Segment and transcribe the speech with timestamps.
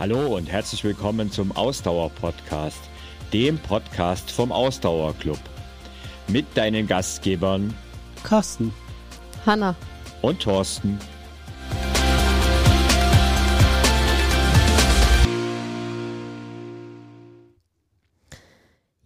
[0.00, 2.80] Hallo und herzlich willkommen zum Ausdauer-Podcast,
[3.34, 5.38] dem Podcast vom Ausdauerclub.
[6.26, 7.74] Mit deinen Gastgebern
[8.24, 8.72] Carsten,
[9.44, 9.76] Hanna
[10.22, 10.98] und Thorsten.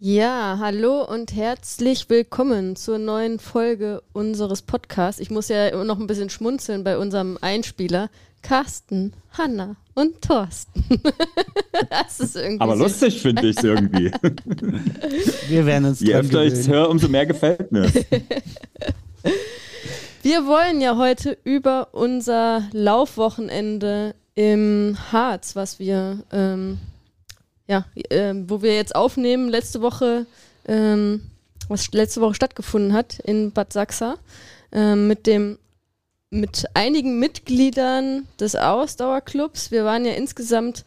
[0.07, 5.19] Ja, hallo und herzlich willkommen zur neuen Folge unseres Podcasts.
[5.19, 8.11] Ich muss ja immer noch ein bisschen schmunzeln bei unserem Einspieler.
[8.43, 11.01] Carsten, Hanna und Thorsten.
[11.89, 12.61] das ist irgendwie.
[12.61, 14.11] Aber lustig finde ich es irgendwie.
[15.47, 17.91] Wir werden uns Je öfter ich es höre, umso mehr gefällt mir.
[20.21, 26.77] Wir wollen ja heute über unser Laufwochenende im Harz, was wir ähm,
[27.67, 30.25] ja, äh, wo wir jetzt aufnehmen, letzte Woche,
[30.67, 31.29] ähm,
[31.67, 34.17] was letzte Woche stattgefunden hat in Bad Sachsa,
[34.71, 35.57] äh, mit dem
[36.31, 39.71] mit einigen Mitgliedern des Ausdauerclubs.
[39.71, 40.83] Wir waren ja insgesamt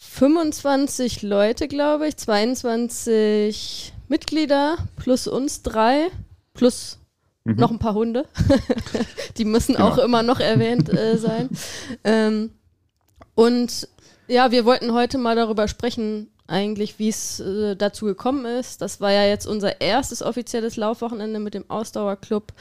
[0.00, 6.08] 25 Leute, glaube ich, 22 Mitglieder plus uns drei,
[6.54, 6.98] plus
[7.44, 7.56] mhm.
[7.56, 8.26] noch ein paar Hunde.
[9.36, 9.88] Die müssen genau.
[9.88, 11.50] auch immer noch erwähnt äh, sein.
[12.02, 12.50] Ähm,
[13.34, 13.88] und
[14.30, 18.82] ja, wir wollten heute mal darüber sprechen, eigentlich, wie es äh, dazu gekommen ist.
[18.82, 22.52] Das war ja jetzt unser erstes offizielles Laufwochenende mit dem Ausdauerclub,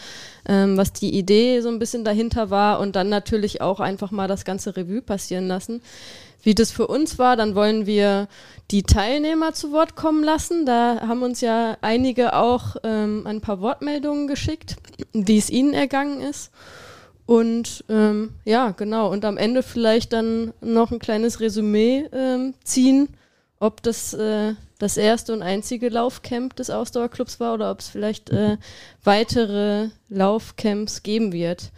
[0.48, 4.28] ähm, was die Idee so ein bisschen dahinter war und dann natürlich auch einfach mal
[4.28, 5.82] das ganze Revue passieren lassen.
[6.42, 8.28] Wie das für uns war, dann wollen wir
[8.72, 10.66] die Teilnehmer zu Wort kommen lassen.
[10.66, 14.78] Da haben uns ja einige auch ähm, ein paar Wortmeldungen geschickt,
[15.14, 16.52] wie es ihnen ergangen ist.
[17.30, 19.12] Und ähm, ja, genau.
[19.12, 23.08] Und am Ende vielleicht dann noch ein kleines Resümee ähm, ziehen,
[23.60, 28.32] ob das äh, das erste und einzige Laufcamp des Ausdauerclubs war oder ob es vielleicht
[28.32, 28.58] äh,
[29.04, 31.70] weitere Laufcamps geben wird.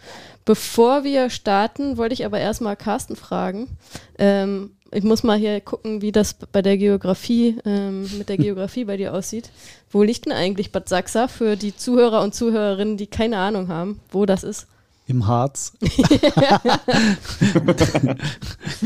[0.46, 3.76] Bevor wir starten, wollte ich aber erstmal Carsten fragen.
[4.18, 8.86] Ähm, ich muss mal hier gucken, wie das bei der Geografie, ähm, mit der Geografie
[8.86, 9.50] bei dir aussieht.
[9.90, 14.00] Wo liegt denn eigentlich Bad Sachsa für die Zuhörer und Zuhörerinnen, die keine Ahnung haben,
[14.10, 14.66] wo das ist?
[15.12, 15.72] Im Harz.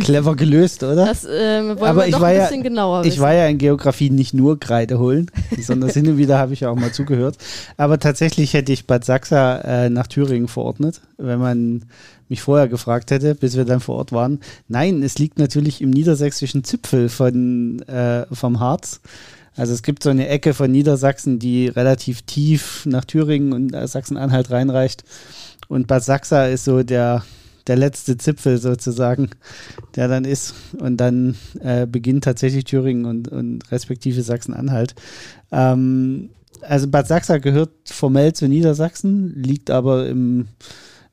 [0.00, 1.06] Clever gelöst, oder?
[1.06, 3.58] Das äh, wollen Aber wir ich war ein bisschen ja, genauer Ich war ja in
[3.58, 7.36] Geografie nicht nur Kreide holen, sondern hin und wieder habe ich auch mal zugehört.
[7.76, 11.84] Aber tatsächlich hätte ich Bad Sachsa äh, nach Thüringen verordnet, wenn man
[12.28, 14.40] mich vorher gefragt hätte, bis wir dann vor Ort waren.
[14.68, 19.00] Nein, es liegt natürlich im niedersächsischen Zipfel von, äh, vom Harz.
[19.56, 24.50] Also es gibt so eine Ecke von Niedersachsen, die relativ tief nach Thüringen und Sachsen-Anhalt
[24.50, 25.04] reinreicht.
[25.68, 27.24] Und Bad Sachsa ist so der,
[27.66, 29.30] der letzte Zipfel sozusagen,
[29.94, 30.54] der dann ist.
[30.78, 34.94] Und dann äh, beginnt tatsächlich Thüringen und, und respektive Sachsen-Anhalt.
[35.50, 36.30] Ähm,
[36.62, 40.48] also Bad Sachsa gehört formell zu Niedersachsen, liegt aber im,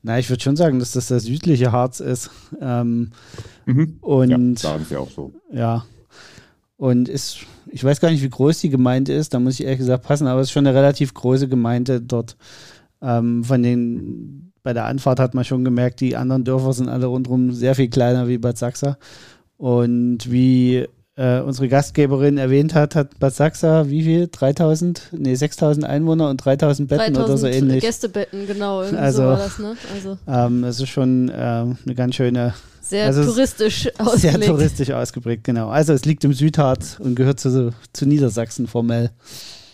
[0.02, 2.30] na, ich würde schon sagen, dass das das südliche Harz ist.
[2.60, 3.10] Ähm,
[3.64, 3.96] mhm.
[4.00, 5.32] Und ja, sagen sie auch so.
[5.50, 5.86] Ja.
[6.76, 7.38] Und ist,
[7.70, 10.26] ich weiß gar nicht, wie groß die Gemeinde ist, da muss ich ehrlich gesagt passen,
[10.26, 12.36] aber es ist schon eine relativ große Gemeinde dort.
[13.04, 17.06] Ähm, von den, bei der Anfahrt hat man schon gemerkt, die anderen Dörfer sind alle
[17.06, 18.96] rundherum sehr viel kleiner wie Bad Sachsa.
[19.56, 24.28] Und wie äh, unsere Gastgeberin erwähnt hat, hat Bad Sachsa wie viel?
[24.30, 27.84] 3000, nee, 6000 Einwohner und 3000 Betten 3000 oder so ähnlich.
[27.84, 28.78] Gästebetten, genau.
[28.78, 29.76] Also, so das, ne?
[29.94, 30.18] Also.
[30.26, 32.54] Ähm, das ist schon äh, eine ganz schöne.
[32.80, 34.20] Sehr also touristisch ausgeprägt.
[34.20, 35.68] Sehr touristisch ausgeprägt, genau.
[35.68, 39.10] Also es liegt im Südharz und gehört zu, zu Niedersachsen formell.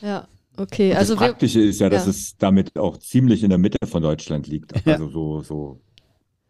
[0.02, 0.28] Ja.
[0.60, 2.10] Okay, also das Praktische ist ja, dass ja.
[2.10, 4.74] es damit auch ziemlich in der Mitte von Deutschland liegt.
[4.84, 4.92] Ja.
[4.92, 5.80] Also so, so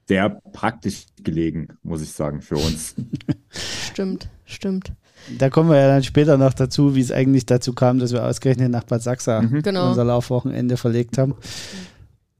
[0.09, 2.97] sehr praktisch gelegen, muss ich sagen, für uns.
[3.87, 4.93] stimmt, stimmt.
[5.39, 8.25] Da kommen wir ja dann später noch dazu, wie es eigentlich dazu kam, dass wir
[8.25, 9.63] ausgerechnet nach Bad Sachsa mhm.
[9.63, 9.91] genau.
[9.91, 11.37] unser Laufwochenende verlegt haben.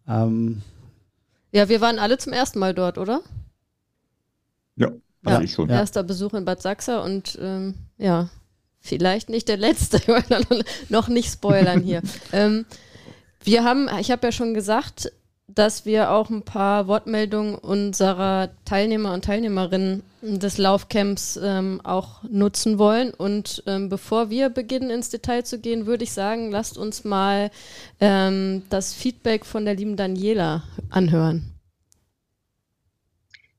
[0.09, 0.63] Ähm,
[1.53, 3.21] ja, wir waren alle zum ersten Mal dort, oder?
[4.75, 4.89] Ja,
[5.25, 5.41] also ja.
[5.41, 5.69] ich schon.
[5.69, 8.29] Erster Besuch in Bad Sachsa und ähm, ja,
[8.81, 10.01] Vielleicht nicht der letzte,
[10.89, 12.03] noch nicht spoilern hier.
[12.33, 12.65] ähm,
[13.45, 15.13] wir haben, ich habe ja schon gesagt,
[15.55, 22.79] dass wir auch ein paar Wortmeldungen unserer Teilnehmer und Teilnehmerinnen des Laufcamps ähm, auch nutzen
[22.79, 23.13] wollen.
[23.13, 27.51] Und ähm, bevor wir beginnen, ins Detail zu gehen, würde ich sagen, lasst uns mal
[28.01, 31.55] ähm, das Feedback von der lieben Daniela anhören.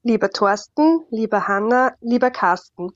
[0.04, 2.90] Lieber Thorsten, lieber Hanna, lieber Carsten,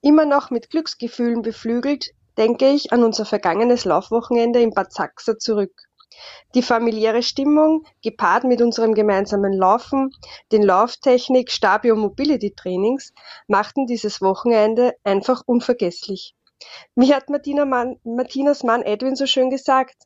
[0.00, 5.72] Immer noch mit Glücksgefühlen beflügelt, denke ich an unser vergangenes Laufwochenende in Bad Sachsa zurück.
[6.54, 10.10] Die familiäre Stimmung, gepaart mit unserem gemeinsamen Laufen,
[10.52, 13.12] den Lauftechnik Stabio Mobility Trainings,
[13.48, 16.34] machten dieses Wochenende einfach unvergesslich.
[16.94, 19.96] Wie hat Martina Mann, Martinas Mann Edwin so schön gesagt?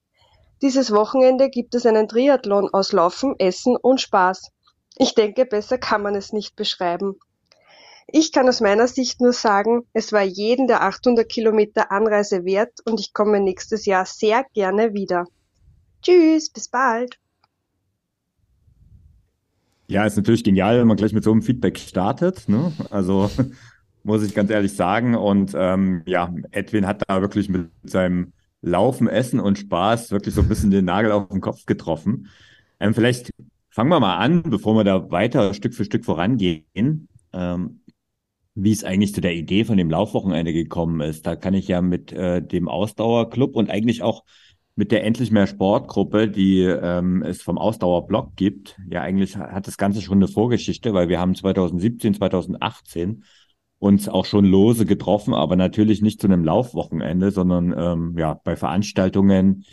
[0.62, 4.52] Dieses Wochenende gibt es einen Triathlon aus Laufen, Essen und Spaß.
[4.96, 7.18] Ich denke, besser kann man es nicht beschreiben.
[8.14, 12.80] Ich kann aus meiner Sicht nur sagen, es war jeden der 800 Kilometer Anreise wert
[12.84, 15.24] und ich komme nächstes Jahr sehr gerne wieder.
[16.02, 17.18] Tschüss, bis bald.
[19.86, 22.50] Ja, ist natürlich genial, wenn man gleich mit so einem Feedback startet.
[22.50, 22.72] Ne?
[22.90, 23.30] Also
[24.04, 25.14] muss ich ganz ehrlich sagen.
[25.14, 30.42] Und ähm, ja, Edwin hat da wirklich mit seinem Laufen, Essen und Spaß wirklich so
[30.42, 32.28] ein bisschen den Nagel auf den Kopf getroffen.
[32.78, 33.30] Ähm, vielleicht
[33.70, 37.08] fangen wir mal an, bevor wir da weiter Stück für Stück vorangehen.
[37.32, 37.80] Ähm,
[38.54, 41.26] wie es eigentlich zu der Idee von dem Laufwochenende gekommen ist.
[41.26, 44.24] Da kann ich ja mit äh, dem Ausdauerclub und eigentlich auch
[44.74, 48.78] mit der Endlich mehr Sportgruppe, die ähm, es vom Ausdauerblock gibt.
[48.90, 53.24] Ja, eigentlich hat das Ganze schon eine Vorgeschichte, weil wir haben 2017, 2018
[53.78, 58.56] uns auch schon lose getroffen, aber natürlich nicht zu einem Laufwochenende, sondern ähm, ja bei
[58.56, 59.64] Veranstaltungen,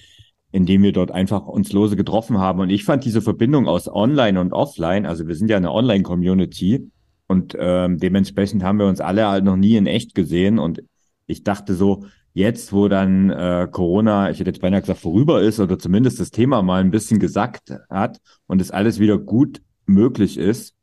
[0.51, 2.59] in denen wir dort einfach uns lose getroffen haben.
[2.59, 6.89] Und ich fand diese Verbindung aus Online und Offline, also wir sind ja eine Online-Community
[7.29, 10.83] und ähm, dementsprechend haben wir uns alle halt noch nie in echt gesehen und
[11.27, 15.59] ich dachte so, jetzt, wo dann äh, Corona, ich hätte jetzt beinahe gesagt, vorüber ist
[15.59, 20.37] oder zumindest das Thema mal ein bisschen gesagt hat und es alles wieder gut möglich
[20.37, 20.75] ist,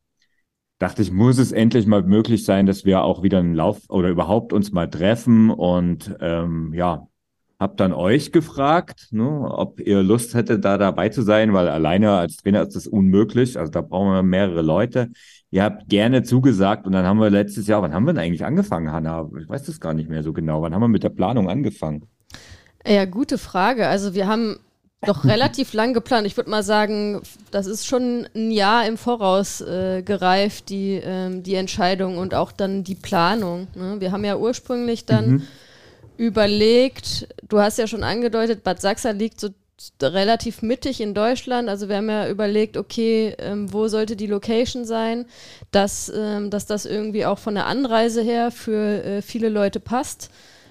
[0.79, 4.09] dachte ich, muss es endlich mal möglich sein, dass wir auch wieder einen Lauf oder
[4.09, 7.09] überhaupt uns mal treffen und ähm, ja,
[7.59, 12.13] hab dann euch gefragt, ne, ob ihr Lust hättet, da dabei zu sein, weil alleine
[12.13, 13.59] als Trainer ist das unmöglich.
[13.59, 15.11] Also da brauchen wir mehrere Leute.
[15.57, 18.45] Ihr habt gerne zugesagt und dann haben wir letztes Jahr, wann haben wir denn eigentlich
[18.45, 19.27] angefangen, Hanna?
[19.41, 20.61] Ich weiß das gar nicht mehr so genau.
[20.61, 22.07] Wann haben wir mit der Planung angefangen?
[22.87, 23.89] Ja, gute Frage.
[23.89, 24.59] Also wir haben
[25.01, 26.27] doch relativ lang geplant.
[26.27, 27.23] Ich würde mal sagen,
[27.53, 32.53] das ist schon ein Jahr im Voraus äh, gereift, die, ähm, die Entscheidung und auch
[32.53, 33.69] dann die Planung.
[33.75, 33.97] Ne?
[33.99, 35.43] Wir haben ja ursprünglich dann mhm.
[36.19, 39.49] überlegt, du hast ja schon angedeutet, Bad Sachsa liegt so
[40.03, 41.69] relativ mittig in Deutschland.
[41.69, 45.27] Also wir haben ja überlegt, okay, ähm, wo sollte die Location sein,
[45.71, 50.31] dass, ähm, dass das irgendwie auch von der Anreise her für äh, viele Leute passt.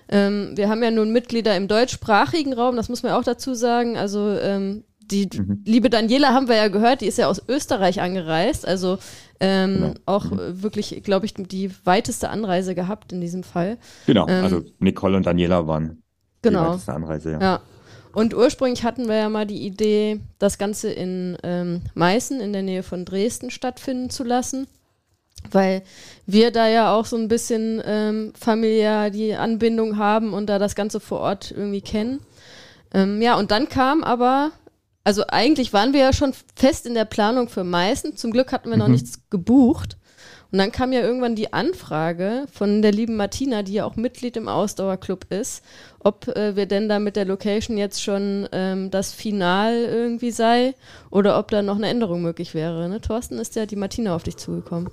[0.09, 3.97] Ähm, wir haben ja nun Mitglieder im deutschsprachigen Raum, das muss man auch dazu sagen.
[3.97, 5.61] Also ähm, die mhm.
[5.65, 8.67] liebe Daniela haben wir ja gehört, die ist ja aus Österreich angereist.
[8.67, 8.97] Also
[9.39, 9.93] ähm, genau.
[10.05, 10.63] auch mhm.
[10.63, 13.77] wirklich, glaube ich, die weiteste Anreise gehabt in diesem Fall.
[14.07, 16.01] Genau, ähm, also Nicole und Daniela waren
[16.41, 16.63] genau.
[16.63, 17.39] die weiteste Anreise, ja.
[17.39, 17.61] ja.
[18.15, 22.62] Und ursprünglich hatten wir ja mal die Idee, das Ganze in ähm, Meißen in der
[22.62, 24.67] Nähe von Dresden stattfinden zu lassen,
[25.51, 25.83] weil
[26.25, 30.75] wir da ja auch so ein bisschen ähm, familiär die Anbindung haben und da das
[30.75, 32.21] Ganze vor Ort irgendwie kennen.
[32.94, 34.51] Ähm, ja, und dann kam aber,
[35.03, 38.15] also eigentlich waren wir ja schon fest in der Planung für Meißen.
[38.15, 38.94] Zum Glück hatten wir noch mhm.
[38.94, 39.97] nichts gebucht.
[40.55, 44.37] Und dann kam ja irgendwann die Anfrage von der lieben Martina, die ja auch Mitglied
[44.37, 45.61] im Ausdauerclub ist,
[45.99, 50.73] ob äh, wir denn da mit der Location jetzt schon ähm, das Final irgendwie sei
[51.11, 52.87] oder ob da noch eine Änderung möglich wäre.
[52.87, 53.01] Ne?
[53.01, 54.89] Thorsten, ist ja die Martina auf dich zugekommen.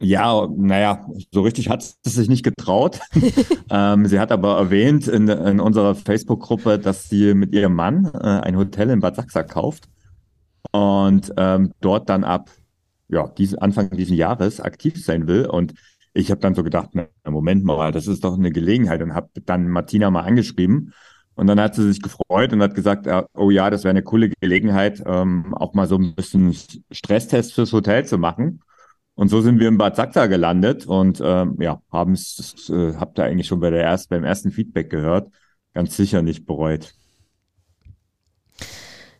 [0.00, 3.00] Ja, naja, so richtig hat sie sich nicht getraut.
[3.70, 8.26] ähm, sie hat aber erwähnt in, in unserer Facebook-Gruppe, dass sie mit ihrem Mann äh,
[8.26, 9.90] ein Hotel in Bad Sachsa kauft
[10.72, 12.48] und ähm, dort dann ab
[13.08, 15.46] ja, diesen, Anfang dieses Jahres aktiv sein will.
[15.46, 15.74] Und
[16.14, 19.28] ich habe dann so gedacht, na, Moment mal, das ist doch eine Gelegenheit und habe
[19.44, 20.92] dann Martina mal angeschrieben.
[21.34, 24.02] Und dann hat sie sich gefreut und hat gesagt, äh, oh ja, das wäre eine
[24.02, 26.54] coole Gelegenheit, ähm, auch mal so ein bisschen
[26.90, 28.60] Stresstest fürs Hotel zu machen.
[29.14, 33.18] Und so sind wir in Bad Sachsa gelandet und ähm, ja, haben es, äh, habt
[33.18, 35.28] ihr eigentlich schon bei der erst, beim ersten Feedback gehört,
[35.74, 36.94] ganz sicher nicht bereut.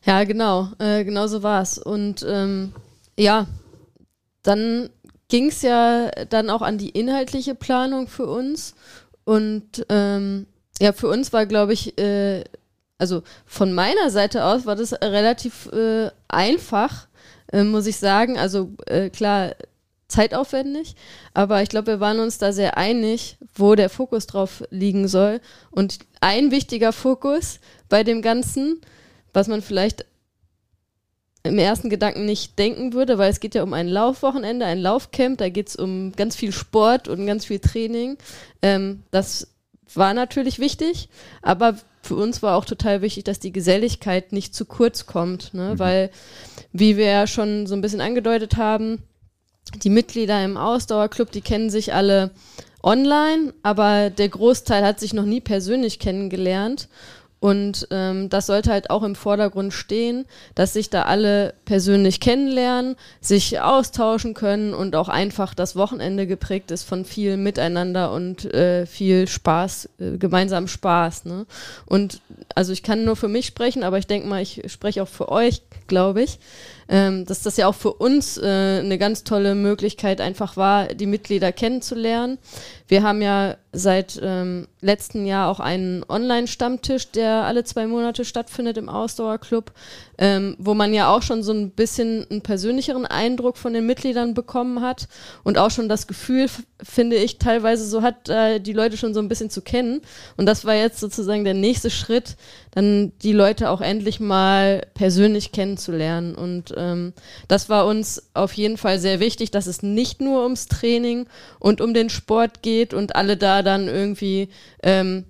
[0.04, 1.78] Ja, genau, äh, genau so war es.
[1.78, 2.72] Und ähm,
[3.18, 3.46] ja,
[4.48, 4.88] dann
[5.28, 8.74] ging es ja dann auch an die inhaltliche Planung für uns.
[9.24, 10.46] Und ähm,
[10.80, 12.44] ja, für uns war, glaube ich, äh,
[12.96, 17.08] also von meiner Seite aus war das relativ äh, einfach,
[17.52, 18.38] äh, muss ich sagen.
[18.38, 19.54] Also äh, klar,
[20.08, 20.96] zeitaufwendig,
[21.34, 25.42] aber ich glaube, wir waren uns da sehr einig, wo der Fokus drauf liegen soll.
[25.70, 28.80] Und ein wichtiger Fokus bei dem Ganzen,
[29.34, 30.06] was man vielleicht
[31.42, 35.38] im ersten Gedanken nicht denken würde, weil es geht ja um ein Laufwochenende, ein Laufcamp,
[35.38, 38.18] da geht es um ganz viel Sport und ganz viel Training.
[38.62, 39.48] Ähm, das
[39.94, 41.08] war natürlich wichtig,
[41.42, 45.74] aber für uns war auch total wichtig, dass die Geselligkeit nicht zu kurz kommt, ne?
[45.74, 45.78] Mhm.
[45.78, 46.10] weil,
[46.72, 49.02] wie wir ja schon so ein bisschen angedeutet haben,
[49.82, 52.30] die Mitglieder im Ausdauerclub, die kennen sich alle
[52.82, 56.88] online, aber der Großteil hat sich noch nie persönlich kennengelernt.
[57.40, 60.26] Und ähm, das sollte halt auch im Vordergrund stehen,
[60.56, 66.72] dass sich da alle persönlich kennenlernen, sich austauschen können und auch einfach das Wochenende geprägt
[66.72, 71.26] ist von viel Miteinander und äh, viel Spaß, äh, gemeinsam Spaß.
[71.26, 71.46] Ne?
[71.86, 72.20] Und
[72.56, 75.28] also ich kann nur für mich sprechen, aber ich denke mal, ich spreche auch für
[75.28, 76.40] euch, glaube ich
[76.88, 81.06] ähm, dass das ja auch für uns äh, eine ganz tolle Möglichkeit einfach war, die
[81.06, 82.38] Mitglieder kennenzulernen.
[82.86, 88.78] Wir haben ja seit ähm, letzten Jahr auch einen Online-Stammtisch, der alle zwei Monate stattfindet
[88.78, 89.72] im Ausdauerclub,
[90.18, 94.34] ähm, wo man ja auch schon so ein bisschen einen persönlicheren Eindruck von den Mitgliedern
[94.34, 95.08] bekommen hat
[95.44, 96.46] und auch schon das Gefühl,
[96.82, 100.00] finde ich, teilweise so hat, äh, die Leute schon so ein bisschen zu kennen.
[100.36, 102.36] Und das war jetzt sozusagen der nächste Schritt,
[102.72, 106.34] dann die Leute auch endlich mal persönlich kennenzulernen.
[106.34, 107.12] Und ähm,
[107.46, 111.26] das war uns auf jeden Fall sehr wichtig, dass es nicht nur ums Training
[111.60, 114.48] und um den Sport geht und alle da dann irgendwie
[114.82, 115.24] ähm,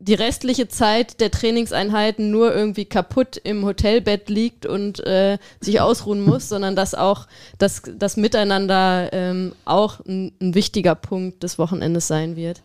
[0.00, 6.22] die restliche Zeit der Trainingseinheiten nur irgendwie kaputt im Hotelbett liegt und äh, sich ausruhen
[6.22, 7.26] muss, sondern dass auch
[7.58, 12.62] das, das Miteinander ähm, auch ein, ein wichtiger Punkt des Wochenendes sein wird.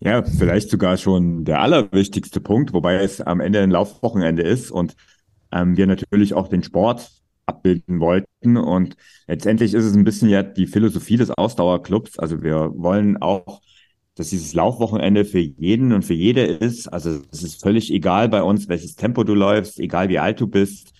[0.00, 4.96] Ja, vielleicht sogar schon der allerwichtigste Punkt, wobei es am Ende ein Laufwochenende ist und
[5.52, 7.08] ähm, wir natürlich auch den Sport
[7.46, 8.56] abbilden wollten.
[8.56, 8.96] Und
[9.26, 12.18] letztendlich ist es ein bisschen ja die Philosophie des Ausdauerclubs.
[12.18, 13.60] Also wir wollen auch,
[14.14, 16.88] dass dieses Laufwochenende für jeden und für jede ist.
[16.88, 20.46] Also es ist völlig egal bei uns, welches Tempo du läufst, egal wie alt du
[20.46, 20.92] bist.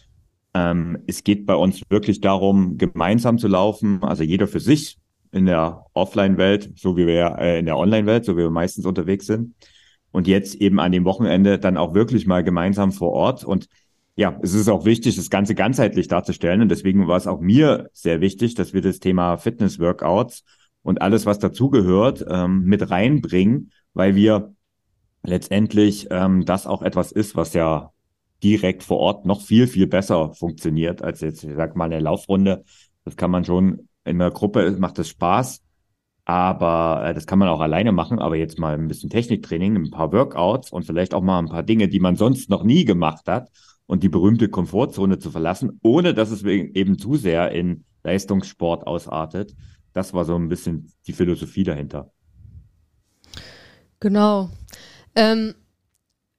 [0.53, 4.99] Ähm, es geht bei uns wirklich darum, gemeinsam zu laufen, also jeder für sich
[5.31, 9.27] in der Offline-Welt, so wie wir äh, in der Online-Welt, so wie wir meistens unterwegs
[9.27, 9.55] sind.
[10.13, 13.43] Und jetzt eben an dem Wochenende dann auch wirklich mal gemeinsam vor Ort.
[13.43, 13.67] Und
[14.15, 16.63] ja, es ist auch wichtig, das Ganze ganzheitlich darzustellen.
[16.63, 20.45] Und deswegen war es auch mir sehr wichtig, dass wir das Thema Fitness-Workouts
[20.85, 24.55] und alles, was dazugehört, ähm, mit reinbringen, weil wir
[25.25, 27.91] letztendlich ähm, das auch etwas ist, was ja
[28.45, 32.65] direkt vor Ort noch viel, viel besser funktioniert als jetzt, ich sag mal, eine Laufrunde.
[33.05, 35.63] Das kann man schon in der Gruppe macht das Spaß,
[36.27, 38.19] aber äh, das kann man auch alleine machen.
[38.19, 41.63] Aber jetzt mal ein bisschen Techniktraining, ein paar Workouts und vielleicht auch mal ein paar
[41.63, 43.49] Dinge, die man sonst noch nie gemacht hat
[43.87, 49.55] und die berühmte Komfortzone zu verlassen, ohne dass es eben zu sehr in Leistungssport ausartet.
[49.95, 52.13] Das war so ein bisschen die Philosophie dahinter.
[54.01, 54.51] Genau.
[55.15, 55.55] Ähm,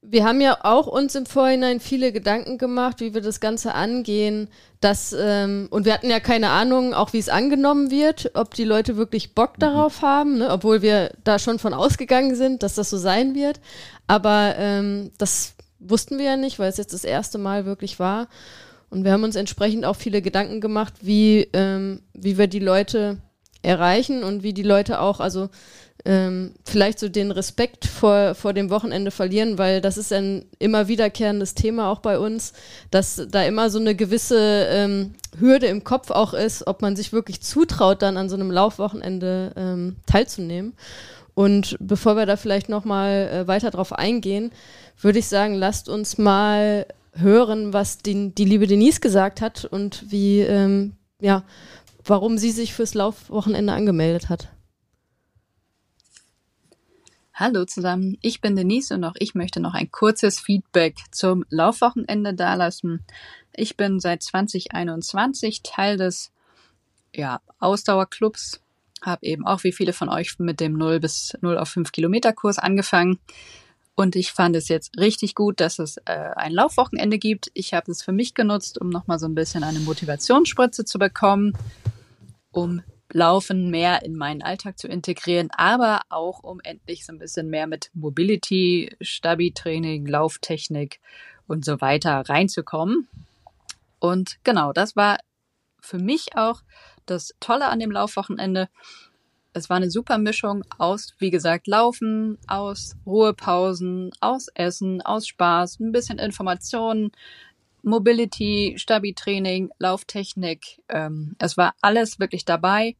[0.01, 4.49] wir haben ja auch uns im Vorhinein viele Gedanken gemacht, wie wir das Ganze angehen.
[4.81, 8.65] Dass, ähm, und wir hatten ja keine Ahnung, auch wie es angenommen wird, ob die
[8.65, 9.61] Leute wirklich Bock mhm.
[9.61, 10.49] darauf haben, ne?
[10.51, 13.59] obwohl wir da schon von ausgegangen sind, dass das so sein wird.
[14.05, 18.27] Aber ähm, das wussten wir ja nicht, weil es jetzt das erste Mal wirklich war.
[18.89, 23.17] Und wir haben uns entsprechend auch viele Gedanken gemacht, wie, ähm, wie wir die Leute
[23.65, 25.49] erreichen und wie die Leute auch, also
[26.05, 30.87] ähm, vielleicht so den Respekt vor, vor dem Wochenende verlieren, weil das ist ein immer
[30.87, 32.53] wiederkehrendes Thema auch bei uns,
[32.91, 37.11] dass da immer so eine gewisse ähm, Hürde im Kopf auch ist, ob man sich
[37.11, 40.73] wirklich zutraut, dann an so einem Laufwochenende ähm, teilzunehmen.
[41.33, 44.51] Und bevor wir da vielleicht nochmal äh, weiter drauf eingehen,
[45.01, 50.05] würde ich sagen, lasst uns mal hören, was die, die liebe Denise gesagt hat und
[50.09, 51.43] wie, ähm, ja,
[52.05, 54.49] warum sie sich fürs Laufwochenende angemeldet hat.
[57.33, 62.33] Hallo zusammen, ich bin Denise und auch ich möchte noch ein kurzes Feedback zum Laufwochenende
[62.33, 63.03] dalassen.
[63.53, 66.31] Ich bin seit 2021 Teil des
[67.13, 68.61] ja, Ausdauerclubs,
[69.01, 72.31] habe eben auch wie viele von euch mit dem 0 bis 0 auf 5 Kilometer
[72.31, 73.19] Kurs angefangen.
[73.95, 77.49] Und ich fand es jetzt richtig gut, dass es äh, ein Laufwochenende gibt.
[77.53, 81.53] Ich habe es für mich genutzt, um nochmal so ein bisschen eine Motivationsspritze zu bekommen,
[82.55, 82.81] um
[83.11, 87.67] Laufen mehr in meinen Alltag zu integrieren, aber auch um endlich so ein bisschen mehr
[87.67, 90.99] mit Mobility, Stabi-Training, Lauftechnik
[91.47, 93.07] und so weiter reinzukommen.
[93.99, 95.17] Und genau, das war
[95.81, 96.61] für mich auch
[97.05, 98.69] das Tolle an dem Laufwochenende.
[99.53, 105.79] Es war eine super Mischung aus, wie gesagt, Laufen, aus Ruhepausen, aus Essen, aus Spaß,
[105.79, 107.11] ein bisschen Informationen,
[107.85, 110.81] Mobility, Stabi-Training, Lauftechnik.
[110.89, 112.95] Ähm, es war alles wirklich dabei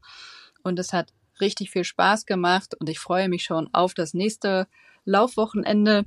[0.64, 1.12] und es hat
[1.42, 4.68] richtig viel Spaß gemacht und ich freue mich schon auf das nächste
[5.04, 6.06] Laufwochenende.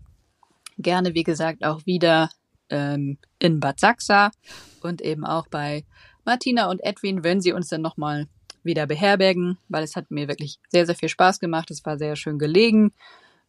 [0.78, 2.30] Gerne, wie gesagt, auch wieder
[2.70, 4.30] ähm, in Bad Sachsa
[4.80, 5.84] und eben auch bei
[6.24, 8.28] Martina und Edwin, wenn sie uns dann nochmal
[8.62, 11.70] wieder beherbergen, weil es hat mir wirklich sehr, sehr viel Spaß gemacht.
[11.70, 12.92] Es war sehr schön gelegen.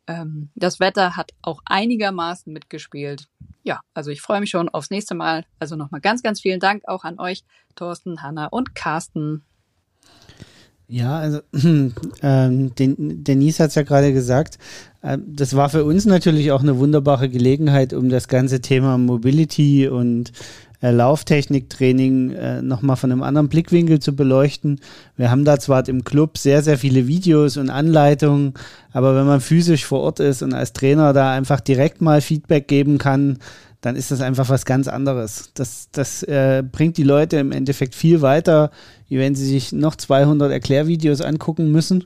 [0.07, 3.27] Ähm, das Wetter hat auch einigermaßen mitgespielt.
[3.63, 5.45] Ja, also ich freue mich schon aufs nächste Mal.
[5.59, 7.43] Also nochmal ganz, ganz vielen Dank auch an euch,
[7.75, 9.43] Thorsten, Hanna und Carsten.
[10.87, 11.41] Ja, also
[12.23, 14.57] ähm, den, Denise hat es ja gerade gesagt,
[15.03, 19.87] äh, das war für uns natürlich auch eine wunderbare Gelegenheit, um das ganze Thema Mobility
[19.87, 20.31] und
[20.81, 24.79] äh, Lauftechniktraining äh, nochmal von einem anderen Blickwinkel zu beleuchten.
[25.17, 28.53] Wir haben da zwar im Club sehr, sehr viele Videos und Anleitungen,
[28.91, 32.67] aber wenn man physisch vor Ort ist und als Trainer da einfach direkt mal Feedback
[32.67, 33.39] geben kann,
[33.81, 35.51] dann ist das einfach was ganz anderes.
[35.53, 38.71] Das, das äh, bringt die Leute im Endeffekt viel weiter,
[39.07, 42.05] wie wenn sie sich noch 200 Erklärvideos angucken müssen.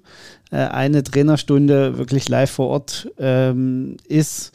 [0.51, 4.51] Äh, eine Trainerstunde wirklich live vor Ort ähm, ist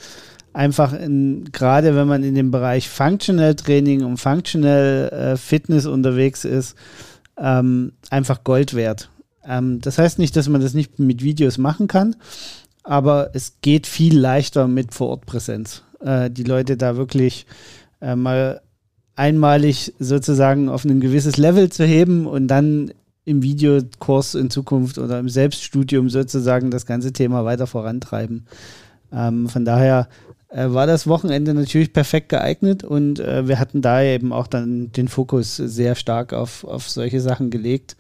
[0.59, 6.75] einfach gerade wenn man in dem Bereich Functional Training und Functional äh, Fitness unterwegs ist,
[7.39, 9.09] ähm, einfach Gold wert.
[9.45, 12.17] Ähm, das heißt nicht, dass man das nicht mit Videos machen kann,
[12.83, 17.47] aber es geht viel leichter mit Vorortpräsenz äh, die Leute da wirklich
[18.01, 18.61] äh, mal
[19.15, 22.93] einmalig sozusagen auf ein gewisses Level zu heben und dann
[23.25, 28.47] im Videokurs in Zukunft oder im Selbststudium sozusagen das ganze Thema weiter vorantreiben.
[29.13, 30.09] Ähm, von daher
[30.51, 35.09] war das Wochenende natürlich perfekt geeignet und äh, wir hatten da eben auch dann den
[35.09, 37.97] Fokus sehr stark auf, auf solche Sachen gelegt,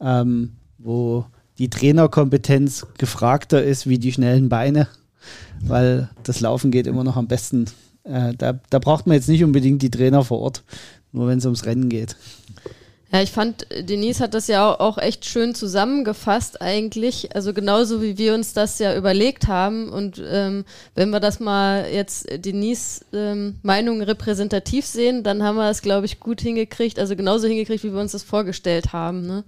[0.00, 1.24] ähm, wo
[1.58, 4.86] die Trainerkompetenz gefragter ist wie die schnellen Beine
[5.60, 7.66] weil das Laufen geht immer noch am besten.
[8.04, 10.64] Äh, da, da braucht man jetzt nicht unbedingt die Trainer vor Ort,
[11.12, 12.16] nur wenn es ums Rennen geht.
[13.10, 17.34] Ja, ich fand, Denise hat das ja auch echt schön zusammengefasst eigentlich.
[17.34, 19.88] Also genauso wie wir uns das ja überlegt haben.
[19.88, 25.70] Und ähm, wenn wir das mal jetzt Denise ähm, Meinung repräsentativ sehen, dann haben wir
[25.70, 26.98] es, glaube ich, gut hingekriegt.
[26.98, 29.26] Also genauso hingekriegt, wie wir uns das vorgestellt haben.
[29.26, 29.44] Ne?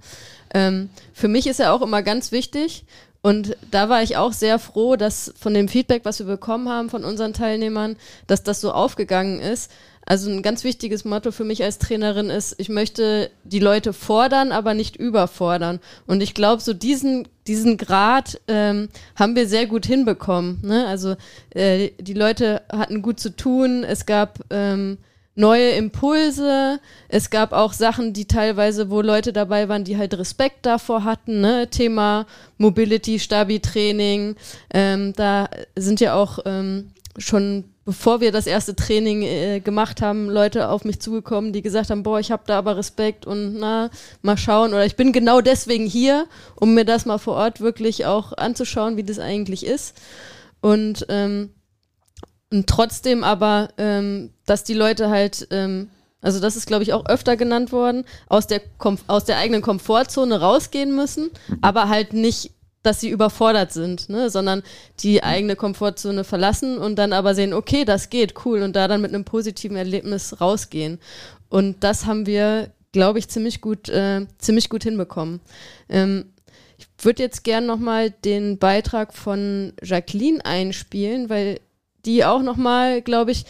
[0.54, 2.84] Ähm, für mich ist ja auch immer ganz wichtig,
[3.22, 6.88] und da war ich auch sehr froh, dass von dem Feedback, was wir bekommen haben
[6.88, 9.70] von unseren Teilnehmern, dass das so aufgegangen ist.
[10.10, 14.50] Also ein ganz wichtiges Motto für mich als Trainerin ist, ich möchte die Leute fordern,
[14.50, 15.78] aber nicht überfordern.
[16.04, 20.58] Und ich glaube, so diesen, diesen Grad ähm, haben wir sehr gut hinbekommen.
[20.64, 20.84] Ne?
[20.88, 21.14] Also
[21.50, 24.98] äh, die Leute hatten gut zu tun, es gab ähm,
[25.36, 26.80] neue Impulse.
[27.08, 31.40] Es gab auch Sachen, die teilweise, wo Leute dabei waren, die halt Respekt davor hatten.
[31.40, 31.70] Ne?
[31.70, 32.26] Thema
[32.58, 34.34] Mobility, Stabi-Training.
[34.74, 40.30] Ähm, da sind ja auch ähm, schon bevor wir das erste Training äh, gemacht haben,
[40.30, 43.90] Leute auf mich zugekommen, die gesagt haben, boah, ich habe da aber Respekt und na,
[44.22, 44.70] mal schauen.
[44.70, 48.96] Oder ich bin genau deswegen hier, um mir das mal vor Ort wirklich auch anzuschauen,
[48.96, 50.00] wie das eigentlich ist.
[50.60, 51.50] Und ähm,
[52.52, 57.06] und trotzdem aber, ähm, dass die Leute halt, ähm, also das ist, glaube ich, auch
[57.06, 58.60] öfter genannt worden, aus der,
[59.08, 64.30] aus der eigenen Komfortzone rausgehen müssen, aber halt nicht, dass sie überfordert sind, ne?
[64.30, 64.62] sondern
[65.00, 69.02] die eigene Komfortzone verlassen und dann aber sehen, okay, das geht, cool, und da dann
[69.02, 70.98] mit einem positiven Erlebnis rausgehen.
[71.48, 75.40] Und das haben wir, glaube ich, ziemlich gut, äh, ziemlich gut hinbekommen.
[75.88, 76.32] Ähm,
[76.78, 81.60] ich würde jetzt gern nochmal den Beitrag von Jacqueline einspielen, weil
[82.06, 83.44] die auch nochmal, glaube ich,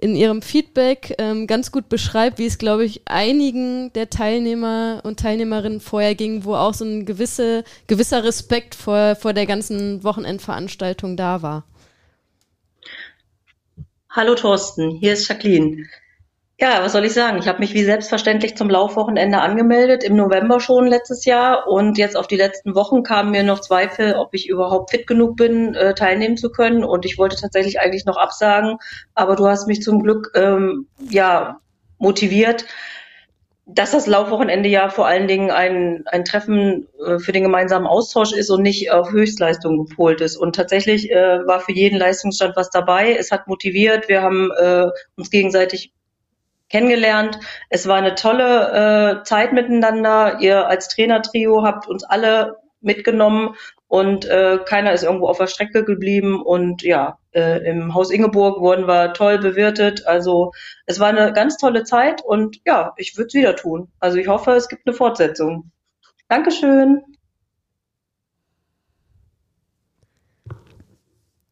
[0.00, 5.18] in ihrem Feedback ähm, ganz gut beschreibt, wie es, glaube ich, einigen der Teilnehmer und
[5.18, 11.16] Teilnehmerinnen vorher ging, wo auch so ein gewisse, gewisser Respekt vor, vor der ganzen Wochenendveranstaltung
[11.16, 11.64] da war.
[14.10, 15.86] Hallo Thorsten, hier ist Jacqueline.
[16.60, 17.38] Ja, was soll ich sagen?
[17.38, 21.68] Ich habe mich wie selbstverständlich zum Laufwochenende angemeldet, im November schon letztes Jahr.
[21.68, 25.36] Und jetzt auf die letzten Wochen kamen mir noch Zweifel, ob ich überhaupt fit genug
[25.36, 26.82] bin, äh, teilnehmen zu können.
[26.82, 28.78] Und ich wollte tatsächlich eigentlich noch absagen.
[29.14, 31.60] Aber du hast mich zum Glück ähm, ja
[31.98, 32.64] motiviert,
[33.66, 38.32] dass das Laufwochenende ja vor allen Dingen ein, ein Treffen äh, für den gemeinsamen Austausch
[38.32, 40.36] ist und nicht auf Höchstleistung gepolt ist.
[40.36, 43.14] Und tatsächlich äh, war für jeden Leistungsstand was dabei.
[43.14, 44.08] Es hat motiviert.
[44.08, 45.92] Wir haben äh, uns gegenseitig
[46.68, 47.38] kennengelernt.
[47.70, 50.38] Es war eine tolle äh, Zeit miteinander.
[50.40, 53.54] Ihr als Trainertrio habt uns alle mitgenommen
[53.88, 56.42] und äh, keiner ist irgendwo auf der Strecke geblieben.
[56.42, 60.06] Und ja, äh, im Haus Ingeborg wurden wir toll bewirtet.
[60.06, 60.52] Also
[60.86, 63.90] es war eine ganz tolle Zeit und ja, ich würde es wieder tun.
[63.98, 65.70] Also ich hoffe, es gibt eine Fortsetzung.
[66.28, 67.02] Dankeschön.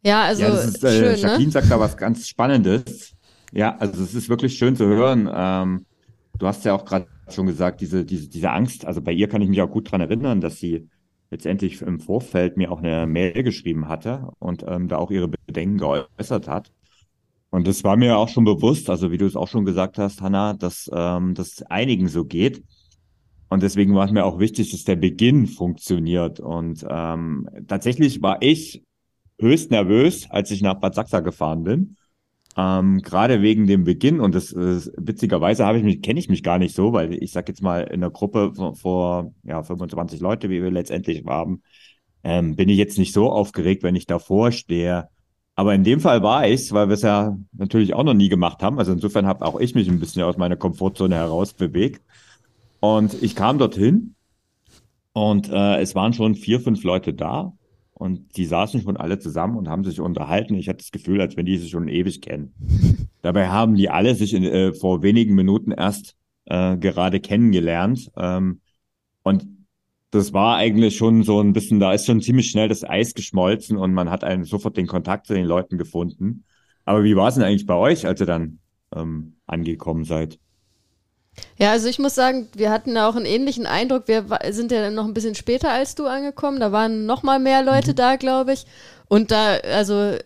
[0.03, 1.51] Ja, also ja, ist, äh, schön, Jacqueline ne?
[1.51, 3.16] sagt da was ganz Spannendes.
[3.53, 5.31] Ja, also es ist wirklich schön zu hören.
[5.33, 5.87] Ähm,
[6.39, 9.43] du hast ja auch gerade schon gesagt, diese, diese, diese Angst, also bei ihr kann
[9.43, 10.89] ich mich auch gut dran erinnern, dass sie
[11.31, 15.79] letztendlich im Vorfeld mir auch eine Mail geschrieben hatte und ähm, da auch ihre Bedenken
[15.79, 16.73] geäußert hat.
[17.51, 20.21] Und das war mir auch schon bewusst, also wie du es auch schon gesagt hast,
[20.21, 22.63] Hanna, dass ähm, das einigen so geht.
[23.49, 26.41] Und deswegen war es mir auch wichtig, dass der Beginn funktioniert.
[26.41, 28.83] Und ähm, tatsächlich war ich
[29.41, 31.97] höchst nervös, als ich nach Bad Sachsa gefahren bin
[32.57, 36.43] Ähm, Gerade wegen dem Beginn und das, das witzigerweise habe ich mich, kenne ich mich
[36.43, 40.21] gar nicht so, weil ich sag jetzt mal in der Gruppe vor, vor ja, 25
[40.21, 41.63] Leute, wie wir letztendlich haben,
[42.25, 45.09] ähm, bin ich jetzt nicht so aufgeregt, wenn ich davor stehe.
[45.55, 48.63] Aber in dem Fall war ich's, weil wir es ja natürlich auch noch nie gemacht
[48.63, 48.79] haben.
[48.79, 52.03] Also insofern habe auch ich mich ein bisschen aus meiner Komfortzone heraus bewegt.
[52.81, 54.15] Und ich kam dorthin
[55.13, 57.56] und äh, es waren schon vier, fünf Leute da
[57.99, 60.55] und die saßen schon alle zusammen und haben sich unterhalten.
[60.55, 62.53] Ich hatte das Gefühl, als wenn die sich schon ewig kennen.
[63.23, 68.11] Dabei haben die alle sich in, äh, vor wenigen Minuten erst äh, gerade kennengelernt.
[68.19, 68.61] Ähm,
[69.23, 69.47] und
[70.11, 73.79] das war eigentlich schon so ein bisschen, da ist schon ziemlich schnell das Eis geschmolzen
[73.79, 76.45] und man hat einen sofort den Kontakt zu den Leuten gefunden.
[76.85, 78.59] Aber wie war es denn eigentlich bei euch, als ihr dann
[78.95, 80.39] ähm, angekommen seid?
[81.59, 84.09] Ja, also ich muss sagen, wir hatten auch einen ähnlichen Eindruck.
[84.09, 86.61] Wir sind ja noch ein bisschen später als du angekommen.
[86.61, 87.97] Da waren noch mal mehr Leute mhm.
[87.97, 88.67] da, glaube ich.
[89.09, 90.17] Und da, also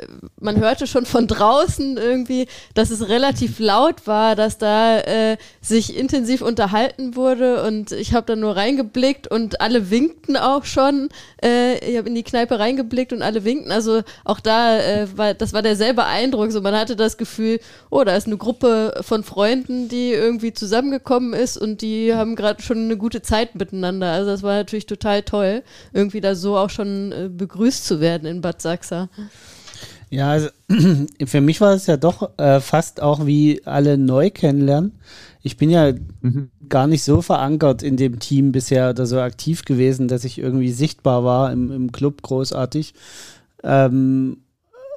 [0.40, 5.96] man hörte schon von draußen irgendwie, dass es relativ laut war, dass da äh, sich
[5.96, 11.10] intensiv unterhalten wurde und ich habe da nur reingeblickt und alle winkten auch schon.
[11.44, 13.70] Äh, ich habe in die Kneipe reingeblickt und alle winkten.
[13.70, 16.50] Also auch da äh, war, das war derselbe Eindruck.
[16.50, 21.19] So man hatte das Gefühl, oh, da ist eine Gruppe von Freunden, die irgendwie zusammengekommen
[21.32, 24.10] ist und die haben gerade schon eine gute Zeit miteinander.
[24.12, 28.26] Also das war natürlich total toll, irgendwie da so auch schon äh, begrüßt zu werden
[28.26, 28.70] in Bad Sachsen.
[28.70, 29.08] Sachser.
[30.10, 30.48] Ja, also
[31.24, 34.92] für mich war es ja doch äh, fast auch wie alle neu kennenlernen.
[35.42, 36.50] Ich bin ja mhm.
[36.68, 40.72] gar nicht so verankert in dem Team bisher oder so aktiv gewesen, dass ich irgendwie
[40.72, 42.94] sichtbar war im, im Club großartig.
[43.62, 44.38] Ähm,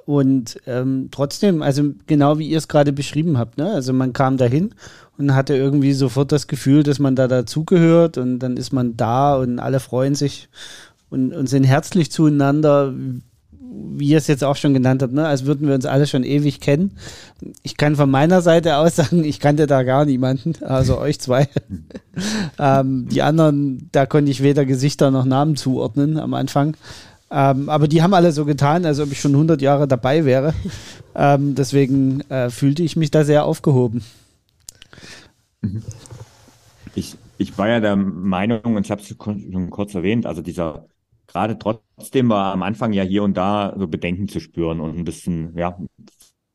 [0.05, 3.71] und ähm, trotzdem, also genau wie ihr es gerade beschrieben habt, ne?
[3.71, 4.75] Also man kam dahin
[5.17, 9.35] und hatte irgendwie sofort das Gefühl, dass man da dazugehört und dann ist man da
[9.35, 10.49] und alle freuen sich
[11.09, 12.93] und, und sind herzlich zueinander
[13.95, 16.23] wie ihr es jetzt auch schon genannt habt, ne, als würden wir uns alle schon
[16.23, 16.97] ewig kennen.
[17.63, 21.47] Ich kann von meiner Seite aus sagen, ich kannte da gar niemanden, also euch zwei.
[22.59, 26.75] ähm, die anderen, da konnte ich weder Gesichter noch Namen zuordnen am Anfang.
[27.31, 30.53] Ähm, aber die haben alle so getan, als ob ich schon 100 Jahre dabei wäre.
[31.15, 34.01] Ähm, deswegen äh, fühlte ich mich da sehr aufgehoben.
[36.95, 40.85] Ich, ich war ja der Meinung, und ich habe es schon kurz erwähnt, also dieser
[41.27, 45.03] gerade trotzdem war am Anfang ja hier und da so Bedenken zu spüren und ein
[45.03, 45.77] bisschen, ja,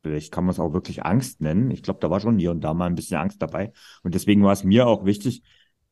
[0.02, 1.70] vielleicht kann man es auch wirklich Angst nennen.
[1.70, 3.72] Ich glaube, da war schon hier und da mal ein bisschen Angst dabei.
[4.02, 5.42] Und deswegen war es mir auch wichtig,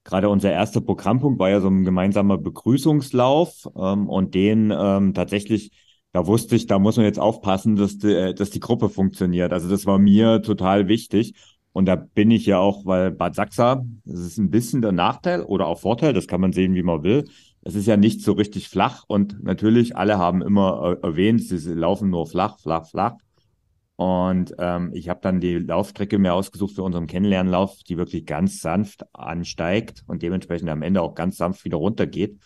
[0.05, 5.73] gerade unser erster Programmpunkt war ja so ein gemeinsamer Begrüßungslauf ähm, und den ähm, tatsächlich,
[6.13, 9.53] da wusste ich, da muss man jetzt aufpassen, dass die, äh, dass die Gruppe funktioniert.
[9.53, 11.35] Also das war mir total wichtig.
[11.77, 15.43] Und da bin ich ja auch, weil Bad Sachsa, das ist ein bisschen der Nachteil
[15.43, 17.25] oder auch Vorteil, das kann man sehen, wie man will
[17.67, 21.75] es ist ja nicht so richtig flach und natürlich alle haben immer äh, erwähnt, sie
[21.75, 23.15] laufen nur flach, flach, flach.
[23.97, 28.61] Und ähm, ich habe dann die Laufstrecke mir ausgesucht für unseren Kennenlernlauf, die wirklich ganz
[28.61, 32.39] sanft ansteigt und dementsprechend am Ende auch ganz sanft wieder runtergeht.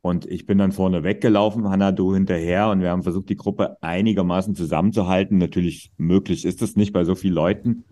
[0.00, 3.76] Und ich bin dann vorne weggelaufen, Hanna, du hinterher und wir haben versucht, die Gruppe
[3.82, 5.36] einigermaßen zusammenzuhalten.
[5.36, 7.84] Natürlich möglich ist es nicht bei so vielen Leuten,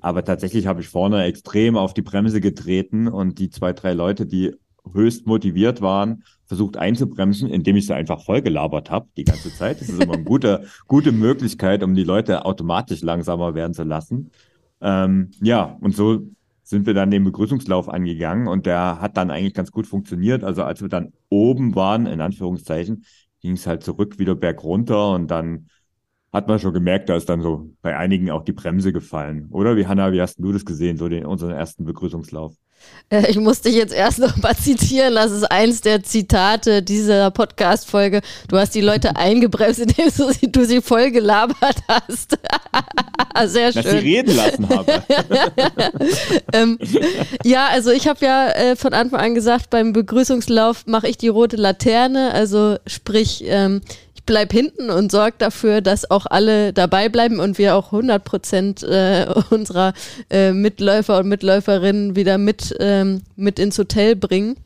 [0.00, 4.26] aber tatsächlich habe ich vorne extrem auf die Bremse getreten und die zwei, drei Leute,
[4.26, 4.52] die
[4.92, 9.80] höchst motiviert waren, versucht einzubremsen, indem ich sie einfach vollgelabert habe die ganze Zeit.
[9.80, 14.30] Das ist immer eine gute, gute Möglichkeit, um die Leute automatisch langsamer werden zu lassen.
[14.80, 16.20] Ähm, ja, und so
[16.62, 20.44] sind wir dann den Begrüßungslauf angegangen und der hat dann eigentlich ganz gut funktioniert.
[20.44, 23.04] Also als wir dann oben waren, in Anführungszeichen,
[23.40, 25.66] ging es halt zurück wieder bergunter und dann
[26.32, 29.48] hat man schon gemerkt, da ist dann so bei einigen auch die Bremse gefallen.
[29.50, 32.54] Oder wie Hanna, wie hast du das gesehen, so den unseren ersten Begrüßungslauf?
[33.10, 35.14] Äh, ich musste dich jetzt erst noch mal zitieren.
[35.14, 38.20] Das ist eins der Zitate dieser Podcast-Folge.
[38.48, 42.38] Du hast die Leute eingebremst, indem du, du sie voll gelabert hast.
[43.46, 43.82] Sehr schön.
[43.82, 45.02] Dass ich reden lassen habe.
[46.52, 46.78] ähm,
[47.44, 51.28] ja, also ich habe ja äh, von Anfang an gesagt, beim Begrüßungslauf mache ich die
[51.28, 52.32] rote Laterne.
[52.32, 53.80] Also sprich, ähm,
[54.26, 58.82] bleib hinten und sorg dafür, dass auch alle dabei bleiben und wir auch 100 Prozent
[58.82, 59.92] äh, unserer
[60.30, 64.56] äh, Mitläufer und Mitläuferinnen wieder mit, ähm, mit ins Hotel bringen.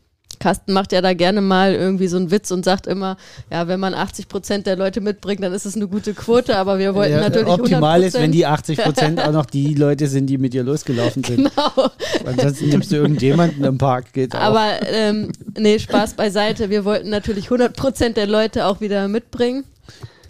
[0.45, 3.17] Carsten macht ja da gerne mal irgendwie so einen Witz und sagt immer,
[3.51, 6.77] ja, wenn man 80 Prozent der Leute mitbringt, dann ist es eine gute Quote, aber
[6.77, 10.27] wir wollten ja, natürlich Optimal ist, wenn die 80 Prozent auch noch die Leute sind,
[10.27, 11.35] die mit dir losgelaufen sind.
[11.55, 11.89] Genau.
[12.25, 14.39] Ansonsten nimmst du irgendjemanden im Park, geht auch.
[14.39, 16.69] Aber ähm, nee, Spaß beiseite.
[16.69, 19.63] Wir wollten natürlich 100 Prozent der Leute auch wieder mitbringen.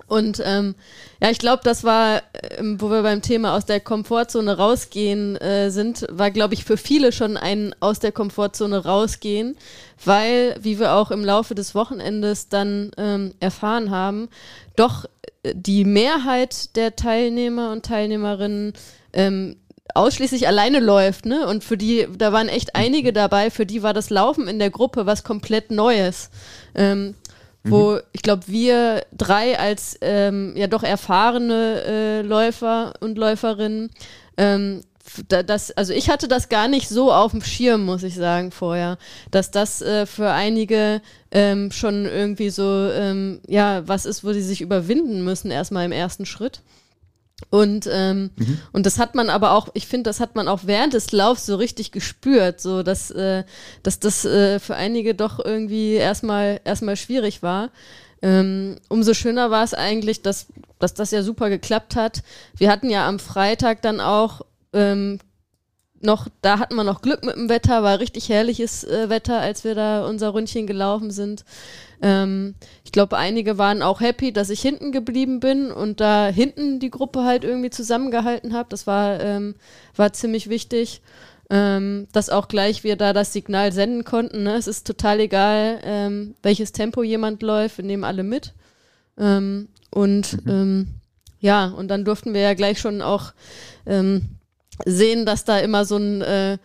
[0.07, 0.75] Und ähm,
[1.21, 2.21] ja, ich glaube, das war,
[2.57, 6.77] ähm, wo wir beim Thema aus der Komfortzone rausgehen äh, sind, war, glaube ich, für
[6.77, 9.57] viele schon ein aus der Komfortzone rausgehen,
[10.03, 14.29] weil, wie wir auch im Laufe des Wochenendes dann ähm, erfahren haben,
[14.75, 15.05] doch
[15.53, 18.73] die Mehrheit der Teilnehmer und Teilnehmerinnen
[19.13, 19.57] ähm,
[19.93, 21.47] ausschließlich alleine läuft, ne?
[21.47, 24.71] Und für die, da waren echt einige dabei, für die war das Laufen in der
[24.71, 26.29] Gruppe was komplett Neues.
[26.73, 27.15] Ähm,
[27.65, 27.99] wo mhm.
[28.11, 33.89] ich glaube, wir drei als ähm, ja doch erfahrene äh, Läufer und Läuferinnen
[34.37, 34.81] ähm,
[35.27, 38.97] das, also ich hatte das gar nicht so auf dem Schirm, muss ich sagen, vorher,
[39.31, 41.01] dass das äh, für einige
[41.31, 45.91] ähm, schon irgendwie so, ähm, ja, was ist, wo sie sich überwinden müssen, erstmal im
[45.91, 46.61] ersten Schritt.
[47.49, 48.59] Und, ähm, mhm.
[48.71, 51.45] und das hat man aber auch, ich finde, das hat man auch während des Laufs
[51.45, 53.43] so richtig gespürt, so dass, äh,
[53.83, 57.71] dass das äh, für einige doch irgendwie erstmal, erstmal schwierig war.
[58.21, 60.47] Ähm, umso schöner war es eigentlich, dass,
[60.79, 62.23] dass das ja super geklappt hat.
[62.55, 65.19] Wir hatten ja am Freitag dann auch ähm,
[66.01, 69.63] noch, da hatten wir noch Glück mit dem Wetter, war richtig herrliches äh, Wetter, als
[69.63, 71.45] wir da unser Ründchen gelaufen sind.
[72.01, 76.79] Ähm, ich glaube, einige waren auch happy, dass ich hinten geblieben bin und da hinten
[76.79, 78.69] die Gruppe halt irgendwie zusammengehalten habe.
[78.69, 79.55] Das war, ähm,
[79.95, 81.01] war ziemlich wichtig.
[81.47, 84.41] Ähm, dass auch gleich wir da das Signal senden konnten.
[84.41, 84.55] Ne?
[84.55, 88.53] Es ist total egal, ähm, welches Tempo jemand läuft, wir nehmen alle mit.
[89.19, 90.51] Ähm, und mhm.
[90.51, 90.87] Ähm,
[91.39, 93.33] ja, und dann durften wir ja gleich schon auch
[94.85, 96.57] sehen, dass da immer so ein äh,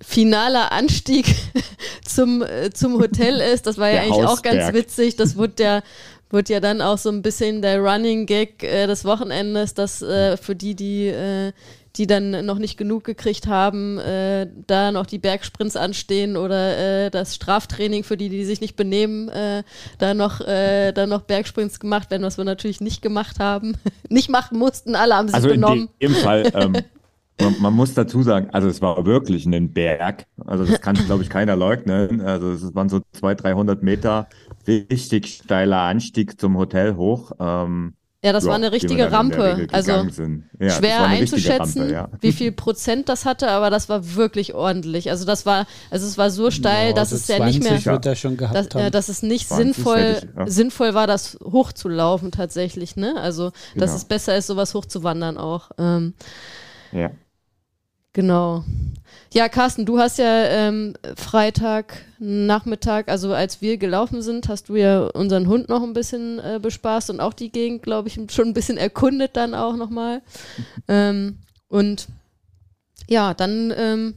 [0.00, 1.26] finaler Anstieg
[2.04, 3.66] zum, äh, zum Hotel ist.
[3.66, 4.30] Das war ja eigentlich Hausberg.
[4.30, 5.16] auch ganz witzig.
[5.16, 5.82] Das wurde ja,
[6.30, 10.36] wurde ja dann auch so ein bisschen der Running Gag äh, des Wochenendes, dass äh,
[10.36, 11.52] für die, die, äh,
[11.96, 17.10] die dann noch nicht genug gekriegt haben, äh, da noch die Bergsprints anstehen oder äh,
[17.10, 19.62] das Straftraining für die, die sich nicht benehmen, äh,
[19.98, 23.76] da noch da noch Bergsprints gemacht werden, was wir natürlich nicht gemacht haben,
[24.08, 25.88] nicht machen mussten, alle haben sich also benommen.
[25.88, 26.76] Also in dem Fall ähm,
[27.40, 30.26] Man, man, muss dazu sagen, also es war wirklich ein Berg.
[30.44, 32.20] Also das kann, glaube ich, keiner leugnen.
[32.20, 34.28] Also es waren so 200, 300 Meter
[34.66, 37.32] richtig steiler Anstieg zum Hotel hoch.
[37.38, 39.68] Ähm, ja, das ja, war eine richtige Rampe.
[39.70, 42.08] Also ja, schwer einzuschätzen, Rampe, ja.
[42.20, 45.10] wie viel Prozent das hatte, aber das war wirklich ordentlich.
[45.10, 48.16] Also das war, also es war so steil, dass es ja nicht mehr, wird er
[48.16, 52.96] schon gehabt dass, äh, dass es nicht sinnvoll, ich, sinnvoll war, das hochzulaufen tatsächlich.
[52.96, 53.14] Ne?
[53.16, 53.94] Also dass genau.
[53.94, 55.70] es besser ist, sowas hochzuwandern auch.
[55.78, 56.14] Ähm,
[56.90, 57.12] ja.
[58.18, 58.64] Genau.
[59.32, 64.74] Ja, Carsten, du hast ja ähm, Freitag Nachmittag, also als wir gelaufen sind, hast du
[64.74, 68.48] ja unseren Hund noch ein bisschen äh, bespaßt und auch die Gegend, glaube ich, schon
[68.48, 70.20] ein bisschen erkundet dann auch nochmal.
[70.88, 72.08] ähm, und
[73.06, 74.14] ja, dann ähm,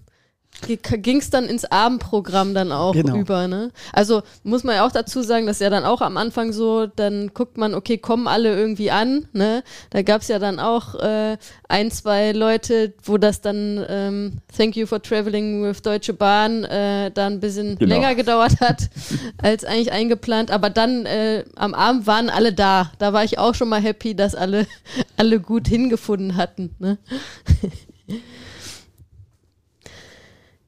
[0.62, 3.15] ging es dann ins Abendprogramm dann auch genau.
[3.15, 3.71] über, ne?
[3.93, 7.34] Also muss man ja auch dazu sagen, dass ja dann auch am Anfang so, dann
[7.34, 9.63] guckt man, okay, kommen alle irgendwie an, ne?
[9.89, 14.76] Da gab es ja dann auch äh, ein, zwei Leute, wo das dann ähm, Thank
[14.76, 17.93] you for traveling with Deutsche Bahn äh, da ein bisschen genau.
[17.93, 18.89] länger gedauert hat,
[19.41, 20.52] als eigentlich eingeplant.
[20.52, 22.91] Aber dann äh, am Abend waren alle da.
[23.00, 24.67] Da war ich auch schon mal happy, dass alle,
[25.17, 26.97] alle gut hingefunden hatten, ne?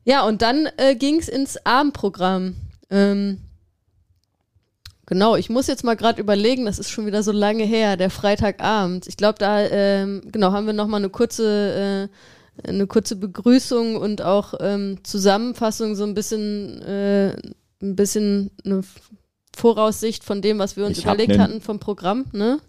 [0.06, 2.56] Ja, und dann äh, ging es ins Abendprogramm.
[2.90, 3.40] Ähm,
[5.06, 8.10] genau, ich muss jetzt mal gerade überlegen, das ist schon wieder so lange her, der
[8.10, 9.08] Freitagabend.
[9.08, 13.96] Ich glaube, da ähm, genau haben wir noch mal eine kurze äh, eine kurze Begrüßung
[13.96, 17.36] und auch ähm, Zusammenfassung, so ein bisschen äh,
[17.82, 18.82] ein bisschen eine
[19.56, 22.60] Voraussicht von dem, was wir uns ich überlegt hatten vom Programm, ne?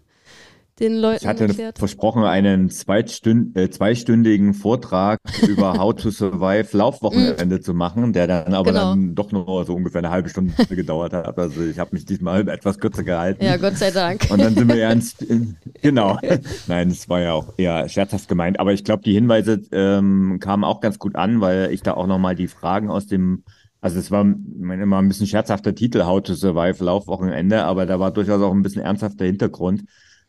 [0.79, 1.77] Den Leuten Ich hatte erklärt?
[1.77, 8.53] versprochen, einen zweistünd äh, zweistündigen Vortrag über How to Survive Laufwochenende zu machen, der dann
[8.53, 8.89] aber genau.
[8.89, 11.37] dann doch nur so ungefähr eine halbe Stunde gedauert hat.
[11.37, 13.43] Also ich habe mich diesmal etwas kürzer gehalten.
[13.43, 14.27] Ja, Gott sei Dank.
[14.29, 15.15] Und dann sind wir ins,
[15.81, 16.19] genau.
[16.67, 18.59] Nein, es war ja auch eher scherzhaft gemeint.
[18.59, 22.07] Aber ich glaube, die Hinweise ähm, kamen auch ganz gut an, weil ich da auch
[22.07, 23.43] nochmal die Fragen aus dem
[23.81, 28.09] also es war immer ein bisschen scherzhafter Titel, How to Survive Laufwochenende, aber da war
[28.09, 29.83] durchaus auch ein bisschen ernsthafter Hintergrund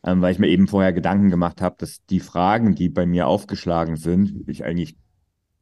[0.07, 3.27] ähm, weil ich mir eben vorher Gedanken gemacht habe, dass die Fragen, die bei mir
[3.27, 4.97] aufgeschlagen sind, ich eigentlich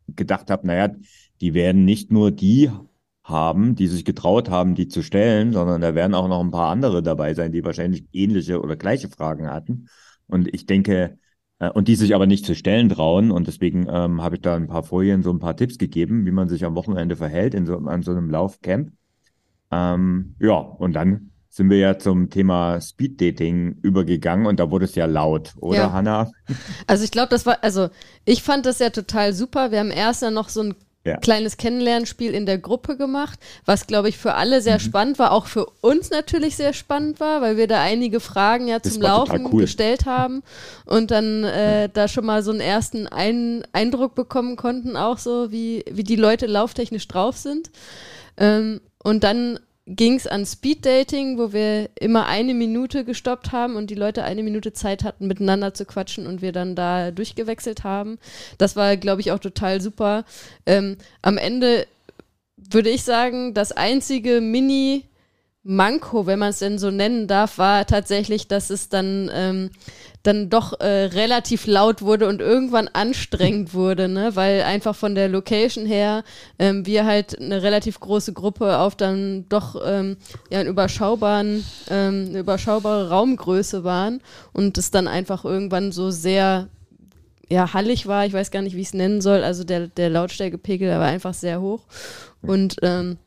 [0.09, 0.95] gedacht habe, naja,
[1.41, 2.71] die werden nicht nur die
[3.25, 6.71] haben, die sich getraut haben, die zu stellen, sondern da werden auch noch ein paar
[6.71, 9.89] andere dabei sein, die wahrscheinlich ähnliche oder gleiche Fragen hatten.
[10.27, 11.19] Und ich denke,
[11.59, 13.31] äh, und die sich aber nicht zu stellen trauen.
[13.31, 16.31] Und deswegen ähm, habe ich da ein paar Folien, so ein paar Tipps gegeben, wie
[16.33, 18.93] man sich am Wochenende verhält in so, an so einem Laufcamp.
[19.71, 24.97] Ähm, ja, und dann sind wir ja zum Thema Speeddating übergegangen und da wurde es
[24.97, 25.93] ja laut, oder ja.
[25.93, 26.33] Hanna?
[26.89, 27.91] Also ich glaube, das war, also
[28.25, 29.71] ich fand das ja total super.
[29.71, 31.17] Wir haben erst ja noch so ein ja.
[31.19, 34.81] kleines Kennenlernspiel in der Gruppe gemacht, was glaube ich für alle sehr mhm.
[34.81, 38.83] spannend war, auch für uns natürlich sehr spannend war, weil wir da einige Fragen ja
[38.83, 39.61] zum Laufen cool.
[39.63, 40.43] gestellt haben
[40.87, 45.53] und dann äh, da schon mal so einen ersten Ein Eindruck bekommen konnten, auch so
[45.53, 47.71] wie, wie die Leute lauftechnisch drauf sind.
[48.37, 53.91] Ähm, und dann ging es an Speeddating, wo wir immer eine Minute gestoppt haben und
[53.91, 58.19] die Leute eine Minute Zeit hatten, miteinander zu quatschen und wir dann da durchgewechselt haben.
[58.57, 60.25] Das war, glaube ich, auch total super.
[60.65, 61.87] Ähm, am Ende
[62.57, 65.05] würde ich sagen, das einzige Mini-
[65.65, 69.71] Manko, wenn man es denn so nennen darf, war tatsächlich, dass es dann ähm,
[70.25, 74.35] dann doch äh, relativ laut wurde und irgendwann anstrengend wurde, ne?
[74.35, 76.25] weil einfach von der Location her
[76.59, 80.17] ähm, wir halt eine relativ große Gruppe auf dann doch ähm,
[80.51, 84.21] ja, einen überschaubaren, ähm, eine überschaubare Raumgröße waren
[84.55, 86.69] und es dann einfach irgendwann so sehr
[87.51, 90.09] ja, hallig war, ich weiß gar nicht, wie ich es nennen soll, also der, der
[90.09, 91.83] Lautstärkepegel war einfach sehr hoch.
[92.41, 93.19] Und ähm,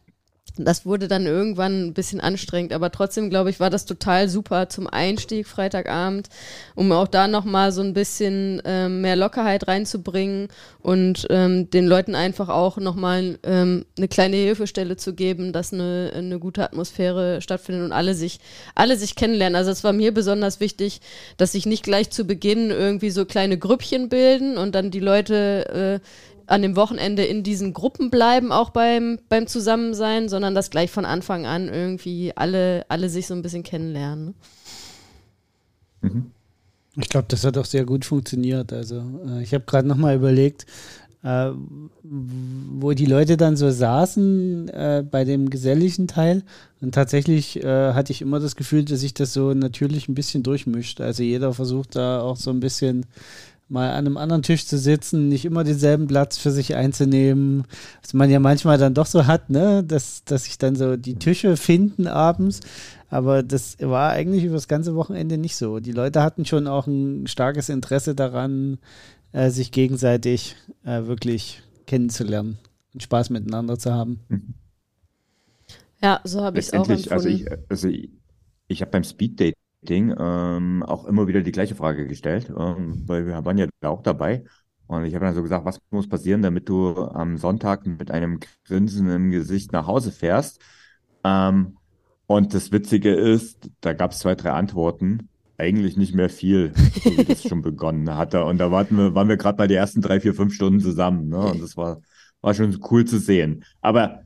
[0.65, 4.69] das wurde dann irgendwann ein bisschen anstrengend, aber trotzdem, glaube ich, war das total super
[4.69, 6.29] zum Einstieg Freitagabend,
[6.75, 10.47] um auch da nochmal so ein bisschen ähm, mehr Lockerheit reinzubringen
[10.79, 16.11] und ähm, den Leuten einfach auch nochmal ähm, eine kleine Hilfestelle zu geben, dass eine,
[16.15, 18.39] eine gute Atmosphäre stattfindet und alle sich,
[18.75, 19.55] alle sich kennenlernen.
[19.55, 21.01] Also es war mir besonders wichtig,
[21.37, 26.01] dass sich nicht gleich zu Beginn irgendwie so kleine Grüppchen bilden und dann die Leute
[26.01, 26.07] äh,
[26.47, 31.05] an dem Wochenende in diesen Gruppen bleiben, auch beim, beim Zusammensein, sondern dass gleich von
[31.05, 34.25] Anfang an irgendwie alle, alle sich so ein bisschen kennenlernen.
[34.25, 36.10] Ne?
[36.10, 36.31] Mhm.
[36.99, 38.73] Ich glaube, das hat auch sehr gut funktioniert.
[38.73, 40.65] Also äh, ich habe gerade nochmal überlegt,
[41.23, 41.51] äh,
[42.03, 46.43] wo die Leute dann so saßen äh, bei dem geselligen Teil.
[46.81, 50.41] Und tatsächlich äh, hatte ich immer das Gefühl, dass sich das so natürlich ein bisschen
[50.41, 51.01] durchmischt.
[51.01, 53.05] Also jeder versucht da auch so ein bisschen
[53.69, 57.65] mal an einem anderen Tisch zu sitzen, nicht immer denselben Platz für sich einzunehmen,
[58.01, 61.15] was man ja manchmal dann doch so hat, ne, dass, dass sich dann so die
[61.15, 62.62] Tische finden abends.
[63.10, 65.80] Aber das war eigentlich über das ganze Wochenende nicht so.
[65.80, 68.80] Die Leute hatten schon auch ein starkes Interesse daran,
[69.32, 72.58] äh, sich gegenseitig äh, wirklich kennenzulernen
[72.93, 74.19] und Spaß miteinander zu haben.
[74.30, 74.53] Mhm.
[76.01, 77.12] Ja, so habe ich es auch empfunden.
[77.12, 78.10] Also ich, also ich,
[78.67, 79.56] ich habe beim Speeddate
[79.89, 84.04] Ding ähm, auch immer wieder die gleiche Frage gestellt, ähm, weil wir waren ja auch
[84.04, 84.43] dabei.
[84.88, 88.39] Und ich habe dann so gesagt, was muss passieren, damit du am Sonntag mit einem
[88.65, 90.62] Grinsen im Gesicht nach Hause fährst?
[91.23, 91.78] Ähm,
[92.26, 95.30] und das Witzige ist, da gab es zwei, drei Antworten.
[95.58, 96.71] Eigentlich nicht mehr viel,
[97.04, 98.43] so wie das schon begonnen hatte.
[98.45, 101.30] Und da warten wir, waren wir gerade bei den ersten drei, vier, fünf Stunden zusammen.
[101.30, 101.39] Ne?
[101.39, 102.02] Und das war,
[102.41, 103.63] war schon cool zu sehen.
[103.82, 104.21] Aber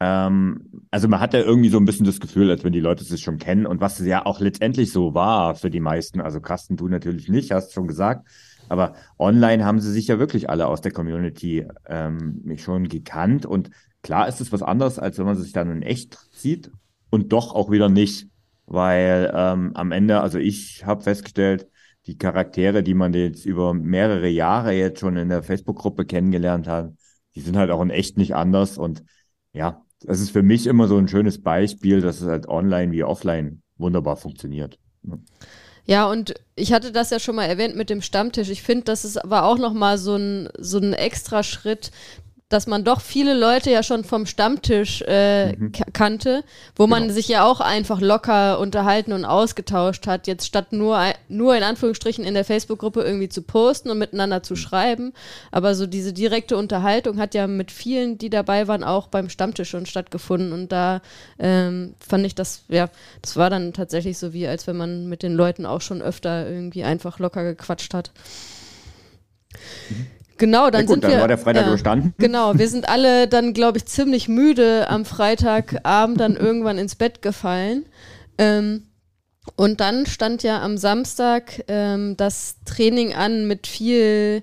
[0.00, 3.04] ähm, also man hat ja irgendwie so ein bisschen das Gefühl, als wenn die Leute
[3.04, 6.20] sich schon kennen und was ja auch letztendlich so war für die meisten.
[6.20, 8.28] Also Carsten, du natürlich nicht, hast schon gesagt.
[8.68, 13.46] Aber online haben sie sich ja wirklich alle aus der Community ähm, schon gekannt.
[13.46, 13.70] Und
[14.02, 16.70] klar ist es was anderes, als wenn man sich dann in echt sieht
[17.10, 18.28] und doch auch wieder nicht.
[18.66, 21.68] Weil ähm, am Ende, also ich habe festgestellt,
[22.06, 26.92] die Charaktere, die man jetzt über mehrere Jahre jetzt schon in der Facebook-Gruppe kennengelernt hat,
[27.34, 28.78] die sind halt auch in echt nicht anders.
[28.78, 29.04] Und
[29.52, 33.04] ja, das ist für mich immer so ein schönes Beispiel, dass es halt online wie
[33.04, 34.78] offline wunderbar funktioniert.
[35.86, 38.48] Ja, und ich hatte das ja schon mal erwähnt mit dem Stammtisch.
[38.48, 41.90] Ich finde, das ist aber auch nochmal so ein, so ein extra Schritt,
[42.50, 45.72] dass man doch viele Leute ja schon vom Stammtisch äh, mhm.
[45.92, 46.44] kannte,
[46.76, 47.14] wo man genau.
[47.14, 52.22] sich ja auch einfach locker unterhalten und ausgetauscht hat, jetzt statt nur, nur in Anführungsstrichen
[52.24, 54.58] in der Facebook-Gruppe irgendwie zu posten und miteinander zu mhm.
[54.58, 55.12] schreiben.
[55.52, 59.70] Aber so diese direkte Unterhaltung hat ja mit vielen, die dabei waren, auch beim Stammtisch
[59.70, 60.52] schon stattgefunden.
[60.52, 61.00] Und da
[61.38, 62.90] ähm, fand ich das, ja,
[63.22, 66.48] das war dann tatsächlich so wie, als wenn man mit den Leuten auch schon öfter
[66.48, 68.12] irgendwie einfach locker gequatscht hat.
[69.88, 70.06] Mhm.
[70.36, 71.20] Genau, dann ja, gut, sind dann wir.
[71.20, 72.14] war der Freitag ja, überstanden.
[72.18, 77.22] Genau, wir sind alle dann, glaube ich, ziemlich müde am Freitagabend dann irgendwann ins Bett
[77.22, 77.86] gefallen.
[78.38, 78.84] Ähm,
[79.56, 84.42] und dann stand ja am Samstag ähm, das Training an mit viel,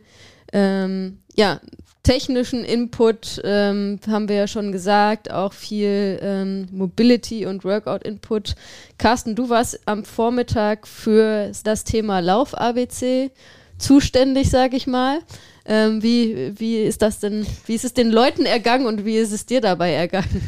[0.54, 1.60] ähm, ja,
[2.04, 8.56] technischen Input, ähm, haben wir ja schon gesagt, auch viel ähm, Mobility und Workout-Input.
[8.98, 13.32] Carsten, du warst am Vormittag für das Thema Lauf-ABC
[13.78, 15.20] zuständig, sage ich mal.
[15.65, 19.32] Ähm, wie, wie ist das denn, wie ist es den Leuten ergangen und wie ist
[19.32, 20.41] es dir dabei ergangen?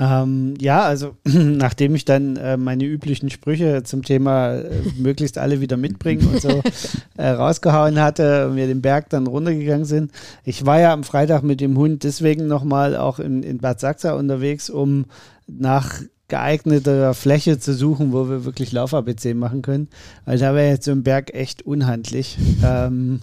[0.00, 5.60] Ähm, ja, also nachdem ich dann äh, meine üblichen Sprüche zum Thema äh, möglichst alle
[5.60, 6.62] wieder mitbringen und so
[7.16, 10.12] äh, rausgehauen hatte und wir den Berg dann runtergegangen sind.
[10.44, 14.12] Ich war ja am Freitag mit dem Hund deswegen nochmal auch in, in Bad Sachsa
[14.12, 15.06] unterwegs, um
[15.48, 19.88] nach geeigneter Fläche zu suchen, wo wir wirklich Lauf-ABC machen können.
[20.26, 22.38] Weil da wäre jetzt so ein Berg echt unhandlich.
[22.64, 23.20] Ähm,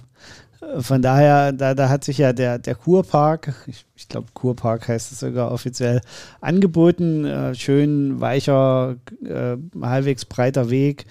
[0.79, 5.11] von daher, da, da hat sich ja der, der Kurpark, ich, ich glaube Kurpark heißt
[5.11, 6.01] es sogar offiziell,
[6.41, 7.25] angeboten.
[7.25, 11.05] Äh, schön weicher, äh, halbwegs breiter Weg,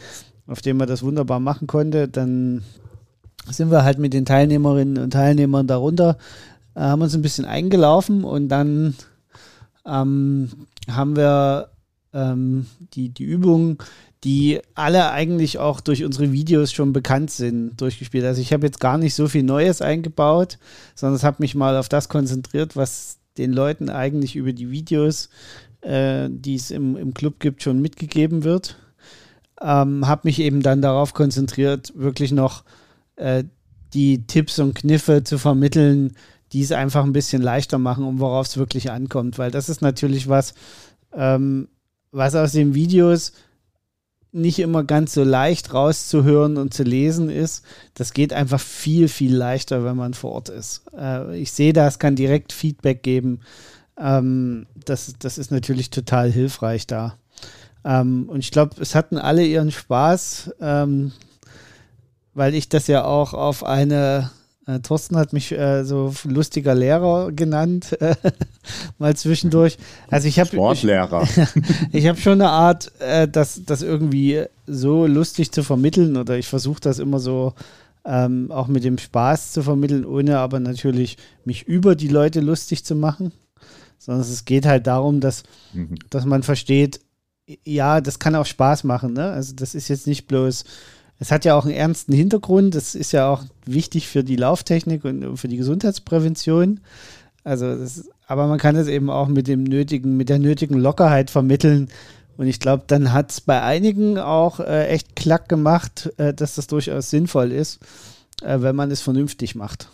[0.47, 2.09] auf dem man das wunderbar machen konnte.
[2.09, 2.63] Dann
[3.49, 6.19] sind wir halt mit den Teilnehmerinnen und Teilnehmern darunter,
[6.75, 8.95] äh, haben uns ein bisschen eingelaufen und dann
[9.85, 10.51] am
[10.91, 11.71] haben wir
[12.13, 13.79] ähm, die, die Übungen,
[14.25, 18.25] die alle eigentlich auch durch unsere Videos schon bekannt sind, durchgespielt.
[18.25, 20.59] Also ich habe jetzt gar nicht so viel Neues eingebaut,
[20.95, 25.29] sondern habe mich mal auf das konzentriert, was den Leuten eigentlich über die Videos,
[25.83, 28.79] äh, die es im, im Club gibt, schon mitgegeben wird.
[29.61, 32.65] Ähm, habe mich eben dann darauf konzentriert, wirklich noch
[33.17, 33.45] äh,
[33.93, 36.17] die Tipps und Kniffe zu vermitteln,
[36.53, 39.39] die es einfach ein bisschen leichter machen, um worauf es wirklich ankommt.
[39.39, 40.55] Weil das ist natürlich was,
[41.13, 41.69] ähm,
[42.11, 43.33] was aus den Videos
[44.35, 47.65] nicht immer ganz so leicht rauszuhören und zu lesen ist.
[47.95, 50.83] Das geht einfach viel, viel leichter, wenn man vor Ort ist.
[50.99, 53.41] Äh, ich sehe das, kann direkt Feedback geben.
[53.97, 57.17] Ähm, das, das ist natürlich total hilfreich da.
[57.85, 61.13] Ähm, und ich glaube, es hatten alle ihren Spaß, ähm,
[62.35, 64.31] weil ich das ja auch auf eine
[64.67, 68.15] äh, Thorsten hat mich äh, so lustiger Lehrer genannt, äh,
[68.99, 69.77] mal zwischendurch.
[70.09, 71.27] Also ich habe Sportlehrer.
[71.93, 76.39] Ich, ich habe schon eine Art, äh, das, das irgendwie so lustig zu vermitteln oder
[76.39, 77.53] ich versuche das immer so
[78.07, 82.85] ähm, auch mit dem Spaß zu vermitteln, ohne aber natürlich mich über die Leute lustig
[82.85, 83.33] zu machen.
[83.99, 85.97] Sondern es geht halt darum, dass, mhm.
[86.11, 87.01] dass man versteht,
[87.65, 89.13] ja, das kann auch Spaß machen.
[89.13, 89.31] Ne?
[89.31, 90.65] Also das ist jetzt nicht bloß
[91.19, 92.75] es hat ja auch einen ernsten Hintergrund.
[92.75, 96.81] Das ist ja auch wichtig für die Lauftechnik und für die Gesundheitsprävention.
[97.45, 101.31] Also, das, aber man kann es eben auch mit dem nötigen, mit der nötigen Lockerheit
[101.31, 101.89] vermitteln.
[102.37, 106.57] Und ich glaube, dann hat es bei einigen auch äh, echt klack gemacht, äh, dass
[106.57, 107.81] das durchaus sinnvoll ist,
[108.43, 109.89] äh, wenn man es vernünftig macht.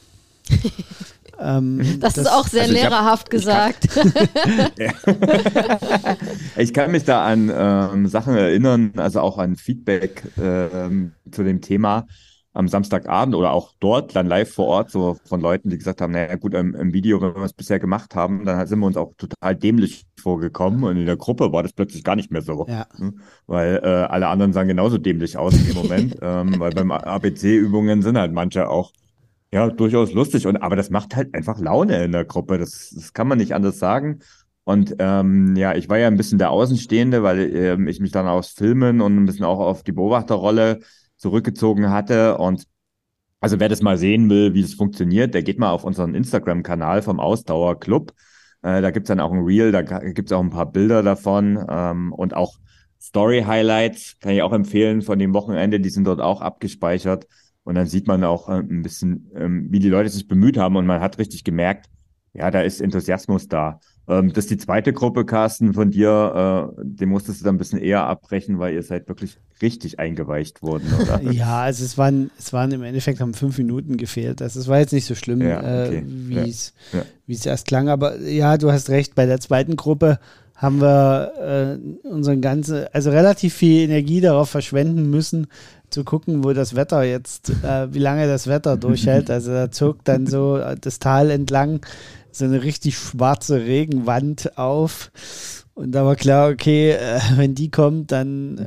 [1.43, 3.89] Ähm, das, das, ist auch sehr also lehrerhaft hab, gesagt.
[4.77, 6.17] Ich kann,
[6.59, 11.63] ich kann, mich da an ähm, Sachen erinnern, also auch an Feedback ähm, zu dem
[11.63, 12.07] Thema
[12.53, 16.13] am Samstagabend oder auch dort dann live vor Ort, so von Leuten, die gesagt haben,
[16.13, 18.97] naja gut, im, im Video, wenn wir es bisher gemacht haben, dann sind wir uns
[18.97, 22.67] auch total dämlich vorgekommen und in der Gruppe war das plötzlich gar nicht mehr so.
[22.69, 22.87] Ja.
[22.99, 23.15] Ne?
[23.47, 28.19] Weil äh, alle anderen sahen genauso dämlich aus im Moment, ähm, weil beim ABC-Übungen sind
[28.19, 28.93] halt manche auch
[29.53, 30.47] ja, durchaus lustig.
[30.47, 32.59] Und, aber das macht halt einfach Laune in der Gruppe.
[32.59, 34.21] Das, das kann man nicht anders sagen.
[34.65, 38.29] Und ähm, ja, ich war ja ein bisschen der Außenstehende, weil ähm, ich mich dann
[38.29, 40.81] aus Filmen und ein bisschen auch auf die Beobachterrolle
[41.17, 42.39] zurückgezogen hatte.
[42.39, 42.67] Und
[43.41, 47.03] also wer das mal sehen will, wie das funktioniert, der geht mal auf unseren Instagram-Kanal
[47.03, 48.13] vom Ausdauerclub.
[48.63, 52.13] Äh, da gibt's dann auch ein Reel, da gibt's auch ein paar Bilder davon ähm,
[52.13, 52.59] und auch
[53.01, 57.27] Story-Highlights kann ich auch empfehlen von dem Wochenende, die sind dort auch abgespeichert.
[57.71, 60.75] Und dann sieht man auch äh, ein bisschen, ähm, wie die Leute sich bemüht haben
[60.75, 61.89] und man hat richtig gemerkt,
[62.33, 63.79] ja, da ist Enthusiasmus da.
[64.09, 67.59] Ähm, das ist die zweite Gruppe, Carsten, von dir, äh, den musstest du dann ein
[67.59, 71.23] bisschen eher abbrechen, weil ihr seid wirklich richtig eingeweicht worden, oder?
[71.31, 74.43] ja, also es waren, es waren im Endeffekt haben fünf Minuten gefehlt.
[74.43, 75.99] Also es war jetzt nicht so schlimm, ja, okay.
[75.99, 76.43] äh, wie ja.
[76.43, 77.53] es ja.
[77.53, 77.89] erst klang.
[77.89, 80.19] Aber ja, du hast recht, bei der zweiten Gruppe
[80.57, 85.47] haben wir äh, unseren ganzen, also relativ viel Energie darauf verschwenden müssen,
[85.91, 89.31] zu gucken, wo das Wetter jetzt, äh, wie lange das Wetter durchhält.
[89.41, 91.81] Also da zog dann so das Tal entlang
[92.33, 95.11] so eine richtig schwarze Regenwand auf.
[95.75, 98.67] Und da war klar, okay, äh, wenn die kommt, dann.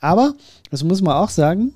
[0.00, 0.34] Aber,
[0.70, 1.74] das muss man auch sagen,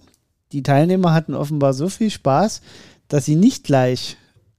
[0.52, 2.60] die Teilnehmer hatten offenbar so viel Spaß,
[3.08, 4.16] dass sie nicht gleich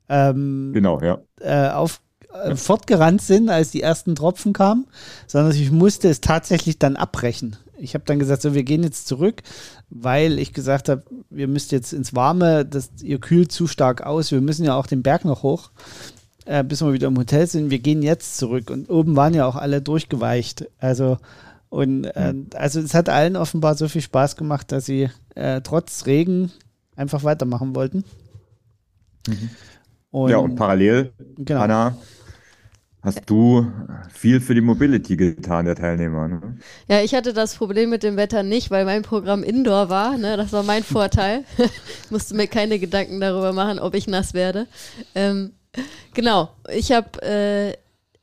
[0.10, 1.20] ähm, genau, ja.
[1.40, 2.02] äh, auf,
[2.44, 4.88] äh, fortgerannt sind, als die ersten Tropfen kamen,
[5.28, 7.58] sondern ich musste es tatsächlich dann abbrechen.
[7.78, 9.42] Ich habe dann gesagt, so, wir gehen jetzt zurück,
[9.90, 14.32] weil ich gesagt habe, wir müsst jetzt ins Warme, das, ihr kühlt zu stark aus,
[14.32, 15.72] wir müssen ja auch den Berg noch hoch,
[16.46, 17.70] äh, bis wir wieder im Hotel sind.
[17.70, 20.70] Wir gehen jetzt zurück und oben waren ja auch alle durchgeweicht.
[20.80, 21.18] Also
[21.70, 26.06] und äh, also es hat allen offenbar so viel Spaß gemacht, dass sie äh, trotz
[26.06, 26.52] Regen
[26.96, 28.06] einfach weitermachen wollten.
[29.28, 29.50] Mhm.
[30.12, 31.62] Und, ja, und parallel, genau.
[31.62, 31.98] Anna,
[33.06, 33.72] hast du
[34.12, 36.28] viel für die Mobility getan, der Teilnehmer.
[36.28, 36.58] Ne?
[36.88, 40.18] Ja, ich hatte das Problem mit dem Wetter nicht, weil mein Programm Indoor war.
[40.18, 40.36] Ne?
[40.36, 41.46] Das war mein Vorteil.
[41.58, 41.70] ich
[42.12, 44.68] musste mir keine Gedanken darüber machen, ob ich nass werde.
[45.14, 45.52] Ähm,
[46.14, 47.74] genau, ich habe äh,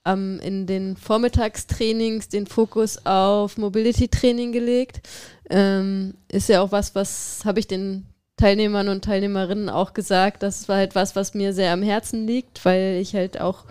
[0.05, 5.01] ähm, in den Vormittagstrainings den Fokus auf Mobility-Training gelegt.
[5.49, 8.07] Ähm, ist ja auch was, was habe ich den
[8.37, 10.43] Teilnehmern und Teilnehmerinnen auch gesagt.
[10.43, 13.65] Das war halt was, was mir sehr am Herzen liegt, weil ich halt auch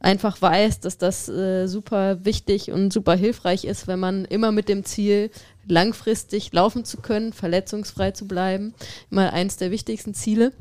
[0.00, 4.68] einfach weiß, dass das äh, super wichtig und super hilfreich ist, wenn man immer mit
[4.68, 5.30] dem Ziel,
[5.66, 8.74] langfristig laufen zu können, verletzungsfrei zu bleiben,
[9.10, 10.52] immer eins der wichtigsten Ziele.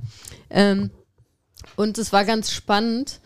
[0.49, 0.89] Ähm,
[1.75, 3.19] und es war ganz spannend,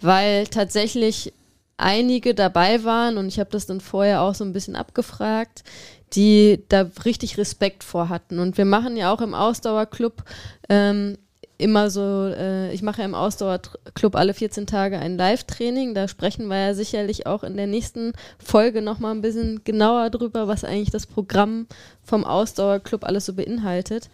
[0.00, 1.32] weil tatsächlich
[1.76, 5.64] einige dabei waren und ich habe das dann vorher auch so ein bisschen abgefragt,
[6.12, 8.38] die da richtig Respekt vor hatten.
[8.38, 10.24] Und wir machen ja auch im Ausdauerclub
[10.68, 11.16] ähm,
[11.58, 15.94] immer so, äh, ich mache im Ausdauerclub alle 14 Tage ein Live-Training.
[15.94, 20.48] Da sprechen wir ja sicherlich auch in der nächsten Folge nochmal ein bisschen genauer drüber,
[20.48, 21.66] was eigentlich das Programm
[22.02, 24.08] vom Ausdauerclub alles so beinhaltet.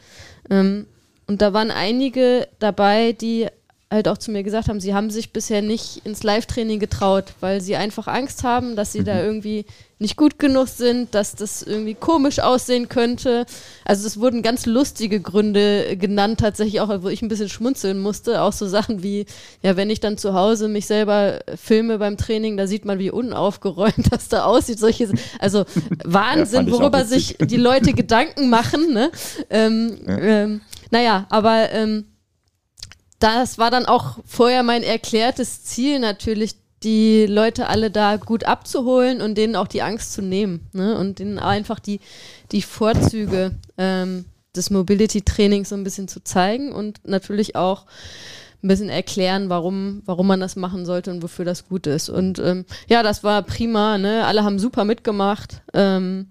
[0.51, 0.87] Ähm,
[1.27, 3.49] und da waren einige dabei, die
[3.91, 7.63] halt auch zu mir gesagt haben, sie haben sich bisher nicht ins Live-Training getraut, weil
[7.63, 9.05] sie einfach Angst haben, dass sie mhm.
[9.07, 9.65] da irgendwie
[9.99, 13.47] nicht gut genug sind, dass das irgendwie komisch aussehen könnte.
[13.85, 18.43] Also es wurden ganz lustige Gründe genannt, tatsächlich auch, wo ich ein bisschen schmunzeln musste.
[18.43, 19.25] Auch so Sachen wie,
[19.63, 23.11] ja, wenn ich dann zu Hause mich selber filme beim Training, da sieht man, wie
[23.11, 24.79] unaufgeräumt das da aussieht.
[24.79, 25.09] Solche,
[25.39, 25.65] also
[26.05, 28.93] Wahnsinn, ja, worüber sich die Leute Gedanken machen.
[28.93, 29.11] Ne?
[29.49, 30.19] Ähm, ja.
[30.19, 30.61] ähm,
[30.91, 32.05] naja, aber ähm,
[33.19, 39.21] das war dann auch vorher mein erklärtes Ziel natürlich, die Leute alle da gut abzuholen
[39.21, 40.97] und denen auch die Angst zu nehmen ne?
[40.97, 41.99] und denen einfach die,
[42.53, 47.87] die Vorzüge ähm, des Mobility-Trainings so ein bisschen zu zeigen und natürlich auch
[48.63, 52.09] ein bisschen erklären, warum, warum man das machen sollte und wofür das gut ist.
[52.09, 54.27] Und ähm, ja, das war prima, ne?
[54.27, 55.63] Alle haben super mitgemacht.
[55.75, 56.29] Ähm,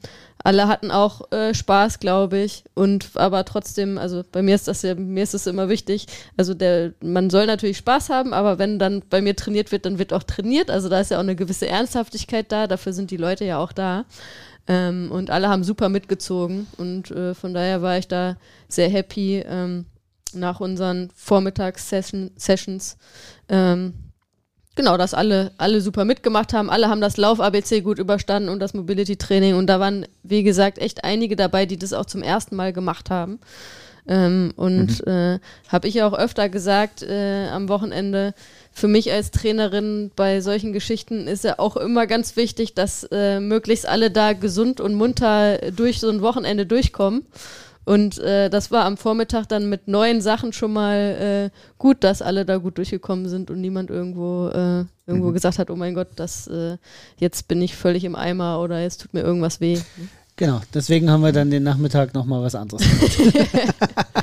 [0.48, 2.64] alle hatten auch äh, Spaß, glaube ich.
[2.74, 6.08] Und aber trotzdem, also bei mir ist das ja, mir ist das immer wichtig.
[6.38, 10.00] Also der, man soll natürlich Spaß haben, aber wenn dann bei mir trainiert wird, dann
[10.00, 10.72] wird auch trainiert.
[10.72, 12.66] Also da ist ja auch eine gewisse Ernsthaftigkeit da.
[12.68, 14.06] Dafür sind die Leute ja auch da.
[14.68, 16.68] Ähm, und alle haben super mitgezogen.
[16.78, 18.38] Und äh, von daher war ich da
[18.70, 19.86] sehr happy ähm,
[20.32, 22.96] nach unseren Vormittags-Sessions.
[23.50, 23.96] Ähm,
[24.78, 26.70] genau, dass alle, alle super mitgemacht haben.
[26.70, 29.56] Alle haben das Lauf-ABC gut überstanden und das Mobility-Training.
[29.56, 33.10] Und da waren, wie gesagt, echt einige dabei, die das auch zum ersten Mal gemacht
[33.10, 33.40] haben.
[34.08, 35.12] Ähm, und mhm.
[35.12, 38.34] äh, habe ich auch öfter gesagt äh, am Wochenende,
[38.72, 43.40] für mich als Trainerin bei solchen Geschichten ist ja auch immer ganz wichtig, dass äh,
[43.40, 47.26] möglichst alle da gesund und munter durch so ein Wochenende durchkommen.
[47.88, 52.22] Und äh, das war am Vormittag dann mit neuen Sachen schon mal äh, gut, dass
[52.22, 55.34] alle da gut durchgekommen sind und niemand irgendwo, äh, irgendwo mhm.
[55.34, 56.76] gesagt hat, oh mein Gott, das, äh,
[57.16, 59.80] jetzt bin ich völlig im Eimer oder jetzt tut mir irgendwas weh.
[60.36, 63.56] Genau, deswegen haben wir dann den Nachmittag nochmal was anderes gemacht.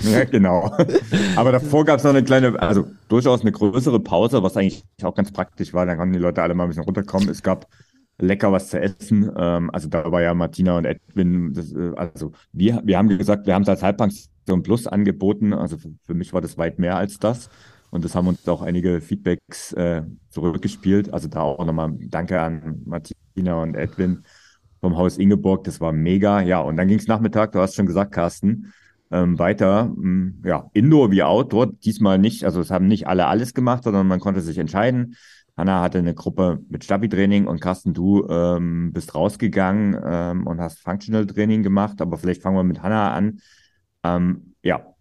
[0.12, 0.70] ja, genau.
[1.34, 5.14] Aber davor gab es noch eine kleine, also durchaus eine größere Pause, was eigentlich auch
[5.14, 5.86] ganz praktisch war.
[5.86, 7.30] Dann konnten die Leute alle mal ein bisschen runterkommen.
[7.30, 7.66] Es gab
[8.18, 9.30] lecker was zu essen.
[9.36, 13.46] Ähm, also da war ja Martina und Edwin, das, äh, also wir, wir haben gesagt,
[13.46, 15.52] wir haben es als Halbpension Plus angeboten.
[15.52, 17.48] Also für, für, mich war das weit mehr als das.
[17.90, 21.12] Und das haben uns auch einige Feedbacks äh, zurückgespielt.
[21.12, 24.24] Also da auch nochmal Danke an Martina und Edwin
[24.80, 25.64] vom Haus Ingeborg.
[25.64, 26.42] Das war mega.
[26.42, 28.72] Ja, und dann ging es Nachmittag, du hast schon gesagt, Carsten,
[29.10, 31.72] ähm, weiter, mh, hm, ja, Indoor wie Outdoor.
[31.72, 35.16] Diesmal nicht, also es haben nicht alle alles gemacht, sondern man konnte sich entscheiden.
[35.56, 40.80] Hanna hatte eine Gruppe mit Stabi-Training und Carsten, du ähm, bist rausgegangen ähm, und hast
[40.80, 43.40] Functional-Training gemacht, aber vielleicht fangen wir mit Hanna an.
[44.02, 44.94] Ähm, ja,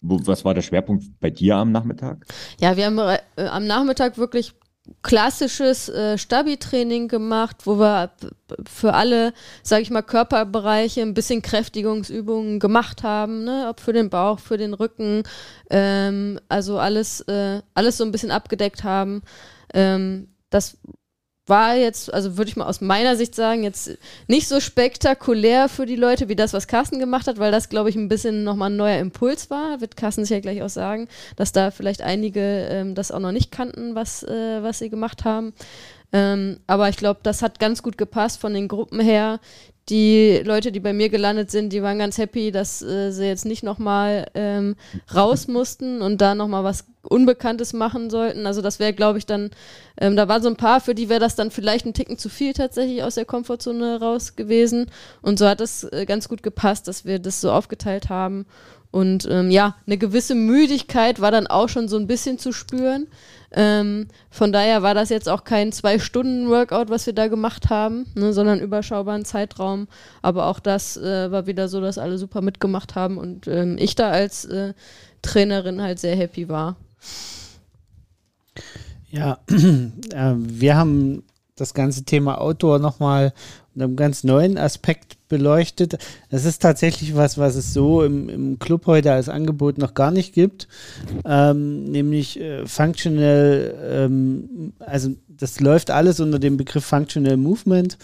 [0.00, 2.26] was war der Schwerpunkt bei dir am Nachmittag?
[2.60, 4.54] Ja, wir haben äh, am Nachmittag wirklich
[5.02, 8.10] klassisches äh, Stabi-Training gemacht, wo wir
[8.66, 9.32] für alle,
[9.62, 13.66] sage ich mal, Körperbereiche ein bisschen Kräftigungsübungen gemacht haben, ne?
[13.68, 15.24] ob für den Bauch, für den Rücken,
[15.70, 19.22] ähm, also alles, äh, alles so ein bisschen abgedeckt haben.
[19.74, 20.78] Ähm, das
[21.48, 23.96] war jetzt, also würde ich mal aus meiner Sicht sagen, jetzt
[24.26, 27.88] nicht so spektakulär für die Leute wie das, was Carsten gemacht hat, weil das, glaube
[27.88, 29.80] ich, ein bisschen nochmal ein neuer Impuls war.
[29.80, 33.50] Wird Carsten sicher gleich auch sagen, dass da vielleicht einige ähm, das auch noch nicht
[33.50, 35.54] kannten, was, äh, was sie gemacht haben.
[36.12, 39.40] Ähm, aber ich glaube, das hat ganz gut gepasst von den Gruppen her
[39.88, 43.46] die Leute, die bei mir gelandet sind, die waren ganz happy, dass äh, sie jetzt
[43.46, 44.76] nicht nochmal ähm,
[45.14, 48.46] raus mussten und da nochmal was Unbekanntes machen sollten.
[48.46, 49.50] Also das wäre, glaube ich, dann,
[49.98, 52.28] ähm, da waren so ein paar, für die wäre das dann vielleicht ein Ticken zu
[52.28, 54.90] viel tatsächlich aus der Komfortzone raus gewesen.
[55.22, 58.46] Und so hat es äh, ganz gut gepasst, dass wir das so aufgeteilt haben.
[58.90, 63.06] Und ähm, ja, eine gewisse Müdigkeit war dann auch schon so ein bisschen zu spüren.
[63.50, 68.32] Ähm, von daher war das jetzt auch kein Zwei-Stunden-Workout, was wir da gemacht haben, ne,
[68.32, 69.88] sondern überschaubaren Zeitraum.
[70.22, 73.94] Aber auch das äh, war wieder so, dass alle super mitgemacht haben und ähm, ich
[73.94, 74.72] da als äh,
[75.22, 76.76] Trainerin halt sehr happy war.
[79.10, 81.24] Ja, äh, wir haben
[81.56, 83.32] das ganze Thema Outdoor nochmal
[83.74, 85.98] unter einem ganz neuen Aspekt beleuchtet.
[86.30, 90.10] Es ist tatsächlich was, was es so im, im Club heute als Angebot noch gar
[90.10, 90.68] nicht gibt,
[91.24, 97.98] ähm, nämlich äh, Functional, ähm, also das läuft alles unter dem Begriff Functional Movement.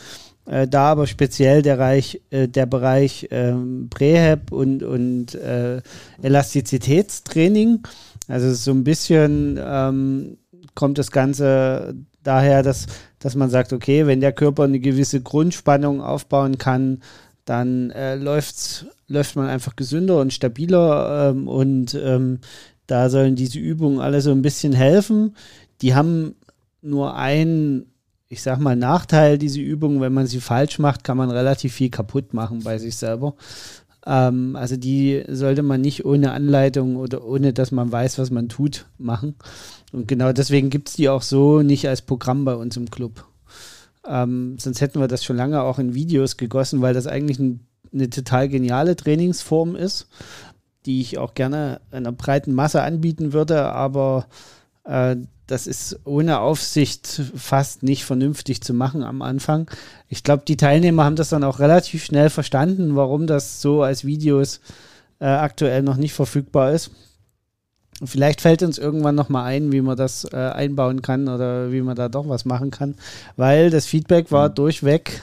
[0.47, 5.81] Äh, da aber speziell der, Reich, äh, der Bereich ähm, Prähab und, und äh,
[6.22, 7.81] Elastizitätstraining.
[8.29, 10.37] Also so ein bisschen ähm,
[10.75, 12.87] kommt das Ganze daher, dass,
[13.25, 17.01] dass man sagt, okay, wenn der Körper eine gewisse Grundspannung aufbauen kann,
[17.47, 22.41] dann äh, läuft's, läuft man einfach gesünder und stabiler ähm, und ähm,
[22.87, 25.37] Da sollen diese Übungen alle so ein bisschen helfen.
[25.81, 26.35] Die haben
[26.83, 27.87] nur einen,
[28.29, 30.03] ich sag mal, Nachteil, diese Übungen.
[30.03, 33.37] Wenn man sie falsch macht, kann man relativ viel kaputt machen bei sich selber.
[34.07, 38.49] Ähm, also die sollte man nicht ohne Anleitung oder ohne, dass man weiß, was man
[38.49, 39.35] tut, machen.
[39.93, 43.25] Und genau deswegen gibt es die auch so nicht als Programm bei uns im Club.
[44.07, 47.61] Ähm, sonst hätten wir das schon lange auch in Videos gegossen, weil das eigentlich ein,
[47.93, 50.09] eine total geniale Trainingsform ist,
[50.85, 54.27] die ich auch gerne einer breiten Masse anbieten würde, aber
[54.85, 59.70] äh, das ist ohne Aufsicht fast nicht vernünftig zu machen am Anfang.
[60.09, 64.05] Ich glaube, die Teilnehmer haben das dann auch relativ schnell verstanden, warum das so als
[64.05, 64.61] Videos
[65.20, 66.90] äh, aktuell noch nicht verfügbar ist.
[68.05, 71.82] Vielleicht fällt uns irgendwann noch mal ein, wie man das äh, einbauen kann oder wie
[71.82, 72.97] man da doch was machen kann,
[73.36, 74.55] weil das Feedback war mhm.
[74.55, 75.22] durchweg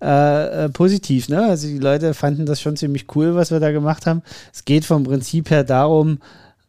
[0.00, 1.28] äh, äh, positiv.
[1.28, 1.42] Ne?
[1.42, 4.22] Also die Leute fanden das schon ziemlich cool, was wir da gemacht haben.
[4.52, 6.20] Es geht vom Prinzip her darum,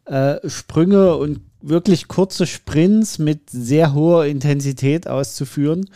[0.05, 5.89] äh, Sprünge und wirklich kurze Sprints mit sehr hoher Intensität auszuführen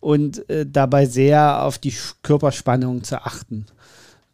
[0.00, 3.66] und äh, dabei sehr auf die Körperspannung zu achten.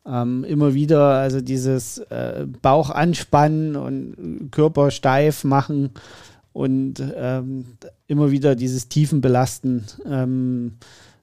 [0.07, 5.91] Ähm, immer wieder also dieses äh, Bauch anspannen und Körper steif machen
[6.53, 7.64] und ähm,
[8.07, 10.74] immer wieder dieses Tiefenbelasten ähm,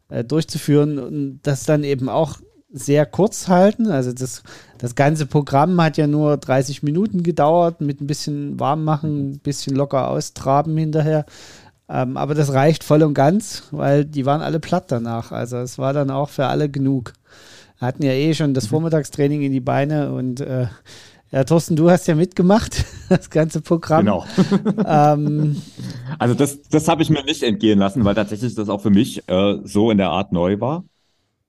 [0.10, 2.40] äh, durchzuführen und das dann eben auch
[2.74, 3.88] sehr kurz halten.
[3.88, 4.44] Also das,
[4.80, 9.40] das ganze Programm hat ja nur 30 Minuten gedauert mit ein bisschen warm machen, ein
[9.40, 11.26] bisschen locker austraben hinterher.
[11.88, 15.32] Ähm, aber das reicht voll und ganz, weil die waren alle platt danach.
[15.32, 17.14] Also es war dann auch für alle genug.
[17.78, 18.70] Wir hatten ja eh schon das mhm.
[18.70, 20.68] Vormittagstraining in die Beine und äh,
[21.32, 24.06] ja, Thorsten, du hast ja mitgemacht, das ganze Programm.
[24.06, 24.26] Genau.
[24.86, 25.62] ähm,
[26.18, 29.28] also das, das habe ich mir nicht entgehen lassen, weil tatsächlich das auch für mich
[29.28, 30.84] äh, so in der Art neu war.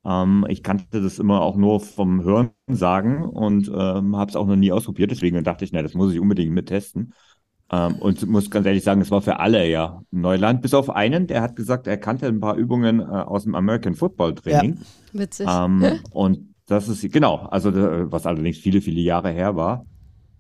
[0.05, 4.47] Ähm, ich kannte das immer auch nur vom Hören sagen und ähm, habe es auch
[4.47, 5.11] noch nie ausprobiert.
[5.11, 7.13] Deswegen dachte ich, na, das muss ich unbedingt mittesten.
[7.71, 11.27] Ähm, und muss ganz ehrlich sagen, es war für alle ja Neuland, bis auf einen,
[11.27, 14.79] der hat gesagt, er kannte ein paar Übungen äh, aus dem American Football Training.
[15.13, 15.49] Ja, witzig.
[15.51, 19.87] Ähm, und das ist, genau, also was allerdings viele, viele Jahre her war.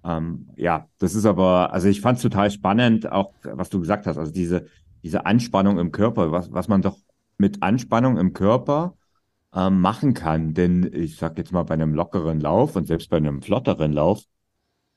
[0.04, 4.06] Ähm, ja, das ist aber, also ich fand es total spannend, auch was du gesagt
[4.06, 4.66] hast, also diese,
[5.02, 6.98] diese Anspannung im Körper, was, was man doch
[7.38, 8.94] mit Anspannung im Körper
[9.54, 10.54] ähm, machen kann.
[10.54, 14.24] Denn ich sag jetzt mal bei einem lockeren Lauf und selbst bei einem flotteren Lauf,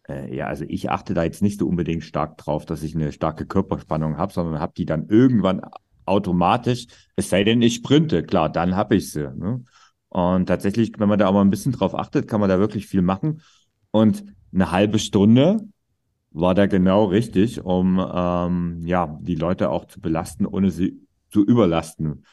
[0.07, 3.11] äh, ja, also ich achte da jetzt nicht so unbedingt stark drauf, dass ich eine
[3.11, 5.61] starke Körperspannung habe, sondern habe die dann irgendwann
[6.05, 9.29] automatisch, es sei denn, ich sprinte, klar, dann habe ich sie.
[9.35, 9.63] Ne?
[10.09, 12.87] Und tatsächlich, wenn man da auch mal ein bisschen drauf achtet, kann man da wirklich
[12.87, 13.41] viel machen.
[13.91, 15.57] Und eine halbe Stunde
[16.31, 21.43] war da genau richtig, um ähm, ja die Leute auch zu belasten, ohne sie zu
[21.43, 22.25] überlasten.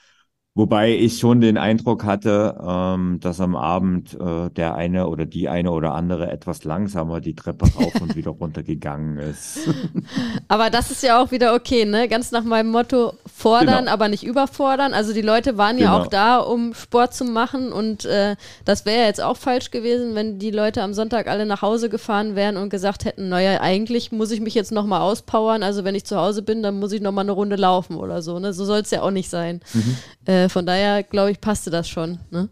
[0.56, 5.48] Wobei ich schon den Eindruck hatte, ähm, dass am Abend äh, der eine oder die
[5.48, 9.68] eine oder andere etwas langsamer die Treppe rauf und wieder runter gegangen ist.
[10.46, 12.06] Aber das ist ja auch wieder okay, ne?
[12.06, 13.92] Ganz nach meinem Motto fordern, genau.
[13.92, 14.94] aber nicht überfordern.
[14.94, 16.04] Also die Leute waren ja genau.
[16.04, 20.14] auch da, um Sport zu machen und äh, das wäre ja jetzt auch falsch gewesen,
[20.14, 24.12] wenn die Leute am Sonntag alle nach Hause gefahren wären und gesagt hätten, naja, eigentlich
[24.12, 25.64] muss ich mich jetzt nochmal auspowern.
[25.64, 28.38] Also wenn ich zu Hause bin, dann muss ich nochmal eine Runde laufen oder so.
[28.38, 28.52] Ne?
[28.52, 29.60] So soll es ja auch nicht sein.
[29.72, 29.96] Mhm.
[30.26, 32.18] Äh, äh, von daher, glaube ich, passte das schon.
[32.30, 32.48] Ne?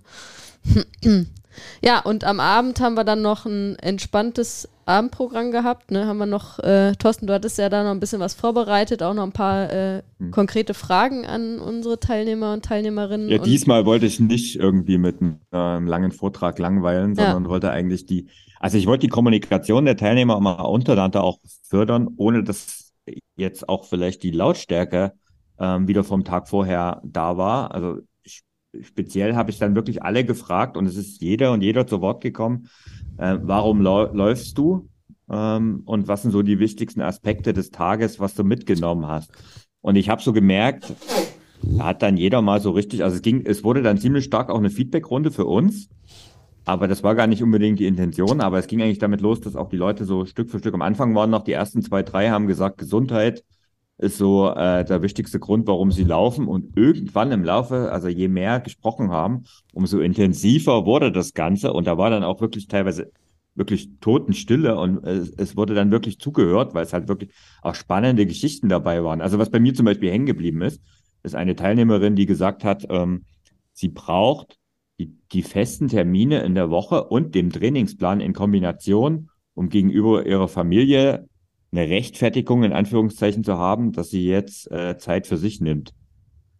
[1.82, 5.90] ja, und am Abend haben wir dann noch ein entspanntes Abendprogramm gehabt.
[5.90, 6.06] Ne?
[6.06, 9.14] Haben wir noch, äh, Thorsten, du hattest ja da noch ein bisschen was vorbereitet, auch
[9.14, 10.30] noch ein paar äh, hm.
[10.30, 13.28] konkrete Fragen an unsere Teilnehmer und Teilnehmerinnen.
[13.28, 17.48] Ja, diesmal wollte ich nicht irgendwie mit einem äh, langen Vortrag langweilen, sondern ja.
[17.48, 18.28] wollte eigentlich die,
[18.58, 21.38] also ich wollte die Kommunikation der Teilnehmer mal untereinander auch
[21.68, 22.92] fördern, ohne dass
[23.36, 25.12] jetzt auch vielleicht die Lautstärke
[25.62, 27.72] ähm, wieder vom Tag vorher da war.
[27.72, 28.00] Also
[28.80, 32.20] speziell habe ich dann wirklich alle gefragt und es ist jeder und jeder zu Wort
[32.22, 32.68] gekommen,
[33.16, 34.88] äh, warum läufst du
[35.30, 39.30] ähm, und was sind so die wichtigsten Aspekte des Tages, was du mitgenommen hast.
[39.80, 40.92] Und ich habe so gemerkt,
[41.62, 44.50] da hat dann jeder mal so richtig, also es ging, es wurde dann ziemlich stark
[44.50, 45.88] auch eine Feedbackrunde für uns.
[46.64, 49.56] Aber das war gar nicht unbedingt die Intention, aber es ging eigentlich damit los, dass
[49.56, 52.30] auch die Leute so Stück für Stück am Anfang waren noch die ersten zwei, drei
[52.30, 53.42] haben gesagt, Gesundheit,
[54.02, 56.48] ist so äh, der wichtigste Grund, warum sie laufen.
[56.48, 61.72] Und irgendwann im Laufe, also je mehr gesprochen haben, umso intensiver wurde das Ganze.
[61.72, 63.12] Und da war dann auch wirklich teilweise
[63.54, 67.30] wirklich Totenstille und es, es wurde dann wirklich zugehört, weil es halt wirklich
[67.60, 69.20] auch spannende Geschichten dabei waren.
[69.20, 70.80] Also was bei mir zum Beispiel hängen geblieben ist,
[71.22, 73.24] ist eine Teilnehmerin, die gesagt hat, ähm,
[73.72, 74.58] sie braucht
[74.98, 80.48] die, die festen Termine in der Woche und dem Trainingsplan in Kombination, um gegenüber ihrer
[80.48, 81.28] Familie
[81.72, 85.94] eine Rechtfertigung in Anführungszeichen zu haben, dass sie jetzt äh, Zeit für sich nimmt.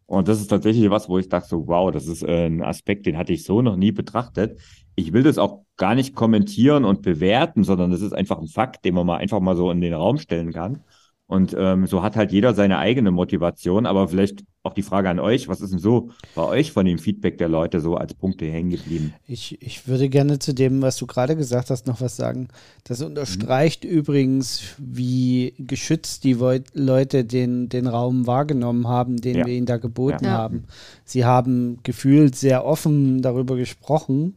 [0.07, 3.07] Und das ist tatsächlich was, wo ich dachte so, wow, das ist äh, ein Aspekt,
[3.07, 4.61] den hatte ich so noch nie betrachtet.
[4.95, 8.85] ich will das auch gar nicht kommentieren und bewerten, sondern das ist einfach ein Fakt,
[8.85, 10.85] den man mal einfach mal so in den Raum stellen kann.
[11.33, 13.87] Und ähm, so hat halt jeder seine eigene Motivation.
[13.87, 16.99] Aber vielleicht auch die Frage an euch, was ist denn so bei euch von dem
[16.99, 19.15] Feedback der Leute so als Punkte hängen geblieben?
[19.27, 22.49] Ich, ich würde gerne zu dem, was du gerade gesagt hast, noch was sagen.
[22.85, 23.91] Das unterstreicht mhm.
[23.91, 26.37] übrigens, wie geschützt die
[26.75, 29.47] Leute den, den Raum wahrgenommen haben, den ja.
[29.47, 30.33] wir ihnen da geboten ja.
[30.33, 30.65] haben.
[31.07, 34.35] Sie haben gefühlt sehr offen darüber gesprochen.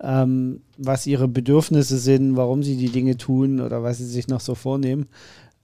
[0.00, 4.40] Ähm, was ihre Bedürfnisse sind, warum sie die Dinge tun oder was sie sich noch
[4.40, 5.08] so vornehmen.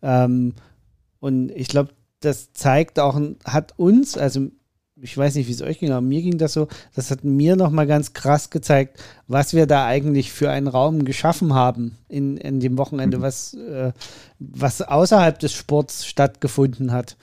[0.02, 0.54] Ähm,
[1.20, 1.90] und ich glaube,
[2.20, 4.48] das zeigt auch, hat uns, also
[5.00, 7.54] ich weiß nicht, wie es euch ging, aber mir ging das so, das hat mir
[7.54, 12.60] nochmal ganz krass gezeigt, was wir da eigentlich für einen Raum geschaffen haben in, in
[12.60, 13.22] dem Wochenende, mhm.
[13.22, 13.92] was, äh,
[14.38, 17.16] was außerhalb des Sports stattgefunden hat.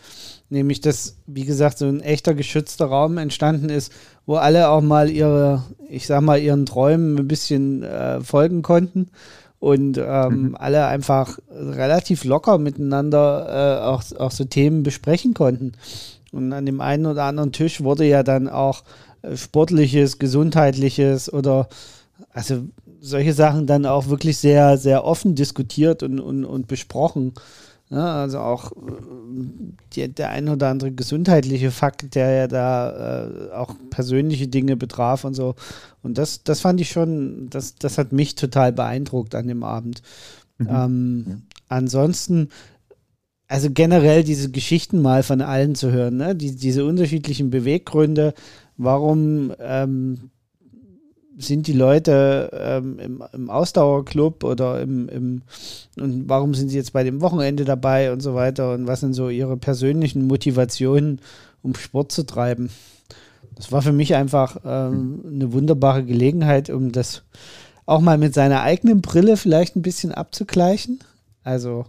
[0.50, 3.92] Nämlich, dass, wie gesagt, so ein echter geschützter Raum entstanden ist,
[4.28, 9.10] wo alle auch mal ihre, ich sag mal, ihren Träumen ein bisschen äh, folgen konnten
[9.64, 10.56] und ähm, mhm.
[10.60, 15.72] alle einfach relativ locker miteinander äh, auch, auch so Themen besprechen konnten.
[16.34, 18.84] Und an dem einen oder anderen Tisch wurde ja dann auch
[19.22, 21.70] äh, sportliches, gesundheitliches oder
[22.34, 22.66] also
[23.00, 27.32] solche Sachen dann auch wirklich sehr, sehr offen diskutiert und, und, und besprochen.
[27.94, 28.76] Ja, also auch äh,
[29.94, 35.24] die, der ein oder andere gesundheitliche Fakt, der ja da äh, auch persönliche Dinge betraf
[35.26, 35.54] und so.
[36.02, 40.02] Und das, das fand ich schon, das, das hat mich total beeindruckt an dem Abend.
[40.58, 40.68] Mhm.
[40.70, 41.36] Ähm, ja.
[41.68, 42.50] Ansonsten,
[43.48, 46.36] also generell diese Geschichten mal von allen zu hören, ne?
[46.36, 48.34] die, diese unterschiedlichen Beweggründe,
[48.76, 50.32] warum ähm,
[51.48, 55.42] sind die Leute ähm, im, im, Ausdauerclub oder im, im,
[55.98, 59.14] und warum sind sie jetzt bei dem Wochenende dabei und so weiter und was sind
[59.14, 61.22] so ihre persönlichen Motivationen,
[61.62, 62.70] um Sport zu treiben.
[63.56, 67.24] Das war für mich einfach ähm, eine wunderbare Gelegenheit, um das
[67.86, 71.00] auch mal mit seiner eigenen Brille vielleicht ein bisschen abzugleichen.
[71.44, 71.86] Also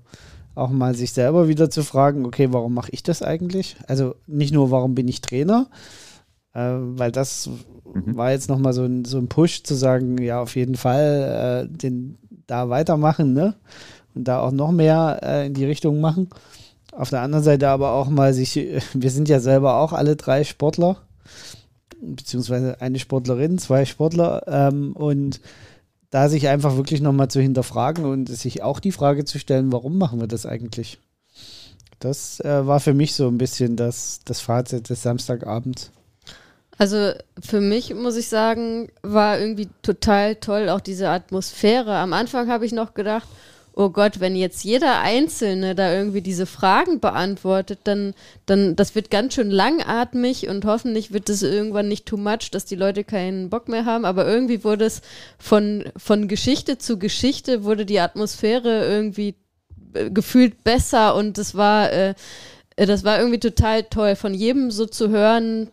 [0.55, 3.77] auch mal sich selber wieder zu fragen, okay, warum mache ich das eigentlich?
[3.87, 5.69] Also nicht nur, warum bin ich Trainer,
[6.61, 7.51] weil das
[7.93, 8.17] mhm.
[8.17, 11.77] war jetzt nochmal so ein, so ein Push zu sagen, ja, auf jeden Fall äh,
[11.77, 13.55] den da weitermachen, ne?
[14.15, 16.31] Und da auch noch mehr äh, in die Richtung machen.
[16.93, 18.55] Auf der anderen Seite aber auch mal sich,
[18.95, 20.99] wir sind ja selber auch alle drei Sportler,
[22.01, 25.41] beziehungsweise eine Sportlerin, zwei Sportler, ähm, und
[26.11, 29.99] da sich einfach wirklich nochmal zu hinterfragen und sich auch die Frage zu stellen, warum
[29.99, 31.01] machen wir das eigentlich?
[31.99, 35.91] Das äh, war für mich so ein bisschen das, das Fazit des Samstagabends.
[36.77, 41.95] Also für mich muss ich sagen, war irgendwie total toll auch diese Atmosphäre.
[41.97, 43.29] Am Anfang habe ich noch gedacht,
[43.77, 48.15] oh Gott, wenn jetzt jeder Einzelne da irgendwie diese Fragen beantwortet, dann,
[48.47, 52.65] dann, das wird ganz schön langatmig und hoffentlich wird es irgendwann nicht too much, dass
[52.65, 54.05] die Leute keinen Bock mehr haben.
[54.05, 55.03] Aber irgendwie wurde es
[55.39, 59.35] von, von Geschichte zu Geschichte, wurde die Atmosphäre irgendwie
[59.95, 62.15] äh, gefühlt besser und das war, äh,
[62.77, 65.69] das war irgendwie total toll, von jedem so zu hören,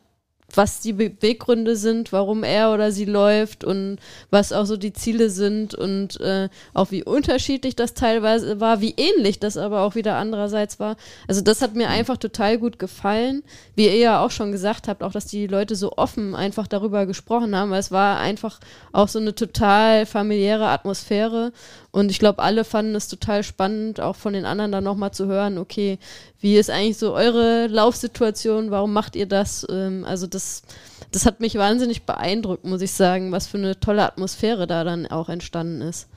[0.57, 3.97] was die Beweggründe sind, warum er oder sie läuft und
[4.29, 8.95] was auch so die Ziele sind und äh, auch wie unterschiedlich das teilweise war, wie
[8.97, 10.97] ähnlich das aber auch wieder andererseits war.
[11.27, 13.43] Also das hat mir einfach total gut gefallen,
[13.75, 17.05] wie ihr ja auch schon gesagt habt, auch dass die Leute so offen einfach darüber
[17.05, 18.59] gesprochen haben, weil es war einfach
[18.91, 21.51] auch so eine total familiäre Atmosphäre
[21.91, 25.27] und ich glaube, alle fanden es total spannend, auch von den anderen dann nochmal zu
[25.27, 25.99] hören, okay,
[26.39, 29.67] wie ist eigentlich so eure Laufsituation, warum macht ihr das?
[29.69, 30.63] Ähm, also das,
[31.11, 35.05] das hat mich wahnsinnig beeindruckt, muss ich sagen, was für eine tolle Atmosphäre da dann
[35.07, 36.07] auch entstanden ist.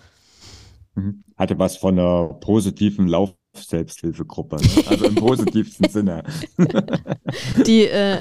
[0.94, 1.24] Mhm.
[1.36, 4.84] Hatte was von einer positiven Lauf Selbsthilfegruppe, ne?
[4.88, 6.24] also im positivsten Sinne.
[7.66, 8.18] Die äh,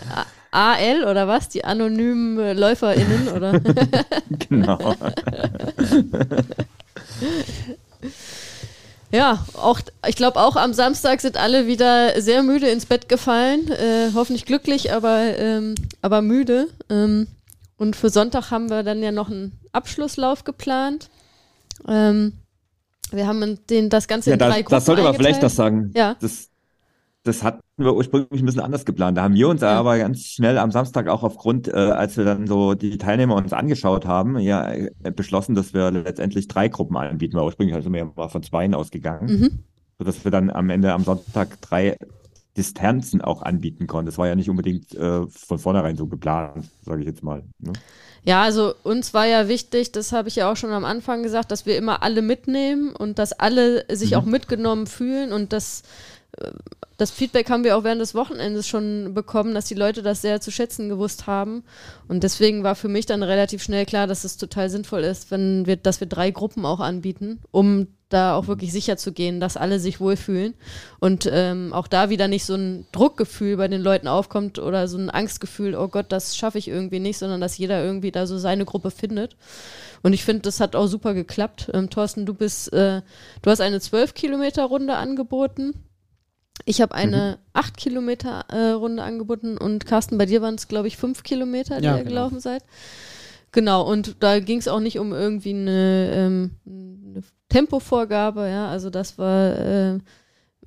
[0.51, 1.49] AL oder was?
[1.49, 3.59] Die anonymen LäuferInnen, oder?
[4.49, 4.77] genau.
[9.13, 13.69] Ja, auch ich glaube auch am Samstag sind alle wieder sehr müde ins Bett gefallen.
[13.69, 16.67] Äh, hoffentlich glücklich, aber, ähm, aber müde.
[16.89, 17.27] Ähm,
[17.77, 21.11] und für Sonntag haben wir dann ja noch einen Abschlusslauf geplant.
[21.87, 22.33] Ähm,
[23.11, 25.51] wir haben den, das Ganze ja, in drei das, Gruppen Das sollte man vielleicht noch
[25.51, 25.91] sagen.
[25.95, 26.15] Ja.
[26.19, 26.49] Das,
[27.23, 29.17] das hatten wir ursprünglich ein bisschen anders geplant.
[29.17, 29.79] Da haben wir uns ja.
[29.79, 33.53] aber ganz schnell am Samstag auch aufgrund, äh, als wir dann so die Teilnehmer uns
[33.53, 37.37] angeschaut haben, ja äh, beschlossen, dass wir letztendlich drei Gruppen anbieten.
[37.37, 39.59] Weil ursprünglich sind wir ja mal von zweien ausgegangen, mhm.
[39.97, 41.95] sodass wir dann am Ende am Sonntag drei
[42.57, 44.07] Distanzen auch anbieten konnten.
[44.07, 47.43] Das war ja nicht unbedingt äh, von vornherein so geplant, sage ich jetzt mal.
[47.59, 47.71] Ne?
[48.25, 51.51] Ja, also uns war ja wichtig, das habe ich ja auch schon am Anfang gesagt,
[51.51, 54.17] dass wir immer alle mitnehmen und dass alle sich mhm.
[54.17, 55.83] auch mitgenommen fühlen und dass
[56.97, 60.41] das Feedback haben wir auch während des Wochenendes schon bekommen, dass die Leute das sehr
[60.41, 61.63] zu schätzen gewusst haben.
[62.07, 65.65] Und deswegen war für mich dann relativ schnell klar, dass es total sinnvoll ist, wenn
[65.65, 69.57] wir, dass wir drei Gruppen auch anbieten, um da auch wirklich sicher zu gehen, dass
[69.57, 70.53] alle sich wohlfühlen
[70.99, 74.97] und ähm, auch da wieder nicht so ein Druckgefühl bei den Leuten aufkommt oder so
[74.97, 78.37] ein Angstgefühl, oh Gott, das schaffe ich irgendwie nicht, sondern dass jeder irgendwie da so
[78.37, 79.35] seine Gruppe findet.
[80.03, 81.71] Und ich finde, das hat auch super geklappt.
[81.73, 83.01] Ähm, Thorsten, du bist, äh,
[83.41, 85.73] du hast eine 12 Kilometer Runde angeboten.
[86.65, 87.49] Ich habe eine mhm.
[87.53, 91.79] 8 Kilometer äh, Runde angeboten und Carsten, bei dir waren es, glaube ich, 5 Kilometer,
[91.79, 92.09] die ja, ihr genau.
[92.09, 92.63] gelaufen seid.
[93.51, 98.89] Genau, und da ging es auch nicht um irgendwie eine, ähm, eine Tempovorgabe, ja, also
[98.89, 99.99] das war äh,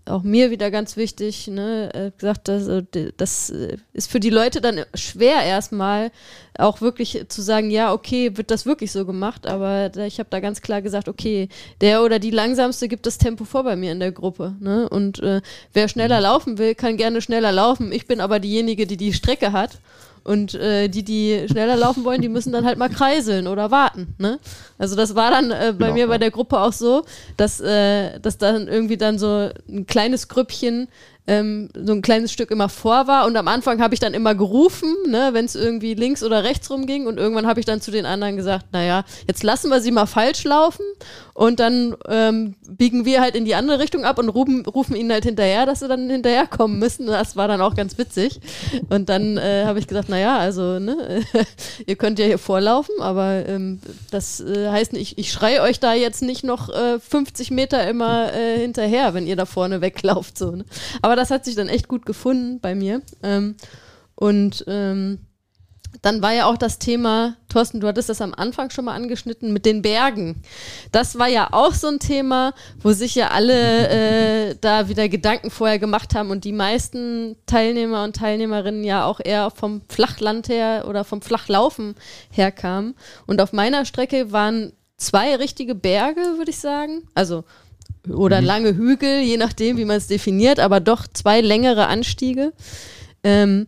[0.08, 4.30] auch mir wieder ganz wichtig, ne, äh, gesagt, dass, äh, das äh, ist für die
[4.30, 6.10] Leute dann schwer erstmal
[6.58, 10.40] auch wirklich zu sagen, ja, okay, wird das wirklich so gemacht, aber ich habe da
[10.40, 11.48] ganz klar gesagt, okay,
[11.80, 15.18] der oder die langsamste gibt das Tempo vor bei mir in der Gruppe, ne, und
[15.20, 15.40] äh,
[15.72, 19.52] wer schneller laufen will, kann gerne schneller laufen, ich bin aber diejenige, die die Strecke
[19.52, 19.80] hat
[20.26, 24.14] und äh, die, die schneller laufen wollen, die müssen dann halt mal kreiseln oder warten.
[24.18, 24.40] Ne?
[24.76, 27.04] Also das war dann äh, bei genau, mir bei der Gruppe auch so,
[27.36, 30.88] dass, äh, dass dann irgendwie dann so ein kleines Grüppchen
[31.26, 33.26] ähm, so ein kleines Stück immer vor war.
[33.26, 36.70] Und am Anfang habe ich dann immer gerufen, ne, wenn es irgendwie links oder rechts
[36.70, 37.06] rumging.
[37.06, 40.06] Und irgendwann habe ich dann zu den anderen gesagt, naja, jetzt lassen wir sie mal
[40.06, 40.84] falsch laufen
[41.36, 45.12] und dann ähm, biegen wir halt in die andere Richtung ab und rufen, rufen ihnen
[45.12, 47.06] halt hinterher, dass sie dann hinterherkommen müssen.
[47.06, 48.40] Das war dann auch ganz witzig.
[48.88, 51.22] Und dann äh, habe ich gesagt, naja, also, ne,
[51.86, 55.92] ihr könnt ja hier vorlaufen, aber ähm, das äh, heißt, ich, ich schreie euch da
[55.92, 60.38] jetzt nicht noch äh, 50 Meter immer äh, hinterher, wenn ihr da vorne weglauft.
[60.38, 60.64] So, ne?
[61.02, 63.02] Aber das hat sich dann echt gut gefunden bei mir.
[63.22, 63.56] Ähm,
[64.14, 65.18] und ähm,
[66.02, 69.52] dann war ja auch das Thema, Thorsten, du hattest das am Anfang schon mal angeschnitten,
[69.52, 70.42] mit den Bergen.
[70.92, 73.88] Das war ja auch so ein Thema, wo sich ja alle
[74.50, 79.20] äh, da wieder Gedanken vorher gemacht haben und die meisten Teilnehmer und Teilnehmerinnen ja auch
[79.22, 81.94] eher vom Flachland her oder vom Flachlaufen
[82.30, 82.94] herkamen.
[83.26, 87.08] Und auf meiner Strecke waren zwei richtige Berge, würde ich sagen.
[87.14, 87.44] Also
[88.08, 88.46] oder mhm.
[88.46, 92.52] lange Hügel, je nachdem, wie man es definiert, aber doch zwei längere Anstiege.
[93.22, 93.66] Ähm,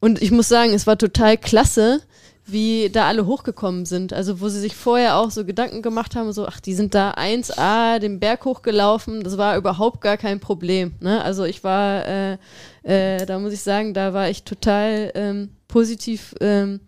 [0.00, 2.00] und ich muss sagen, es war total klasse,
[2.46, 4.12] wie da alle hochgekommen sind.
[4.12, 7.12] Also wo sie sich vorher auch so Gedanken gemacht haben, so, ach, die sind da
[7.12, 10.94] 1A den Berg hochgelaufen, das war überhaupt gar kein Problem.
[11.00, 11.22] Ne?
[11.22, 12.38] Also ich war, äh,
[12.82, 16.80] äh, da muss ich sagen, da war ich total ähm, positiv ähm,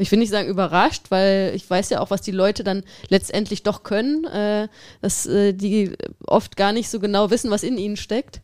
[0.00, 3.62] ich will nicht sagen überrascht, weil ich weiß ja auch, was die Leute dann letztendlich
[3.62, 4.68] doch können, äh,
[5.02, 5.96] dass äh, die
[6.26, 8.40] oft gar nicht so genau wissen, was in ihnen steckt.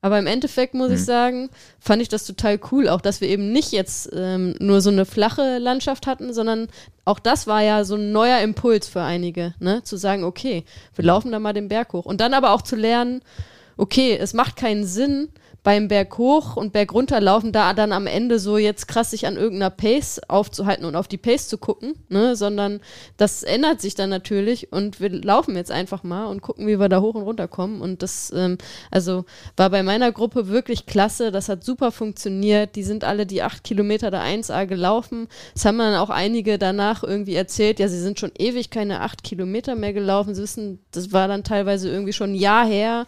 [0.00, 0.94] Aber im Endeffekt muss mhm.
[0.94, 4.80] ich sagen, fand ich das total cool, auch dass wir eben nicht jetzt ähm, nur
[4.80, 6.68] so eine flache Landschaft hatten, sondern
[7.04, 9.82] auch das war ja so ein neuer Impuls für einige, ne?
[9.82, 12.06] Zu sagen, okay, wir laufen da mal den Berg hoch.
[12.06, 13.22] Und dann aber auch zu lernen,
[13.76, 15.30] okay, es macht keinen Sinn,
[15.68, 19.36] beim Berg hoch und Berg runterlaufen, da dann am Ende so jetzt krass sich an
[19.36, 22.80] irgendeiner Pace aufzuhalten und auf die Pace zu gucken, ne, sondern
[23.18, 26.88] das ändert sich dann natürlich und wir laufen jetzt einfach mal und gucken, wie wir
[26.88, 27.82] da hoch und runter kommen.
[27.82, 28.56] Und das, ähm,
[28.90, 29.26] also
[29.58, 33.62] war bei meiner Gruppe wirklich klasse, das hat super funktioniert, die sind alle die acht
[33.62, 38.18] Kilometer der 1A gelaufen, es haben dann auch einige danach irgendwie erzählt, ja, sie sind
[38.18, 42.30] schon ewig keine acht Kilometer mehr gelaufen, sie wissen, das war dann teilweise irgendwie schon
[42.30, 43.06] ein Jahr her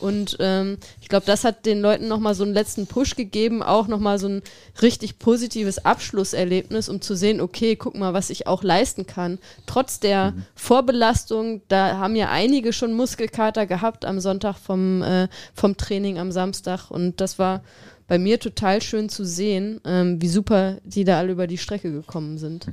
[0.00, 3.88] und ähm, ich glaube, das hat den Leuten nochmal so einen letzten Push gegeben, auch
[3.88, 4.42] nochmal so ein
[4.82, 9.38] richtig positives Abschlusserlebnis, um zu sehen, okay, guck mal, was ich auch leisten kann.
[9.66, 10.44] Trotz der mhm.
[10.54, 16.32] Vorbelastung, da haben ja einige schon Muskelkater gehabt am Sonntag vom, äh, vom Training am
[16.32, 16.90] Samstag.
[16.90, 17.62] Und das war
[18.08, 21.92] bei mir total schön zu sehen, ähm, wie super die da alle über die Strecke
[21.92, 22.66] gekommen sind.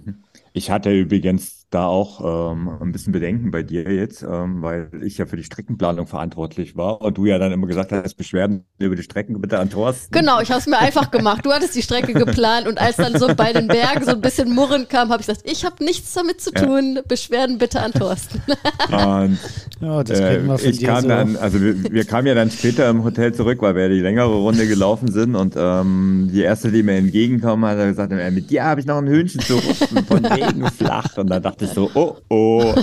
[0.53, 5.17] Ich hatte übrigens da auch ähm, ein bisschen Bedenken bei dir jetzt, ähm, weil ich
[5.17, 8.95] ja für die Streckenplanung verantwortlich war und du ja dann immer gesagt hast, Beschwerden über
[8.95, 10.13] die Strecken bitte an Thorsten.
[10.13, 11.45] Genau, ich habe es mir einfach gemacht.
[11.45, 14.53] Du hattest die Strecke geplant und als dann so bei den Bergen so ein bisschen
[14.53, 16.95] Murren kam, habe ich gesagt, ich habe nichts damit zu tun.
[16.95, 17.01] Ja.
[17.05, 18.41] Beschwerden bitte an Thorsten.
[18.89, 19.37] Und
[19.81, 21.07] ja, das äh, wir ich kam so.
[21.09, 23.99] dann, also wir, wir, kamen ja dann später im Hotel zurück, weil wir ja die
[23.99, 28.63] längere Runde gelaufen sind und ähm, die erste, die mir entgegenkam, hat gesagt, mit dir
[28.63, 31.17] habe ich noch ein Hühnchen zu rufen von Regen flach.
[31.17, 32.73] Und dann dachte ich so, oh, oh.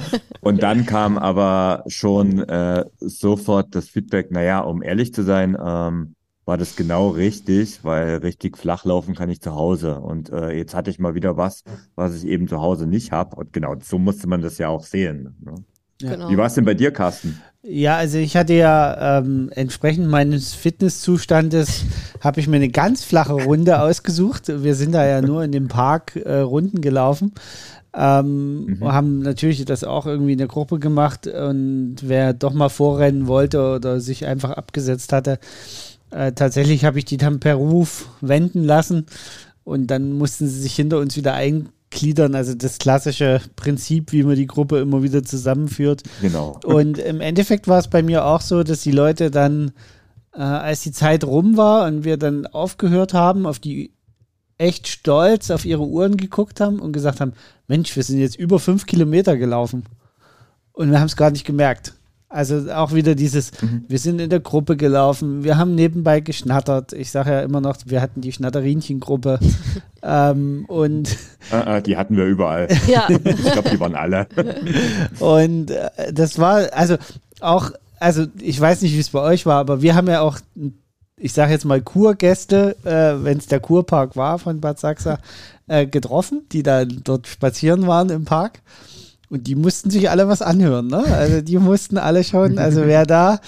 [0.41, 6.15] Und dann kam aber schon äh, sofort das Feedback, naja, um ehrlich zu sein, ähm,
[6.45, 10.01] war das genau richtig, weil richtig flach laufen kann ich zu Hause.
[10.01, 11.65] Und äh, jetzt hatte ich mal wieder was,
[11.95, 13.37] was ich eben zu Hause nicht habe.
[13.37, 15.37] Und genau, so musste man das ja auch sehen.
[15.41, 15.55] Ne?
[16.03, 16.11] Ja.
[16.11, 16.29] Genau.
[16.29, 17.41] Wie war es denn bei dir, Carsten?
[17.63, 21.85] Ja, also ich hatte ja ähm, entsprechend meines Fitnesszustandes
[22.21, 24.49] habe ich mir eine ganz flache Runde ausgesucht.
[24.49, 27.33] Wir sind da ja nur in dem Park äh, Runden gelaufen.
[27.97, 28.85] Ähm, mhm.
[28.85, 33.75] Haben natürlich das auch irgendwie in der Gruppe gemacht und wer doch mal vorrennen wollte
[33.77, 35.39] oder sich einfach abgesetzt hatte,
[36.11, 39.07] Äh, tatsächlich habe ich die dann per Ruf wenden lassen
[39.65, 42.37] und dann mussten sie sich hinter uns wieder eingliedern.
[42.37, 46.03] Also das klassische Prinzip, wie man die Gruppe immer wieder zusammenführt.
[46.21, 46.61] Genau.
[46.65, 49.73] Und im Endeffekt war es bei mir auch so, dass die Leute dann,
[50.35, 53.91] äh, als die Zeit rum war und wir dann aufgehört haben, auf die
[54.59, 57.33] echt stolz auf ihre Uhren geguckt haben und gesagt haben,
[57.67, 59.85] Mensch, wir sind jetzt über fünf Kilometer gelaufen.
[60.73, 61.95] Und wir haben es gar nicht gemerkt.
[62.35, 63.85] Also auch wieder dieses, mhm.
[63.87, 66.93] wir sind in der Gruppe gelaufen, wir haben nebenbei geschnattert.
[66.93, 69.39] Ich sage ja immer noch, wir hatten die Schnatterinchen-Gruppe.
[70.03, 71.17] ähm, und
[71.53, 72.67] äh, äh, die hatten wir überall.
[72.89, 73.09] Ja.
[73.09, 74.27] ich glaube, die waren alle.
[75.21, 76.97] und äh, das war, also
[77.39, 80.39] auch, also ich weiß nicht, wie es bei euch war, aber wir haben ja auch,
[81.17, 85.19] ich sage jetzt mal Kurgäste, äh, wenn es der Kurpark war von Bad Sachsa,
[85.67, 88.61] äh, getroffen, die da dort spazieren waren im Park.
[89.31, 91.03] Und die mussten sich alle was anhören, ne?
[91.05, 93.41] Also die mussten alle schon, also wer da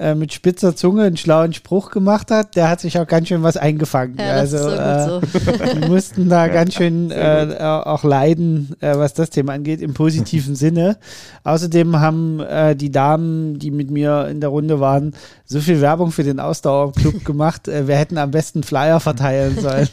[0.00, 3.42] äh, mit spitzer Zunge einen schlauen Spruch gemacht hat, der hat sich auch ganz schön
[3.42, 4.16] was eingefangen.
[4.18, 5.20] Ja, also so äh, so.
[5.74, 9.92] die mussten da ja, ganz schön äh, auch leiden, äh, was das Thema angeht, im
[9.92, 10.96] positiven Sinne.
[11.44, 15.12] Außerdem haben äh, die Damen, die mit mir in der Runde waren,
[15.44, 17.68] so viel Werbung für den Ausdauerclub gemacht.
[17.68, 19.88] Äh, wir hätten am besten Flyer verteilen sollen.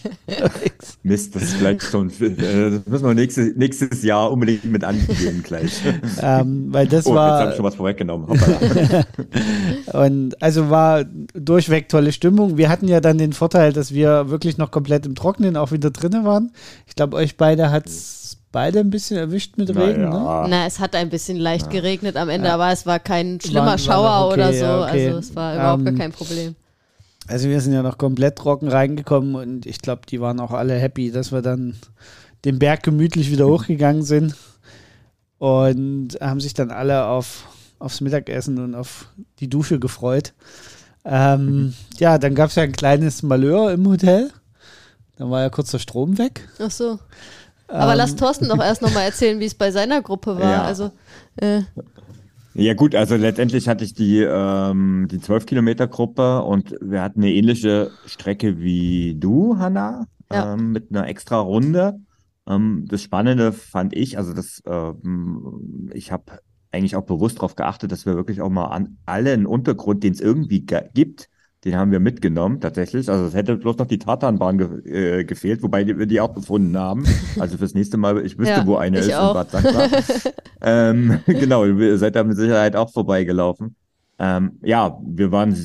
[1.04, 5.82] Mist, das ist vielleicht schon, das müssen wir nächstes, nächstes Jahr unbedingt mit angehen gleich.
[6.22, 7.30] Ähm, weil das oh, war.
[7.30, 8.40] Jetzt habe ich schon was vorweggenommen.
[9.98, 12.56] Und also war durchweg tolle Stimmung.
[12.56, 15.90] Wir hatten ja dann den Vorteil, dass wir wirklich noch komplett im Trockenen auch wieder
[15.90, 16.52] drinnen waren.
[16.86, 20.04] Ich glaube, euch beide hat es beide ein bisschen erwischt mit Regen.
[20.04, 20.44] Ja.
[20.44, 20.50] Ne?
[20.50, 21.72] Na, es hat ein bisschen leicht ja.
[21.72, 22.54] geregnet am Ende, ja.
[22.54, 24.66] aber es war kein schlimmer war, Schauer war okay, oder so.
[24.84, 25.08] Okay.
[25.08, 26.56] Also es war überhaupt um, gar ähm, kein Problem.
[27.26, 30.76] Also wir sind ja noch komplett trocken reingekommen und ich glaube, die waren auch alle
[30.76, 31.74] happy, dass wir dann
[32.46, 34.36] den Berg gemütlich wieder hochgegangen sind
[35.40, 37.46] und haben sich dann alle auf
[37.80, 39.08] aufs Mittagessen und auf
[39.40, 40.34] die Dusche gefreut.
[41.06, 41.74] Ähm, mhm.
[41.98, 44.32] Ja, dann gab es ja ein kleines Malheur im Hotel.
[45.18, 46.48] Dann war ja kurz der Strom weg.
[46.60, 47.00] Ach so.
[47.68, 50.52] Aber ähm, lass Thorsten doch erst nochmal erzählen, wie es bei seiner Gruppe war.
[50.52, 50.64] Ja.
[50.64, 50.92] Also,
[51.38, 51.62] äh.
[52.54, 57.22] Ja gut, also letztendlich hatte ich die, ähm, die 12 Kilometer Gruppe und wir hatten
[57.22, 60.54] eine ähnliche Strecke wie du, Hanna, ja.
[60.54, 62.00] ähm, mit einer extra Runde.
[62.48, 66.40] Ähm, das Spannende fand ich, also das, ähm, ich habe
[66.78, 70.22] eigentlich auch bewusst darauf geachtet, dass wir wirklich auch mal an allen Untergrund, den es
[70.22, 71.30] irgendwie gibt,
[71.66, 73.10] den haben wir mitgenommen, tatsächlich.
[73.10, 76.78] Also es hätte bloß noch die Tartanbahn ge äh, gefehlt, wobei wir die auch gefunden
[76.78, 77.04] haben.
[77.40, 79.30] Also fürs nächste Mal, ich wüsste, ja, wo eine ist auch.
[79.30, 79.90] in Bad Santa.
[80.62, 83.76] ähm, genau, ihr seid da mit Sicherheit auch vorbeigelaufen.
[84.18, 85.56] Ähm, ja, wir waren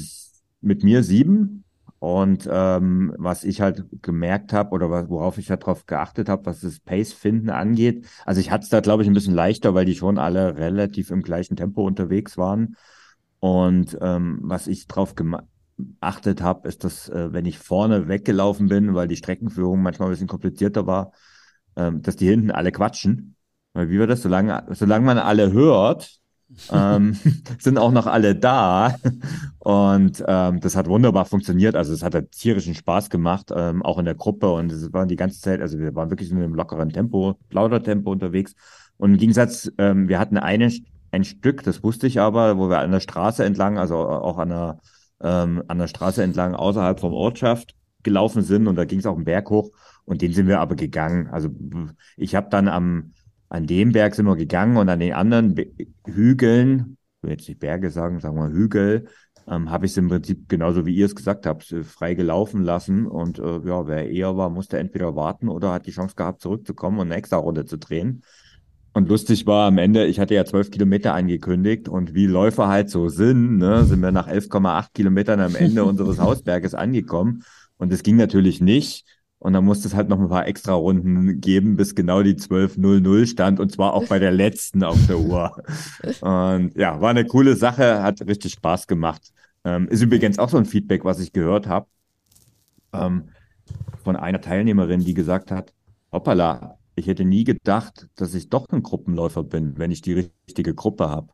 [0.60, 1.61] mit mir sieben,
[2.02, 6.58] und ähm, was ich halt gemerkt habe oder worauf ich halt drauf geachtet habe, was
[6.58, 9.94] das Pace-Finden angeht, also ich hatte es da, glaube ich, ein bisschen leichter, weil die
[9.94, 12.74] schon alle relativ im gleichen Tempo unterwegs waren.
[13.38, 18.94] Und ähm, was ich drauf geachtet habe, ist, dass äh, wenn ich vorne weggelaufen bin,
[18.94, 21.12] weil die Streckenführung manchmal ein bisschen komplizierter war,
[21.76, 23.36] ähm, dass die hinten alle quatschen.
[23.74, 24.22] Weil wie war das?
[24.22, 26.18] Solange, solange man alle hört,
[26.70, 27.16] ähm,
[27.58, 28.96] sind auch noch alle da.
[29.58, 31.76] Und ähm, das hat wunderbar funktioniert.
[31.76, 34.50] Also es hat halt tierischen Spaß gemacht, ähm, auch in der Gruppe.
[34.52, 37.82] Und es waren die ganze Zeit, also wir waren wirklich in einem lockeren Tempo, lauter
[37.82, 38.54] Tempo unterwegs.
[38.96, 40.72] Und im Gegensatz, ähm, wir hatten eine,
[41.10, 44.48] ein Stück, das wusste ich aber, wo wir an der Straße entlang, also auch an
[44.48, 44.78] der,
[45.20, 48.66] ähm, an der Straße entlang außerhalb vom Ortschaft gelaufen sind.
[48.66, 49.70] Und da ging es auch einen Berg hoch.
[50.04, 51.28] Und den sind wir aber gegangen.
[51.28, 51.48] Also
[52.16, 53.12] ich habe dann am
[53.52, 55.66] an dem Berg sind wir gegangen und an den anderen Be
[56.06, 59.08] Hügeln, ich will jetzt nicht Berge sagen, sagen wir Hügel,
[59.46, 62.62] ähm, habe ich es im Prinzip genauso wie ihr es gesagt habt, äh, frei gelaufen
[62.62, 63.06] lassen.
[63.06, 66.98] Und äh, ja, wer eher war, musste entweder warten oder hat die Chance gehabt, zurückzukommen
[66.98, 68.22] und eine extra Runde zu drehen.
[68.94, 72.88] Und lustig war am Ende, ich hatte ja zwölf Kilometer angekündigt und wie Läufer halt
[72.88, 77.44] so sind, ne, sind wir nach 11,8 Kilometern am Ende unseres Hausberges angekommen.
[77.76, 79.04] Und es ging natürlich nicht.
[79.42, 83.26] Und dann musste es halt noch ein paar extra Runden geben, bis genau die 12.00
[83.26, 85.60] stand und zwar auch bei der letzten auf der Uhr.
[86.20, 89.32] Und ja, war eine coole Sache, hat richtig Spaß gemacht.
[89.64, 91.86] Ähm, ist übrigens auch so ein Feedback, was ich gehört habe
[92.92, 93.30] ähm,
[94.04, 95.72] von einer Teilnehmerin, die gesagt hat,
[96.12, 100.74] hoppala, ich hätte nie gedacht, dass ich doch ein Gruppenläufer bin, wenn ich die richtige
[100.74, 101.32] Gruppe habe.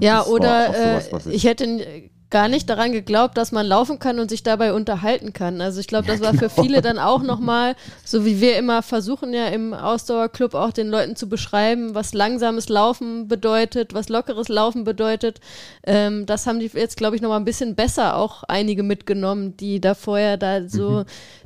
[0.00, 4.28] Ja, oder sowas, äh, ich hätte gar nicht daran geglaubt, dass man laufen kann und
[4.28, 5.60] sich dabei unterhalten kann.
[5.60, 7.74] Also ich glaube, das war für viele dann auch nochmal,
[8.04, 12.68] so wie wir immer versuchen ja im Ausdauerclub auch den Leuten zu beschreiben, was langsames
[12.68, 15.40] Laufen bedeutet, was lockeres Laufen bedeutet.
[15.84, 19.80] Ähm, das haben die jetzt, glaube ich, nochmal ein bisschen besser auch einige mitgenommen, die
[19.80, 21.04] da vorher da so mhm.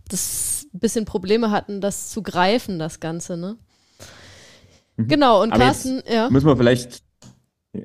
[0.08, 3.56] das bisschen Probleme hatten, das zu greifen, das Ganze, ne?
[4.96, 5.08] Mhm.
[5.08, 6.28] Genau, und Aber Carsten, ja.
[6.30, 7.02] Müssen wir vielleicht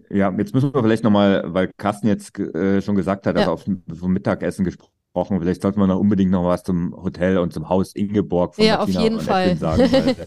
[0.10, 3.42] Ja, jetzt müssen wir vielleicht nochmal, weil Carsten jetzt äh, schon gesagt hat, Ja.
[3.42, 7.54] also auf vom Mittagessen gesprochen, vielleicht sollten wir noch unbedingt noch was zum Hotel und
[7.54, 9.58] zum Haus Ingeborg von Ja, auf Martina jeden und Fall.
[9.58, 9.90] Sagen.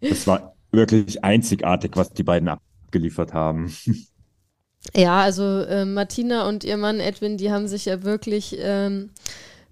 [0.00, 3.72] Das war wirklich einzigartig, was die beiden abgeliefert haben.
[4.94, 9.10] Ja, also äh, Martina und ihr Mann Edwin, die haben sich ja wirklich, ähm,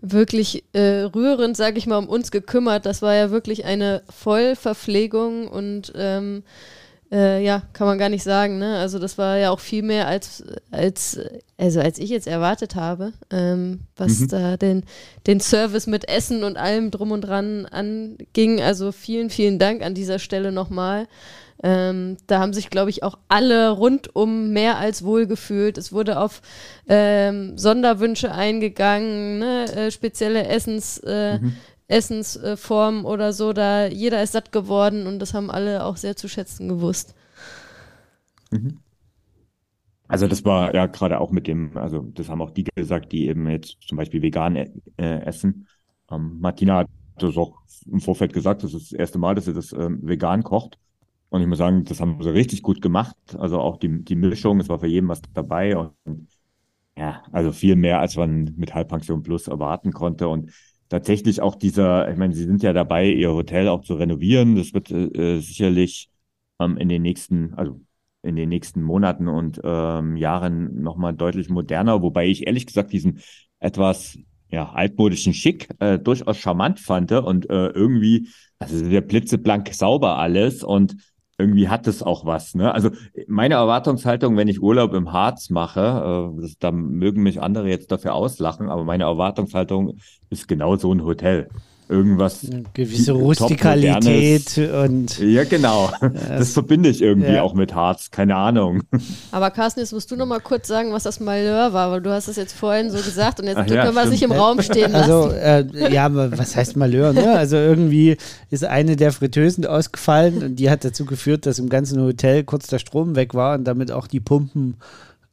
[0.01, 2.87] wirklich äh, rührend, sag ich mal, um uns gekümmert.
[2.87, 6.43] Das war ja wirklich eine Vollverpflegung und ähm,
[7.17, 8.77] äh, ja, kann man gar nicht sagen, ne?
[8.79, 11.19] Also das war ja auch viel mehr als, als,
[11.57, 14.29] also als ich jetzt erwartet habe, ähm, was Mhm.
[14.29, 14.85] da den,
[15.27, 18.61] den Service mit Essen und allem drum und dran anging.
[18.61, 21.07] Also vielen, vielen Dank an dieser Stelle nochmal.
[21.63, 25.79] Ähm, da haben sich, glaube ich, auch alle rundum mehr als wohl gefühlt.
[25.79, 26.43] Es wurde auf
[26.87, 29.65] ähm, Sonderwünsche eingegangen, ne?
[29.75, 31.39] äh, spezielle Essens, äh,
[31.89, 33.53] Essensformen oder so.
[33.53, 37.15] Da jeder ist satt geworden und das haben alle auch sehr zu schätzen gewusst.
[40.09, 43.27] Also das war ja gerade auch mit dem, also das haben auch die gesagt, die
[43.27, 45.67] eben jetzt zum Beispiel vegan äh, essen.
[46.11, 47.57] Ähm, Martina hat das auch
[47.91, 50.79] im Vorfeld gesagt, das ist das erste Mal, dass sie das ähm, vegan kocht.
[51.29, 53.17] Und ich muss sagen, das haben sie richtig gut gemacht.
[53.37, 55.77] Also auch die, die Mischung, es war für jeden was dabei.
[55.77, 56.29] Und
[56.97, 60.29] ja, also viel mehr, als man mit Halbpension Plus erwarten konnte.
[60.29, 60.53] Und
[60.89, 64.57] tatsächlich auch dieser, ich meine, sie sind ja dabei, ihr Hotel auch zu renovieren.
[64.57, 66.11] Das wird äh, sicherlich
[66.61, 67.81] ähm, in den nächsten, also
[68.23, 73.21] in den nächsten Monaten und ähm, Jahren nochmal deutlich moderner, wobei ich ehrlich gesagt diesen
[73.61, 74.19] etwas
[74.49, 78.29] ja, altmodischen Schick äh, durchaus charmant fand und äh, irgendwie,
[78.59, 80.97] also sehr blitzeblank sauber alles und
[81.39, 82.55] irgendwie hat es auch was.
[82.55, 82.73] Ne?
[82.73, 82.91] Also
[83.27, 87.93] meine Erwartungshaltung, wenn ich Urlaub im Harz mache, äh, das, da mögen mich andere jetzt
[87.93, 89.99] dafür auslachen, aber meine Erwartungshaltung
[90.31, 91.49] ist genau so ein Hotel.
[91.89, 95.91] Irgendwas Eine gewisse Rustikalität und ja, genau.
[96.29, 97.43] Das verbinde ich irgendwie Ja.
[97.43, 98.11] auch mit Harz.
[98.11, 98.83] Keine Ahnung.
[99.31, 102.11] Aber Carsten, jetzt musst du noch mal kurz sagen, was das Malheur war, weil du
[102.11, 104.33] hast es jetzt vorhin so gesagt und jetzt Ach können ja, wir es nicht im.
[104.33, 105.13] Raum stehen lassen.
[105.13, 107.13] Also, äh, ja, was heißt Malheur?
[107.13, 107.31] Ne?
[107.39, 108.17] Also, irgendwie
[108.51, 112.67] ist eine der Fritteusen ausgefallen und die hat dazu geführt, dass im ganzen Hotel kurz
[112.67, 114.77] der Strom weg war und damit auch die Pumpen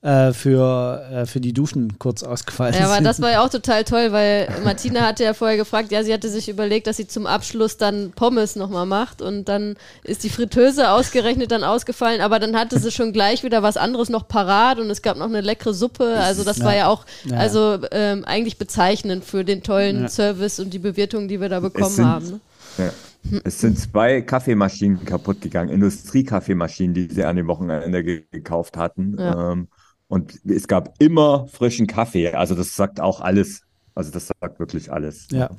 [0.03, 3.05] äh, für, äh, für die Duschen kurz ausgefallen Ja, aber sind.
[3.05, 6.27] das war ja auch total toll, weil Martina hatte ja vorher gefragt, ja, sie hatte
[6.29, 10.89] sich überlegt, dass sie zum Abschluss dann Pommes nochmal macht und dann ist die Fritteuse
[10.91, 14.89] ausgerechnet dann ausgefallen, aber dann hatte sie schon gleich wieder was anderes noch parat und
[14.89, 17.37] es gab noch eine leckere Suppe, also das war ja auch Ja.
[17.37, 20.07] also ähm, eigentlich bezeichnend für den tollen Ja.
[20.09, 22.27] Service und die Bewirtung, die wir da bekommen sind- haben.
[22.29, 22.39] Ne?
[22.77, 23.39] Ja.
[23.45, 29.15] Es sind zwei Kaffeemaschinen kaputt gegangen, Industriekaffeemaschinen, die sie an dem Wochenende ge gekauft hatten.
[29.17, 29.51] Ja.
[29.53, 29.67] Ähm,
[30.13, 32.29] und es gab immer frischen Kaffee.
[32.33, 33.63] Also das sagt auch alles.
[33.95, 35.27] Also das sagt wirklich alles.
[35.31, 35.49] ja.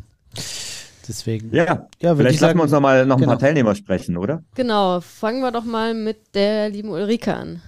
[1.06, 1.54] Deswegen.
[1.54, 3.32] Ja, Ja, vielleicht lassen wir uns noch mal noch ein genau.
[3.32, 4.42] paar Teilnehmer sprechen, oder?
[4.54, 7.60] Genau, fangen wir doch mal mit der lieben Ulrike an.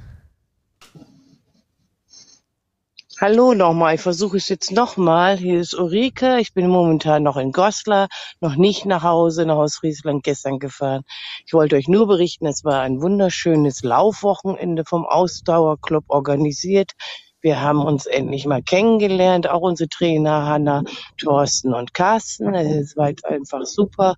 [3.19, 5.39] Hallo nochmal, ich versuche es jetzt nochmal.
[5.39, 6.39] Hier ist Ulrike.
[6.39, 8.09] Ich bin momentan noch in Goslar,
[8.43, 11.03] noch nicht nach Hause, nach Ostfriesland gestern gefahren.
[11.47, 16.93] Ich wollte euch nur berichten, es war ein wunderschönes Laufwochenende vom Ausdauerclub organisiert.
[17.41, 20.83] Wir haben uns endlich mal kennengelernt, auch unsere Trainer Hanna,
[21.17, 22.53] Thorsten und Carsten.
[22.53, 24.17] Es war jetzt einfach super.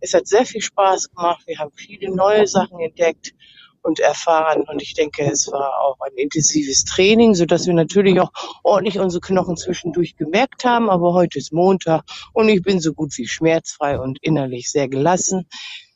[0.00, 1.44] Es hat sehr viel Spaß gemacht.
[1.46, 3.34] Wir haben viele neue Sachen entdeckt
[3.82, 4.62] und erfahren.
[4.68, 8.98] Und ich denke, es war auch ein intensives Training, so dass wir natürlich auch ordentlich
[9.00, 10.90] unsere Knochen zwischendurch gemerkt haben.
[10.90, 15.46] Aber heute ist Montag und ich bin so gut wie schmerzfrei und innerlich sehr gelassen.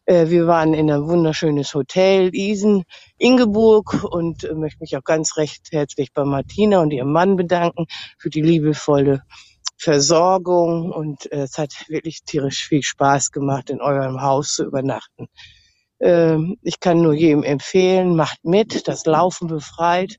[0.07, 2.85] Äh, Wir waren in ein wunderschönes Hotel, Isen,
[3.19, 7.87] Ingeburg, und äh, möchte mich auch ganz recht herzlich bei Martina und ihrem Mann bedanken
[8.19, 9.23] für die liebevolle
[9.79, 10.93] Versorgung.
[10.93, 15.29] Und äh, es hat wirklich tierisch viel Spaß gemacht, in eurem Haus zu übernachten.
[16.01, 20.17] Ähm, Ich kann nur jedem empfehlen, macht mit, das Laufen befreit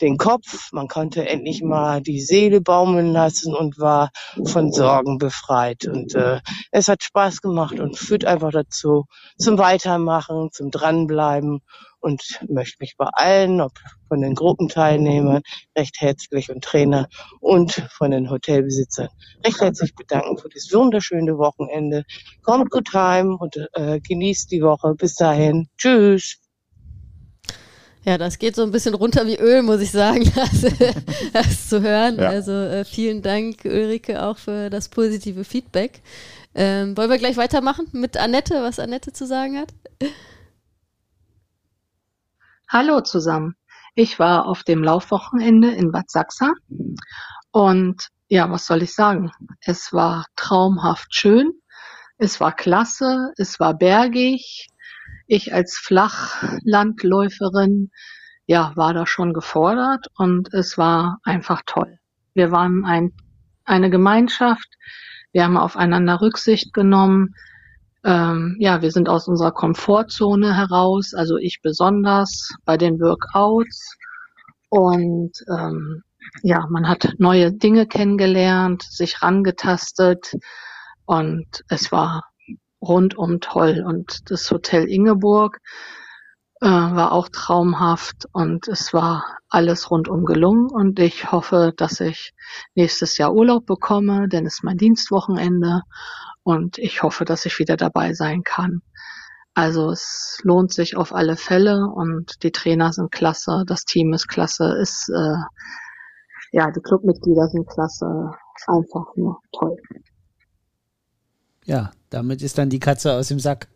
[0.00, 4.10] den Kopf, man konnte endlich mal die Seele baumeln lassen und war
[4.44, 5.86] von Sorgen befreit.
[5.86, 6.40] Und äh,
[6.70, 9.04] es hat Spaß gemacht und führt einfach dazu
[9.38, 11.60] zum Weitermachen, zum Dranbleiben
[12.00, 13.72] und möchte mich bei allen, ob
[14.08, 15.42] von den Gruppenteilnehmern,
[15.76, 17.08] recht herzlich und Trainer
[17.40, 19.08] und von den Hotelbesitzern
[19.44, 22.04] recht herzlich bedanken für das wunderschöne Wochenende.
[22.42, 24.94] Kommt gut heim und äh, genießt die Woche.
[24.94, 25.68] Bis dahin.
[25.78, 26.45] Tschüss.
[28.06, 30.60] Ja, das geht so ein bisschen runter wie Öl, muss ich sagen, das,
[31.32, 32.18] das zu hören.
[32.20, 32.28] Ja.
[32.28, 36.02] Also äh, vielen Dank, Ulrike, auch für das positive Feedback.
[36.54, 39.74] Ähm, wollen wir gleich weitermachen mit Annette, was Annette zu sagen hat?
[42.68, 43.56] Hallo zusammen.
[43.96, 46.52] Ich war auf dem Laufwochenende in Bad Sachsa
[47.50, 49.32] und ja, was soll ich sagen?
[49.60, 51.52] Es war traumhaft schön.
[52.18, 53.32] Es war klasse.
[53.36, 54.68] Es war bergig.
[55.26, 57.90] Ich als Flachlandläuferin
[58.46, 61.98] ja, war da schon gefordert und es war einfach toll.
[62.34, 63.12] Wir waren ein,
[63.64, 64.68] eine Gemeinschaft,
[65.32, 67.34] wir haben aufeinander Rücksicht genommen.
[68.04, 73.96] Ähm, ja, wir sind aus unserer Komfortzone heraus, also ich besonders bei den Workouts.
[74.68, 76.02] Und ähm,
[76.42, 80.34] ja, man hat neue Dinge kennengelernt, sich rangetastet
[81.04, 82.24] und es war
[82.88, 83.82] rundum toll.
[83.86, 85.60] Und das Hotel Ingeburg
[86.60, 92.32] äh, war auch traumhaft und es war alles rundum gelungen und ich hoffe, dass ich
[92.74, 95.82] nächstes Jahr Urlaub bekomme, denn es ist mein Dienstwochenende
[96.44, 98.80] und ich hoffe, dass ich wieder dabei sein kann.
[99.54, 104.28] Also es lohnt sich auf alle Fälle und die Trainer sind klasse, das Team ist
[104.28, 105.36] klasse, ist äh,
[106.52, 108.32] ja die Clubmitglieder sind klasse,
[108.66, 109.76] einfach nur toll.
[111.64, 113.68] Ja, damit ist dann die Katze aus dem Sack.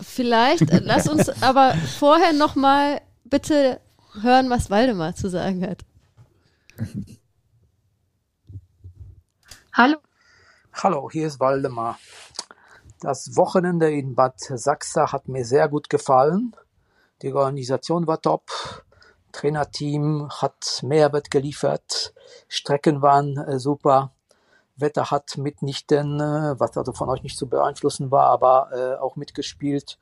[0.00, 3.80] Vielleicht äh, lass uns aber vorher noch mal bitte
[4.20, 5.84] hören, was Waldemar zu sagen hat.
[9.72, 9.96] Hallo.
[10.74, 11.98] Hallo, hier ist Waldemar.
[13.00, 16.54] Das Wochenende in Bad Sachsa hat mir sehr gut gefallen.
[17.22, 18.50] Die Organisation war top.
[19.32, 22.14] Trainerteam hat Mehrwert geliefert.
[22.48, 24.12] Strecken waren äh, super.
[24.82, 29.16] Wetter hat mitnichten, äh, was also von euch nicht zu beeinflussen war, aber äh, auch
[29.16, 29.98] mitgespielt.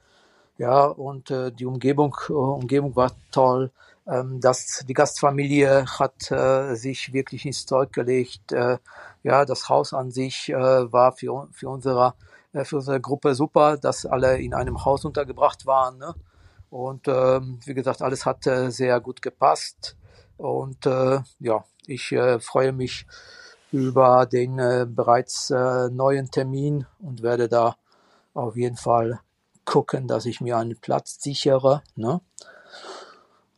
[0.59, 3.70] Ja, und äh, die Umgebung, Umgebung war toll.
[4.09, 6.32] Ähm, das, die Gastfamilie hat
[6.77, 8.52] sich wirklich ins Zeug gelegt.
[9.23, 12.15] Ja, das Haus an sich war für, für, unsere,
[12.65, 15.98] für unsere Gruppe super, dass alle in einem Haus untergebracht waren.
[15.98, 16.15] Ne?
[16.70, 19.97] Und ähm, wie gesagt, alles hat äh, sehr gut gepasst.
[20.36, 23.07] Und äh, ja, ich äh, freue mich
[23.73, 27.77] über den äh, bereits äh, neuen Termin und werde da
[28.35, 29.21] auf jeden Fall
[29.65, 31.83] gucken, dass ich mir einen Platz sichere.
[31.95, 32.21] Ne?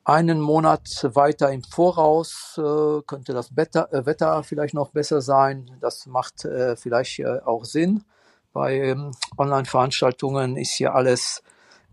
[0.05, 5.71] Einen Monat weiter im Voraus äh, könnte das Wetter, äh, Wetter vielleicht noch besser sein.
[5.81, 8.05] Das macht äh, vielleicht äh, auch Sinn.
[8.53, 11.43] Bei ähm, Online-Veranstaltungen ist hier alles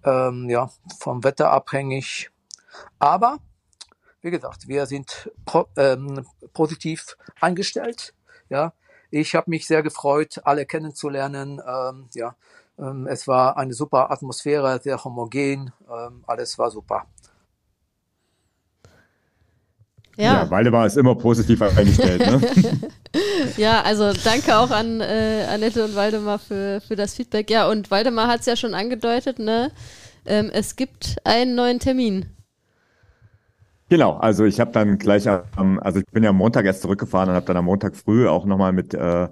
[0.03, 0.69] ähm, ja,
[0.99, 2.31] vom Wetter abhängig.
[2.97, 3.37] Aber
[4.21, 8.13] wie gesagt, wir sind pro, ähm, positiv eingestellt.
[8.49, 8.73] Ja,
[9.11, 11.61] ich habe mich sehr gefreut, alle kennenzulernen.
[11.65, 12.35] Ähm, ja,
[12.77, 15.71] ähm, es war eine super Atmosphäre, sehr homogen.
[15.89, 17.05] Ähm, alles war super.
[20.19, 20.43] Ja.
[20.43, 22.19] ja, Waldemar ist immer positiv eingestellt.
[22.19, 22.41] Ne?
[23.57, 27.49] ja, also danke auch an äh, Annette und Waldemar für, für das Feedback.
[27.49, 29.71] Ja, und Waldemar hat es ja schon angedeutet, ne?
[30.25, 32.25] Ähm, es gibt einen neuen Termin.
[33.89, 37.29] Genau, also ich habe dann gleich am, also ich bin ja am Montag erst zurückgefahren
[37.29, 39.27] und habe dann am Montag früh auch nochmal mit äh,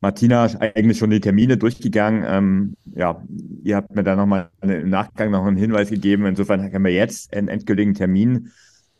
[0.00, 2.24] Martina eigentlich schon die Termine durchgegangen.
[2.26, 3.22] Ähm, ja,
[3.62, 6.26] ihr habt mir da nochmal im Nachgang noch einen Hinweis gegeben.
[6.26, 8.50] Insofern können wir jetzt einen endgültigen Termin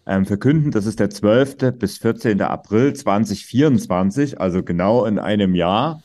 [0.06, 0.70] ähm, verkünden.
[0.70, 1.72] Das ist der 12.
[1.76, 2.40] bis 14.
[2.40, 6.04] April 2024, also genau in einem Jahr,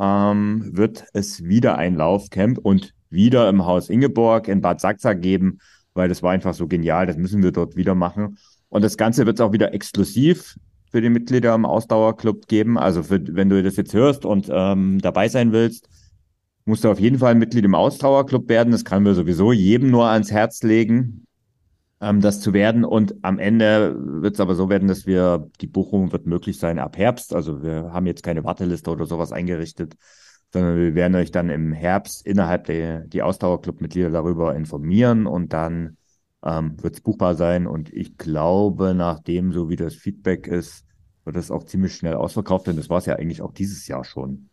[0.00, 5.58] ähm, wird es wieder ein Laufcamp und wieder im Haus Ingeborg in Bad Sachsa geben
[5.94, 8.38] weil das war einfach so genial, das müssen wir dort wieder machen.
[8.68, 10.56] Und das Ganze wird es auch wieder exklusiv
[10.90, 12.78] für die Mitglieder im Ausdauerclub geben.
[12.78, 15.88] Also für, wenn du das jetzt hörst und ähm, dabei sein willst,
[16.64, 18.72] musst du auf jeden Fall Mitglied im Ausdauerclub werden.
[18.72, 21.26] Das kann wir sowieso jedem nur ans Herz legen,
[22.00, 22.84] ähm, das zu werden.
[22.84, 26.78] Und am Ende wird es aber so werden, dass wir, die Buchung wird möglich sein
[26.78, 27.34] ab Herbst.
[27.34, 29.94] Also wir haben jetzt keine Warteliste oder sowas eingerichtet,
[30.52, 35.96] sondern wir werden euch dann im Herbst innerhalb der die Ausdauerclub-Mitglieder darüber informieren und dann
[36.44, 37.66] ähm, wird es buchbar sein.
[37.66, 40.84] Und ich glaube, nachdem so wie das Feedback ist,
[41.24, 44.04] wird es auch ziemlich schnell ausverkauft, denn das war es ja eigentlich auch dieses Jahr
[44.04, 44.48] schon.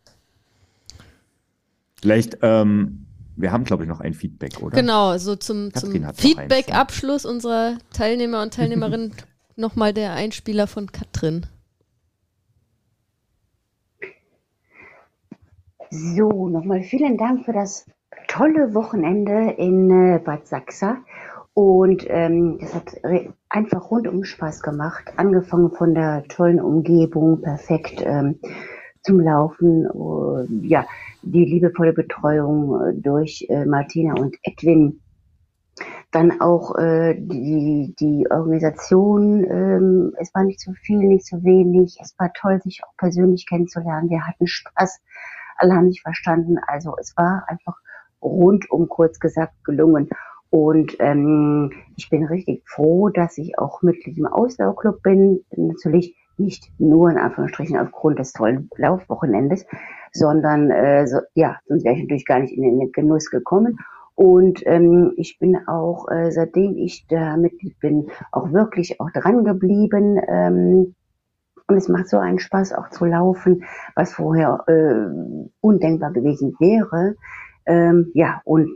[2.00, 3.06] Vielleicht, ähm,
[3.36, 4.76] wir haben, glaube ich, noch ein Feedback, oder?
[4.76, 9.12] Genau, so zum, zum Feedback-Abschluss unserer Teilnehmer und Teilnehmerinnen
[9.56, 11.46] nochmal der Einspieler von Katrin.
[15.90, 17.86] So, nochmal vielen Dank für das
[18.26, 20.98] tolle Wochenende in äh, Bad Sachsa.
[21.54, 23.00] Und ähm, es hat
[23.48, 25.12] einfach rundum Spaß gemacht.
[25.16, 28.40] Angefangen von der tollen Umgebung, perfekt ähm,
[29.02, 29.88] zum Laufen.
[29.90, 30.84] Uh, ja,
[31.22, 35.00] die liebevolle Betreuung äh, durch äh, Martina und Edwin.
[36.10, 39.44] Dann auch äh, die, die Organisation.
[39.44, 41.96] Ähm, es war nicht zu viel, nicht zu wenig.
[42.02, 44.10] Es war toll, sich auch persönlich kennenzulernen.
[44.10, 45.00] Wir hatten Spaß
[45.56, 46.58] alle haben sich verstanden.
[46.66, 47.76] Also es war einfach
[48.22, 50.08] rundum kurz gesagt gelungen.
[50.50, 55.44] Und ähm, ich bin richtig froh, dass ich auch Mitglied im Ausdauerclub bin.
[55.56, 59.66] Natürlich nicht nur in Anführungsstrichen aufgrund des tollen Laufwochenendes,
[60.12, 63.78] sondern äh, so, ja, sonst wäre ich natürlich gar nicht in den Genuss gekommen.
[64.14, 69.44] Und ähm, ich bin auch, äh, seitdem ich da Mitglied bin, auch wirklich auch dran
[69.44, 70.18] geblieben.
[70.26, 70.94] Ähm,
[71.68, 73.64] und es macht so einen Spaß auch zu laufen,
[73.94, 77.16] was vorher äh, undenkbar gewesen wäre.
[77.66, 78.68] Ähm, ja, und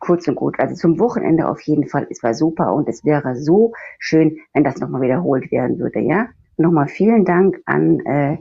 [0.00, 3.36] kurz und gut, also zum Wochenende auf jeden Fall, es war super und es wäre
[3.36, 6.28] so schön, wenn das nochmal wiederholt werden würde, ja.
[6.56, 8.38] Nochmal vielen Dank an äh,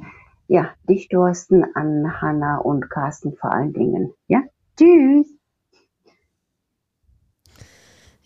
[0.48, 4.14] ja, dich, Thorsten, an Hanna und Carsten vor allen Dingen.
[4.28, 4.44] Ja,
[4.78, 5.37] tschüss.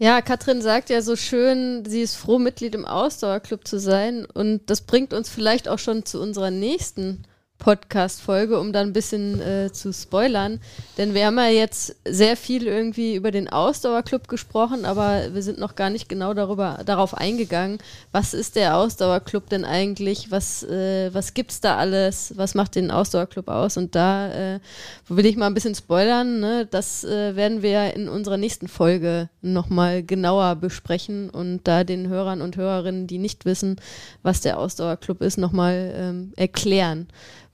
[0.03, 4.25] Ja, Katrin sagt ja so schön, sie ist froh, Mitglied im Ausdauerclub zu sein.
[4.25, 7.21] Und das bringt uns vielleicht auch schon zu unserer nächsten
[7.61, 10.59] Podcast-Folge, um dann ein bisschen äh, zu spoilern.
[10.97, 15.59] Denn wir haben ja jetzt sehr viel irgendwie über den Ausdauerclub gesprochen, aber wir sind
[15.59, 17.77] noch gar nicht genau darüber, darauf eingegangen,
[18.11, 22.73] was ist der Ausdauerclub denn eigentlich, was, äh, was gibt es da alles, was macht
[22.73, 23.77] den Ausdauerclub aus?
[23.77, 24.59] Und da äh,
[25.07, 26.67] will ich mal ein bisschen spoilern, ne?
[26.69, 32.41] das äh, werden wir in unserer nächsten Folge nochmal genauer besprechen und da den Hörern
[32.41, 33.79] und Hörerinnen, die nicht wissen,
[34.23, 37.07] was der Ausdauerclub ist, nochmal ähm, erklären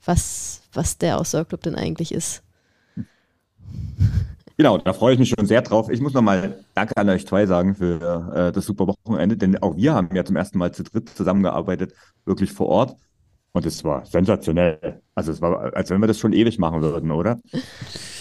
[0.04, 2.42] was, was der Ausdauerclub denn eigentlich ist.
[4.60, 5.88] Genau, da freue ich mich schon sehr drauf.
[5.88, 9.76] Ich muss nochmal Danke an euch zwei sagen für äh, das super Wochenende, denn auch
[9.76, 11.92] wir haben ja zum ersten Mal zu dritt zusammengearbeitet,
[12.24, 12.96] wirklich vor Ort.
[13.52, 15.00] Und es war sensationell.
[15.14, 17.38] Also es war, als wenn wir das schon ewig machen würden, oder?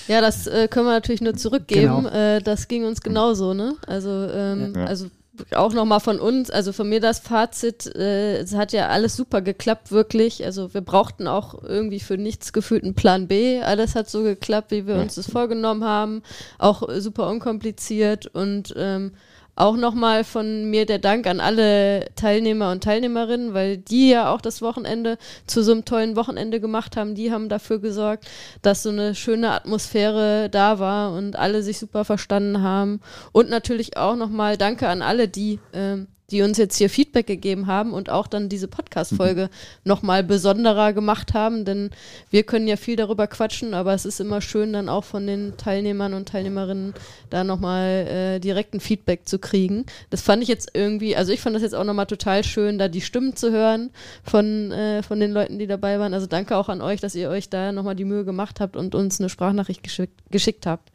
[0.07, 2.03] Ja, das äh, können wir natürlich nur zurückgeben.
[2.03, 2.09] Genau.
[2.09, 3.75] Äh, das ging uns genauso, ne?
[3.87, 4.85] Also, ähm, ja.
[4.85, 5.07] also
[5.55, 9.41] auch nochmal von uns, also von mir das Fazit, äh, es hat ja alles super
[9.41, 10.45] geklappt, wirklich.
[10.45, 13.61] Also wir brauchten auch irgendwie für nichts gefühlt einen Plan B.
[13.61, 16.23] Alles hat so geklappt, wie wir uns das vorgenommen haben.
[16.57, 19.13] Auch super unkompliziert und ähm,
[19.57, 24.41] auch nochmal von mir der Dank an alle Teilnehmer und Teilnehmerinnen, weil die ja auch
[24.41, 25.17] das Wochenende
[25.47, 27.15] zu so einem tollen Wochenende gemacht haben.
[27.15, 28.25] Die haben dafür gesorgt,
[28.61, 33.01] dass so eine schöne Atmosphäre da war und alle sich super verstanden haben.
[33.31, 37.67] Und natürlich auch nochmal Danke an alle, die ähm, die uns jetzt hier Feedback gegeben
[37.67, 39.49] haben und auch dann diese Podcast-Folge mhm.
[39.85, 41.89] nochmal besonderer gemacht haben, denn
[42.29, 45.55] wir können ja viel darüber quatschen, aber es ist immer schön, dann auch von den
[45.55, 46.93] Teilnehmern und Teilnehmerinnen
[47.29, 49.85] da nochmal äh, direkten Feedback zu kriegen.
[50.09, 52.89] Das fand ich jetzt irgendwie, also ich fand das jetzt auch nochmal total schön, da
[52.89, 53.91] die Stimmen zu hören
[54.23, 56.13] von, äh, von den Leuten, die dabei waren.
[56.13, 58.95] Also danke auch an euch, dass ihr euch da nochmal die Mühe gemacht habt und
[58.95, 60.91] uns eine Sprachnachricht geschickt, geschickt habt.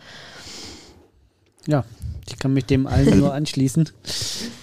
[1.67, 1.85] Ja,
[2.29, 3.89] ich kann mich dem allen nur anschließen.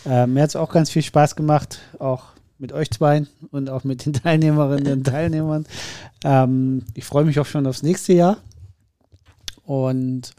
[0.06, 2.24] Äh, mir hat es auch ganz viel Spaß gemacht, auch
[2.58, 5.66] mit euch zwei und auch mit den Teilnehmerinnen und Teilnehmern.
[6.24, 8.38] Ähm, ich freue mich auch schon aufs nächste Jahr.
[9.66, 10.34] Und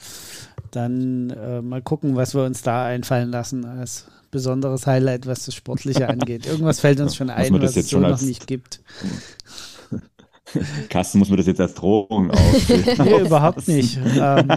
[0.73, 5.55] dann äh, mal gucken, was wir uns da einfallen lassen als besonderes Highlight, was das
[5.55, 6.47] Sportliche angeht.
[6.47, 8.81] Irgendwas fällt uns schon ein, was es so noch nicht gibt.
[10.89, 12.85] Carsten, muss man das jetzt als Drohung aufstellen?
[13.05, 13.99] nee, überhaupt nicht.
[14.19, 14.49] Ähm,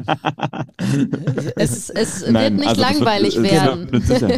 [1.56, 3.90] es, es Nein, wird nicht also langweilig wird, werden.
[3.92, 4.36] Genau,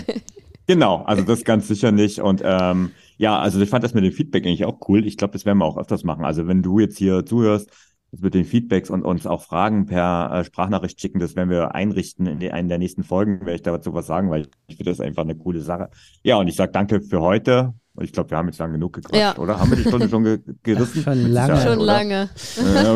[0.68, 2.20] genau, also das ganz sicher nicht.
[2.20, 5.06] Und ähm, ja, also ich fand das mit dem Feedback eigentlich auch cool.
[5.06, 6.26] Ich glaube, das werden wir auch öfters machen.
[6.26, 7.70] Also wenn du jetzt hier zuhörst,
[8.12, 11.76] das mit den Feedbacks und uns auch Fragen per äh, Sprachnachricht schicken, das werden wir
[11.76, 15.02] einrichten in einer der nächsten Folgen, werde ich dazu was sagen, weil ich finde das
[15.02, 15.90] einfach eine coole Sache.
[16.24, 17.74] Ja, und ich sage danke für heute.
[18.02, 19.38] Ich glaube, wir haben jetzt lang genug gequatscht, ja.
[19.38, 19.58] oder?
[19.58, 21.02] Haben wir die Stunde schon ge gerissen?
[21.02, 21.62] schon lange.
[21.64, 22.30] schon lange.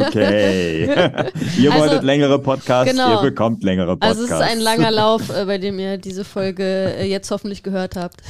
[0.08, 0.84] Okay.
[1.58, 3.16] ihr also, wolltet längere Podcasts, genau.
[3.16, 4.24] ihr bekommt längere Podcasts.
[4.24, 7.64] Also es ist ein langer Lauf, äh, bei dem ihr diese Folge äh, jetzt hoffentlich
[7.64, 8.22] gehört habt.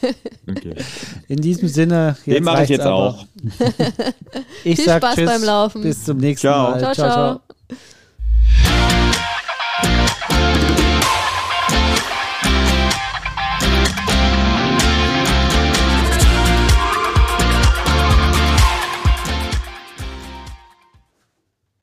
[0.50, 0.74] okay.
[1.28, 2.94] In diesem Sinne, den mache ich jetzt aber.
[2.94, 3.26] auch.
[4.64, 5.82] ich Viel Spaß tschüss, beim Laufen.
[5.82, 6.70] Bis zum nächsten ciao.
[6.72, 6.80] Mal.
[6.80, 6.94] ciao.
[6.94, 7.10] ciao.
[7.12, 7.40] ciao.